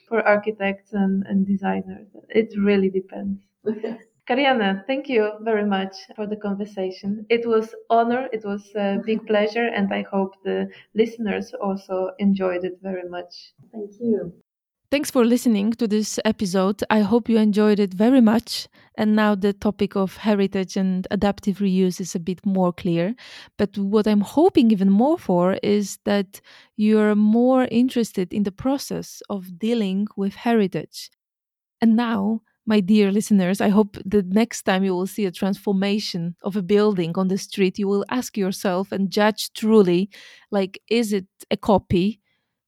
for 0.08 0.22
architects 0.26 0.92
and, 0.92 1.24
and 1.26 1.46
designers. 1.46 2.08
It 2.28 2.54
really 2.58 2.90
depends. 2.90 3.40
Karianne, 4.28 4.86
thank 4.86 5.08
you 5.08 5.32
very 5.40 5.64
much 5.64 5.96
for 6.14 6.26
the 6.26 6.36
conversation. 6.36 7.26
It 7.28 7.46
was 7.46 7.74
honor, 7.90 8.28
it 8.32 8.44
was 8.44 8.70
a 8.76 8.98
big 9.04 9.26
pleasure, 9.30 9.66
and 9.66 9.92
I 9.92 10.02
hope 10.02 10.34
the 10.44 10.70
listeners 10.94 11.52
also 11.54 12.10
enjoyed 12.18 12.64
it 12.64 12.78
very 12.82 13.08
much. 13.08 13.52
Thank 13.72 13.90
you. 14.00 14.32
Thanks 14.92 15.10
for 15.10 15.24
listening 15.24 15.72
to 15.72 15.88
this 15.88 16.20
episode. 16.24 16.82
I 16.90 17.00
hope 17.00 17.26
you 17.26 17.38
enjoyed 17.38 17.80
it 17.80 17.94
very 17.94 18.20
much. 18.20 18.68
And 18.94 19.16
now 19.16 19.34
the 19.34 19.54
topic 19.54 19.96
of 19.96 20.18
heritage 20.18 20.76
and 20.76 21.08
adaptive 21.10 21.60
reuse 21.60 21.98
is 21.98 22.14
a 22.14 22.20
bit 22.20 22.44
more 22.44 22.74
clear. 22.74 23.14
But 23.56 23.78
what 23.78 24.06
I'm 24.06 24.20
hoping 24.20 24.70
even 24.70 24.90
more 24.90 25.16
for 25.18 25.54
is 25.62 25.98
that 26.04 26.42
you're 26.76 27.14
more 27.14 27.64
interested 27.70 28.34
in 28.34 28.42
the 28.42 28.52
process 28.52 29.22
of 29.30 29.58
dealing 29.58 30.08
with 30.14 30.34
heritage. 30.34 31.10
And 31.80 31.96
now, 31.96 32.42
my 32.66 32.80
dear 32.80 33.10
listeners, 33.10 33.60
I 33.60 33.68
hope 33.68 33.96
the 34.04 34.22
next 34.22 34.62
time 34.62 34.84
you 34.84 34.94
will 34.94 35.06
see 35.06 35.24
a 35.26 35.32
transformation 35.32 36.36
of 36.42 36.56
a 36.56 36.62
building 36.62 37.12
on 37.16 37.28
the 37.28 37.38
street, 37.38 37.78
you 37.78 37.88
will 37.88 38.04
ask 38.08 38.36
yourself 38.36 38.92
and 38.92 39.10
judge 39.10 39.52
truly 39.52 40.10
like, 40.50 40.80
is 40.88 41.12
it 41.12 41.26
a 41.50 41.56
copy? 41.56 42.20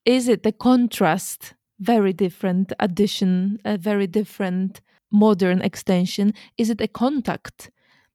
Is 0.05 0.29
it 0.29 0.45
a 0.47 0.53
contrast? 0.53 1.55
Very 1.81 2.13
different 2.13 2.73
addition, 2.81 3.59
a 3.65 3.77
very 3.79 4.07
different 4.07 4.81
modern 5.13 5.61
extension? 5.63 6.35
Is 6.59 6.71
it 6.71 6.81
a 6.81 6.89
contact? 6.89 7.71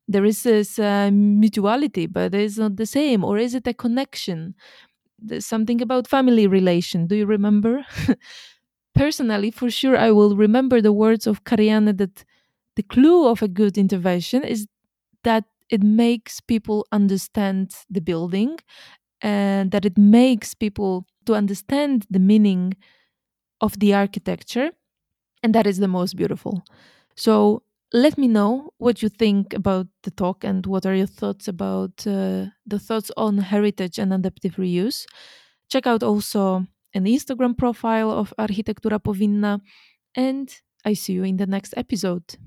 There 0.07 0.25
is 0.25 0.43
this 0.43 0.79
uh, 0.79 1.11
mutuality, 1.13 2.07
but 2.07 2.33
it's 2.35 2.57
not 2.57 2.77
the 2.77 2.85
same. 2.87 3.23
Or 3.23 3.37
is 3.37 3.55
it 3.55 3.67
a 3.67 3.73
connection? 3.73 4.55
There's 5.19 5.45
something 5.45 5.81
about 5.81 6.07
family 6.07 6.47
relation. 6.47 7.07
Do 7.07 7.15
you 7.15 7.25
remember? 7.25 7.85
Personally, 8.95 9.51
for 9.51 9.69
sure, 9.69 9.97
I 9.97 10.11
will 10.11 10.35
remember 10.35 10.81
the 10.81 10.91
words 10.91 11.25
of 11.27 11.43
Karianne 11.43 11.97
that 11.97 12.23
the 12.75 12.83
clue 12.83 13.27
of 13.27 13.41
a 13.41 13.47
good 13.47 13.77
intervention 13.77 14.43
is 14.43 14.67
that 15.23 15.45
it 15.69 15.83
makes 15.83 16.39
people 16.41 16.85
understand 16.91 17.75
the 17.89 18.01
building 18.01 18.57
and 19.21 19.71
that 19.71 19.85
it 19.85 19.97
makes 19.97 20.53
people 20.53 21.05
to 21.25 21.35
understand 21.35 22.05
the 22.09 22.19
meaning 22.19 22.75
of 23.61 23.79
the 23.79 23.93
architecture 23.93 24.71
and 25.43 25.55
that 25.55 25.67
is 25.67 25.79
the 25.79 25.87
most 25.87 26.15
beautiful. 26.15 26.63
So 27.15 27.63
let 27.93 28.17
me 28.17 28.27
know 28.27 28.71
what 28.77 29.01
you 29.01 29.09
think 29.09 29.53
about 29.53 29.87
the 30.03 30.11
talk 30.11 30.43
and 30.43 30.65
what 30.65 30.85
are 30.85 30.95
your 30.95 31.07
thoughts 31.07 31.47
about 31.47 32.05
uh, 32.07 32.47
the 32.65 32.79
thoughts 32.79 33.11
on 33.17 33.37
heritage 33.39 33.99
and 33.99 34.13
adaptive 34.13 34.55
reuse. 34.57 35.05
Check 35.69 35.87
out 35.87 36.03
also 36.03 36.65
an 36.93 37.05
instagram 37.05 37.53
profile 37.57 38.11
of 38.11 38.33
architektura 38.37 38.99
powinna 38.99 39.59
and 40.15 40.49
i 40.85 40.93
see 40.95 41.13
you 41.13 41.23
in 41.23 41.37
the 41.37 41.45
next 41.45 41.73
episode 41.77 42.37